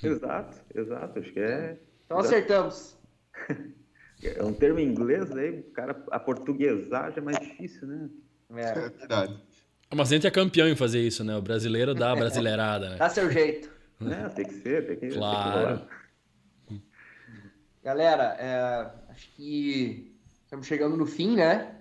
Exato, 0.01 0.57
exato. 0.73 1.19
Acho 1.19 1.33
que 1.33 1.39
é. 1.39 1.79
Então 2.05 2.19
acertamos. 2.19 2.97
É 4.23 4.41
um 4.41 4.53
termo 4.53 4.79
em 4.79 4.87
inglês, 4.87 5.29
aí, 5.35 5.59
o 5.59 5.63
cara, 5.71 6.03
a 6.09 6.19
portuguesar 6.19 7.11
já 7.11 7.17
é 7.17 7.21
mais 7.21 7.37
difícil, 7.37 7.85
né? 7.85 8.09
É, 8.55 8.69
é 8.69 8.89
verdade. 8.89 9.43
Mas 9.93 10.11
a 10.11 10.15
gente 10.15 10.25
é 10.25 10.31
campeão 10.31 10.67
em 10.67 10.75
fazer 10.75 11.01
isso, 11.01 11.23
né? 11.23 11.35
O 11.35 11.41
brasileiro 11.41 11.93
dá 11.93 12.11
a 12.11 12.15
brasileirada, 12.17 12.91
né? 12.91 12.95
Dá 12.95 13.09
seu 13.09 13.29
jeito. 13.29 13.69
É, 14.01 14.29
tem 14.29 14.45
que 14.45 14.53
ser, 14.53 14.87
tem 14.87 14.97
que 14.97 15.15
Claro. 15.15 15.81
Tem 16.67 16.77
que 16.77 16.85
Galera, 17.83 18.35
é, 18.39 19.04
Acho 19.15 19.29
que 19.37 20.13
estamos 20.43 20.67
chegando 20.67 20.97
no 20.97 21.05
fim, 21.05 21.37
né? 21.37 21.73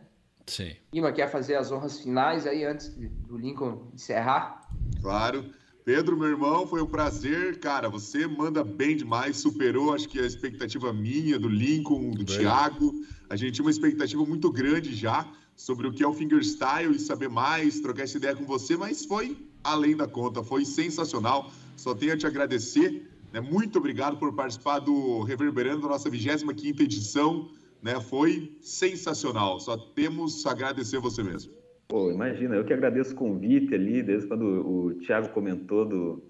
Sim. 0.47 0.77
Lima 0.93 1.11
quer 1.11 1.29
fazer 1.29 1.57
as 1.57 1.73
honras 1.73 1.99
finais 1.99 2.47
aí 2.47 2.65
antes 2.65 2.91
do 2.91 3.37
Lincoln 3.37 3.91
encerrar? 3.93 4.69
Claro. 5.01 5.51
Pedro, 5.85 6.17
meu 6.17 6.29
irmão, 6.29 6.65
foi 6.65 6.81
um 6.81 6.87
prazer. 6.87 7.59
Cara, 7.59 7.89
você 7.89 8.25
manda 8.29 8.63
bem 8.63 8.97
demais, 8.97 9.39
superou, 9.39 9.93
acho 9.93 10.09
que 10.09 10.21
a 10.21 10.25
expectativa 10.25 10.93
minha, 10.93 11.37
do 11.37 11.49
Lincoln, 11.49 12.13
do 12.13 12.25
bem. 12.25 12.39
Thiago. 12.39 12.95
A 13.29 13.35
gente 13.35 13.55
tinha 13.55 13.65
uma 13.65 13.71
expectativa 13.73 14.25
muito 14.25 14.51
grande 14.53 14.95
já 14.95 15.29
sobre 15.57 15.89
o 15.89 15.93
que 15.93 16.05
é 16.05 16.07
o 16.07 16.15
fingerstyle 16.15 16.95
e 16.95 17.01
saber 17.01 17.29
mais, 17.29 17.81
trocar 17.81 18.05
essa 18.05 18.17
ideia 18.17 18.37
com 18.37 18.45
você, 18.45 18.77
mas 18.77 19.05
foi 19.05 19.37
além 19.65 19.97
da 19.97 20.07
conta, 20.07 20.45
foi 20.45 20.65
sensacional. 20.65 21.51
Só 21.77 21.95
tenho 21.95 22.13
a 22.13 22.17
te 22.17 22.29
agradecer. 22.29 23.11
Né? 23.35 23.41
Muito 23.41 23.79
obrigado 23.81 24.17
por 24.17 24.33
participar 24.33 24.79
do 24.79 25.25
Reverberando, 25.25 25.89
nossa 25.89 26.09
25 26.09 26.53
edição. 26.81 27.51
Né? 27.83 28.01
Foi 28.01 28.57
sensacional. 28.61 29.59
Só 29.59 29.77
temos 29.77 30.47
a 30.47 30.53
agradecer 30.53 31.01
você 31.01 31.21
mesmo. 31.25 31.53
Pô, 31.89 32.13
imagina, 32.13 32.55
eu 32.55 32.65
que 32.65 32.73
agradeço 32.73 33.13
o 33.13 33.17
convite 33.17 33.75
ali, 33.75 34.05
desde 34.05 34.29
quando 34.29 34.45
o 34.45 34.95
Thiago 35.01 35.31
comentou 35.31 35.85
do, 35.85 36.23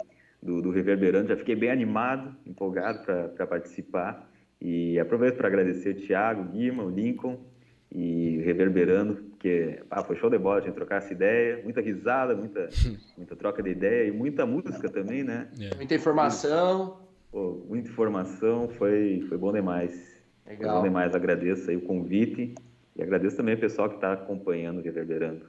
do, 0.43 0.63
do 0.63 0.71
Reverberando, 0.71 1.29
já 1.29 1.37
fiquei 1.37 1.55
bem 1.55 1.71
animado, 1.71 2.35
empolgado 2.47 3.05
para 3.05 3.47
participar. 3.47 4.27
E 4.59 4.99
aproveito 4.99 5.37
para 5.37 5.49
agradecer 5.49 5.91
o 5.91 6.07
Thiago, 6.07 6.41
o 6.41 6.53
Guima, 6.53 6.83
o 6.83 6.91
Lincoln 6.91 7.39
e 7.93 8.39
Reverberando, 8.39 9.23
porque 9.45 9.79
ah, 9.91 10.03
foi 10.03 10.17
show 10.17 10.31
de 10.31 10.39
bola, 10.39 10.57
a 10.57 10.61
gente 10.63 10.73
trocar 10.73 10.97
essa 10.97 11.13
ideia, 11.13 11.61
muita 11.63 11.83
risada, 11.83 12.35
muita, 12.35 12.71
muita 13.15 13.37
troca 13.37 13.63
de 13.63 13.73
ideia 13.73 14.09
e 14.09 14.11
muita 14.11 14.47
música 14.47 14.89
também, 14.89 15.23
né? 15.23 15.51
É. 15.61 15.75
Muita 15.75 15.95
informação. 15.95 17.01
Pô, 17.31 17.63
muita 17.69 17.91
informação, 17.91 18.71
foi, 18.79 19.23
foi 19.29 19.37
bom 19.37 19.53
demais. 19.53 19.93
Legal. 20.47 20.71
Foi 20.71 20.79
bom 20.79 20.83
demais, 20.85 21.15
agradeço 21.15 21.69
aí 21.69 21.77
o 21.77 21.83
convite 21.83 22.55
e 22.97 23.03
agradeço 23.03 23.37
também 23.37 23.55
o 23.55 23.61
pessoal 23.61 23.91
que 23.91 23.97
está 23.97 24.15
acompanhando 24.15 24.79
o 24.79 24.83
Reverberando. 24.83 25.45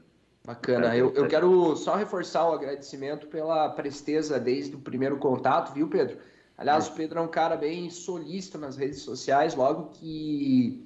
Bacana, 0.46 0.96
eu, 0.98 1.14
eu 1.14 1.30
quero 1.30 1.74
só 1.78 1.96
reforçar 1.96 2.50
o 2.50 2.54
agradecimento 2.54 3.28
pela 3.28 3.70
presteza 3.70 4.38
desde 4.38 4.76
o 4.76 4.80
primeiro 4.80 5.16
contato, 5.20 5.74
viu, 5.74 5.88
Pedro? 5.88 6.18
Aliás, 6.58 6.90
é. 6.90 6.92
o 6.92 6.96
Pedro 6.96 7.20
é 7.20 7.22
um 7.22 7.30
cara 7.30 7.56
bem 7.56 7.90
solícito 7.90 8.58
nas 8.58 8.76
redes 8.76 9.00
sociais, 9.00 9.56
logo 9.56 9.92
que 9.92 10.85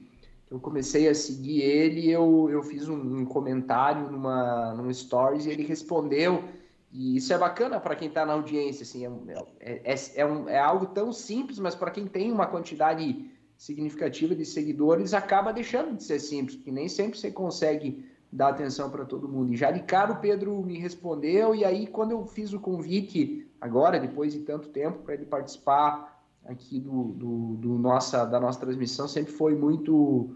eu 0.50 0.60
comecei 0.60 1.08
a 1.08 1.14
seguir 1.14 1.62
ele, 1.62 2.10
eu, 2.10 2.50
eu 2.50 2.64
fiz 2.64 2.88
um, 2.88 3.20
um 3.20 3.26
comentário 3.26 4.12
numa, 4.12 4.74
num 4.74 4.92
stories 4.92 5.46
e 5.46 5.50
ele 5.52 5.64
respondeu. 5.64 6.44
E 6.92 7.18
isso 7.18 7.32
é 7.32 7.38
bacana 7.38 7.80
para 7.80 7.96
quem 7.96 8.08
está 8.08 8.26
na 8.26 8.34
audiência. 8.34 8.82
Assim, 8.82 9.06
é, 9.06 9.12
é, 9.60 9.94
é, 9.94 9.96
é, 10.16 10.26
um, 10.26 10.50
é 10.50 10.58
algo 10.58 10.88
tão 10.88 11.14
simples, 11.14 11.60
mas 11.60 11.76
para 11.76 11.92
quem 11.92 12.08
tem 12.08 12.32
uma 12.32 12.48
quantidade 12.48 13.30
significativa 13.58 14.34
de 14.34 14.46
seguidores, 14.46 15.14
acaba 15.14 15.52
deixando 15.52 15.96
de 15.96 16.04
ser 16.04 16.20
simples, 16.20 16.56
porque 16.56 16.72
nem 16.72 16.88
sempre 16.88 17.20
você 17.20 17.30
consegue 17.30 18.10
dar 18.32 18.50
atenção 18.50 18.90
para 18.90 19.06
todo 19.06 19.28
mundo. 19.28 19.54
E 19.54 19.58
já 19.58 19.70
de 19.70 19.82
cara 19.82 20.14
o 20.14 20.20
Pedro 20.20 20.62
me 20.64 20.80
respondeu, 20.80 21.54
e 21.54 21.66
aí 21.66 21.86
quando 21.86 22.12
eu 22.12 22.26
fiz 22.26 22.54
o 22.54 22.60
convite, 22.60 23.48
agora, 23.60 24.00
depois 24.00 24.34
de 24.34 24.40
tanto 24.40 24.70
tempo, 24.70 25.00
para 25.00 25.14
ele 25.14 25.26
participar 25.26 26.19
aqui 26.46 26.80
do, 26.80 27.04
do, 27.14 27.56
do, 27.58 27.70
nossa, 27.78 28.26
da 28.26 28.40
nossa 28.40 28.60
transmissão 28.60 29.08
sempre 29.08 29.32
foi 29.32 29.56
muito, 29.56 30.36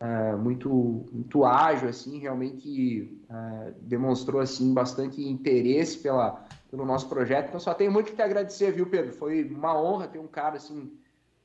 uh, 0.00 0.38
muito, 0.38 0.70
muito 1.12 1.44
ágil, 1.44 1.88
assim, 1.88 2.18
realmente 2.18 3.20
uh, 3.30 3.72
demonstrou 3.82 4.40
assim 4.40 4.74
bastante 4.74 5.22
interesse 5.22 5.98
pela, 5.98 6.44
pelo 6.70 6.84
nosso 6.84 7.08
projeto. 7.08 7.48
Então 7.48 7.60
só 7.60 7.74
tenho 7.74 7.92
muito 7.92 8.10
que 8.10 8.16
te 8.16 8.22
agradecer, 8.22 8.72
viu, 8.72 8.86
Pedro? 8.86 9.12
Foi 9.12 9.44
uma 9.44 9.80
honra 9.80 10.08
ter 10.08 10.18
um 10.18 10.26
cara 10.26 10.56
assim, 10.56 10.92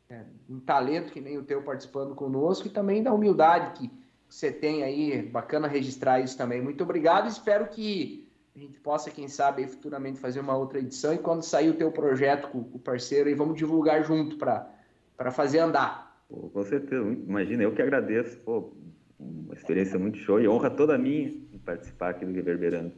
é, 0.10 0.24
um 0.50 0.60
talento 0.60 1.12
que 1.12 1.22
nem 1.22 1.38
o 1.38 1.44
teu 1.44 1.62
participando 1.62 2.16
conosco 2.16 2.68
e 2.68 2.72
também 2.72 3.04
da 3.04 3.14
humildade 3.14 3.80
que 3.80 3.92
você 4.30 4.52
tem 4.52 4.84
aí, 4.84 5.22
bacana 5.22 5.68
registrar 5.68 6.20
isso 6.20 6.38
também. 6.38 6.62
Muito 6.62 6.84
obrigado, 6.84 7.28
espero 7.28 7.68
que 7.68 8.27
a 8.58 8.60
gente 8.60 8.80
possa, 8.80 9.12
quem 9.12 9.28
sabe, 9.28 9.68
futuramente 9.68 10.20
fazer 10.20 10.40
uma 10.40 10.58
outra 10.58 10.80
edição 10.80 11.14
e 11.14 11.18
quando 11.20 11.44
sair 11.44 11.70
o 11.70 11.76
teu 11.76 11.92
projeto 11.92 12.48
com, 12.48 12.58
o 12.58 12.80
parceiro, 12.80 13.30
aí 13.30 13.36
vamos 13.36 13.56
divulgar 13.56 14.04
junto 14.04 14.36
para 14.36 15.32
fazer 15.32 15.60
andar. 15.60 16.20
Pô, 16.28 16.50
com 16.50 16.64
certeza, 16.64 17.04
imagina, 17.04 17.62
eu 17.62 17.72
que 17.72 17.82
agradeço, 17.84 18.38
pô, 18.40 18.74
uma 19.20 19.54
experiência 19.54 20.00
muito 20.00 20.18
show 20.18 20.42
e 20.42 20.48
honra 20.48 20.72
toda 20.72 20.98
minha 20.98 21.28
em 21.28 21.60
participar 21.60 22.10
aqui 22.10 22.26
do 22.26 22.34
Reverberando. 22.34 22.92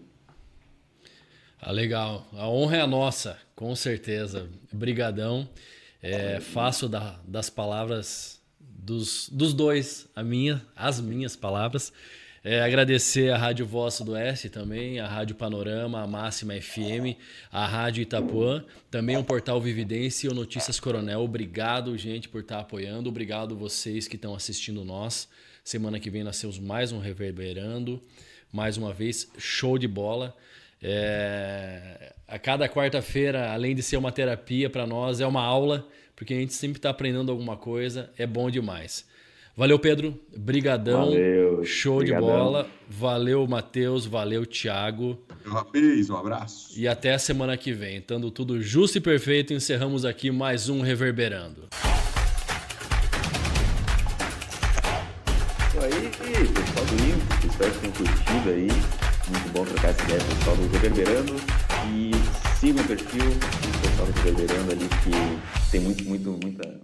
Ah, 1.61 1.73
legal, 1.73 2.25
a 2.33 2.47
honra 2.47 2.77
é 2.77 2.81
a 2.81 2.87
nossa, 2.87 3.37
com 3.53 3.75
certeza, 3.75 4.49
brigadão, 4.71 5.47
é, 6.01 6.39
faço 6.39 6.87
da, 6.87 7.19
das 7.27 7.49
palavras 7.49 8.41
dos, 8.61 9.27
dos 9.27 9.53
dois, 9.53 10.09
a 10.15 10.23
minha, 10.23 10.65
as 10.73 11.01
minhas 11.01 11.35
palavras, 11.35 11.91
é, 12.43 12.61
agradecer 12.61 13.33
a 13.33 13.37
Rádio 13.37 13.65
Voz 13.65 13.99
do 13.99 14.13
Oeste 14.13 14.47
também, 14.47 14.97
a 14.99 15.07
Rádio 15.07 15.35
Panorama, 15.35 16.01
a 16.01 16.07
Máxima 16.07 16.53
FM, 16.53 17.19
a 17.51 17.67
Rádio 17.67 18.01
Itapuã, 18.01 18.63
também 18.89 19.17
o 19.17 19.23
Portal 19.23 19.59
Vividência 19.59 20.27
e 20.27 20.29
o 20.29 20.33
Notícias 20.33 20.79
Coronel. 20.79 21.19
Obrigado, 21.19 21.97
gente, 21.97 22.29
por 22.29 22.39
estar 22.39 22.59
apoiando. 22.59 23.09
Obrigado 23.09 23.57
vocês 23.57 24.07
que 24.07 24.15
estão 24.15 24.33
assistindo 24.33 24.85
nós. 24.85 25.27
Semana 25.65 25.99
que 25.99 26.09
vem 26.09 26.23
nós 26.23 26.39
temos 26.39 26.57
mais 26.57 26.93
um 26.93 26.99
Reverberando. 26.99 28.01
Mais 28.53 28.77
uma 28.77 28.93
vez, 28.93 29.29
show 29.37 29.77
de 29.77 29.87
bola. 29.87 30.33
É... 30.81 32.13
A 32.25 32.39
cada 32.39 32.69
quarta-feira, 32.69 33.51
além 33.51 33.75
de 33.75 33.83
ser 33.83 33.97
uma 33.97 34.13
terapia 34.13 34.69
para 34.69 34.87
nós, 34.87 35.19
é 35.19 35.27
uma 35.27 35.43
aula, 35.43 35.85
porque 36.15 36.33
a 36.33 36.37
gente 36.37 36.53
sempre 36.53 36.77
está 36.77 36.89
aprendendo 36.89 37.33
alguma 37.33 37.57
coisa. 37.57 38.09
É 38.17 38.25
bom 38.25 38.49
demais. 38.49 39.08
Valeu, 39.55 39.77
Pedro. 39.77 40.17
Brigadão. 40.37 41.05
Valeu. 41.05 41.65
Show 41.65 41.97
Brigadão. 41.99 42.27
de 42.27 42.33
bola. 42.33 42.67
Valeu, 42.89 43.45
Matheus. 43.47 44.05
Valeu, 44.05 44.45
Thiago. 44.45 45.17
Rapaz, 45.45 46.09
um 46.09 46.15
abraço. 46.15 46.79
E 46.79 46.87
até 46.87 47.13
a 47.13 47.19
semana 47.19 47.57
que 47.57 47.73
vem. 47.73 47.97
Estando 47.97 48.31
tudo 48.31 48.61
justo 48.61 48.97
e 48.97 49.01
perfeito, 49.01 49.53
encerramos 49.53 50.05
aqui 50.05 50.31
mais 50.31 50.69
um 50.69 50.81
Reverberando. 50.81 51.67
Isso 55.67 55.79
aí, 55.79 56.09
pessoal 56.47 56.85
do 56.85 56.93
INCO. 57.03 57.47
Espero 57.47 57.71
que 57.71 57.79
tenham 57.79 57.93
curtido 57.93 58.49
aí. 58.49 58.67
Muito 59.29 59.49
bom 59.53 59.65
trocar 59.65 59.89
essa 59.89 60.03
ideia 60.03 60.19
pessoal 60.23 60.55
do 60.55 60.67
Reverberando. 60.71 61.35
E 61.91 62.11
sigam 62.59 62.83
o 62.83 62.87
perfil 62.87 63.25
do 63.25 63.81
pessoal 63.81 64.07
do 64.07 64.21
Reverberando 64.21 64.71
ali, 64.71 64.87
que 65.03 65.71
tem 65.71 65.81
muito, 65.81 66.03
muito, 66.05 66.29
muita 66.43 66.79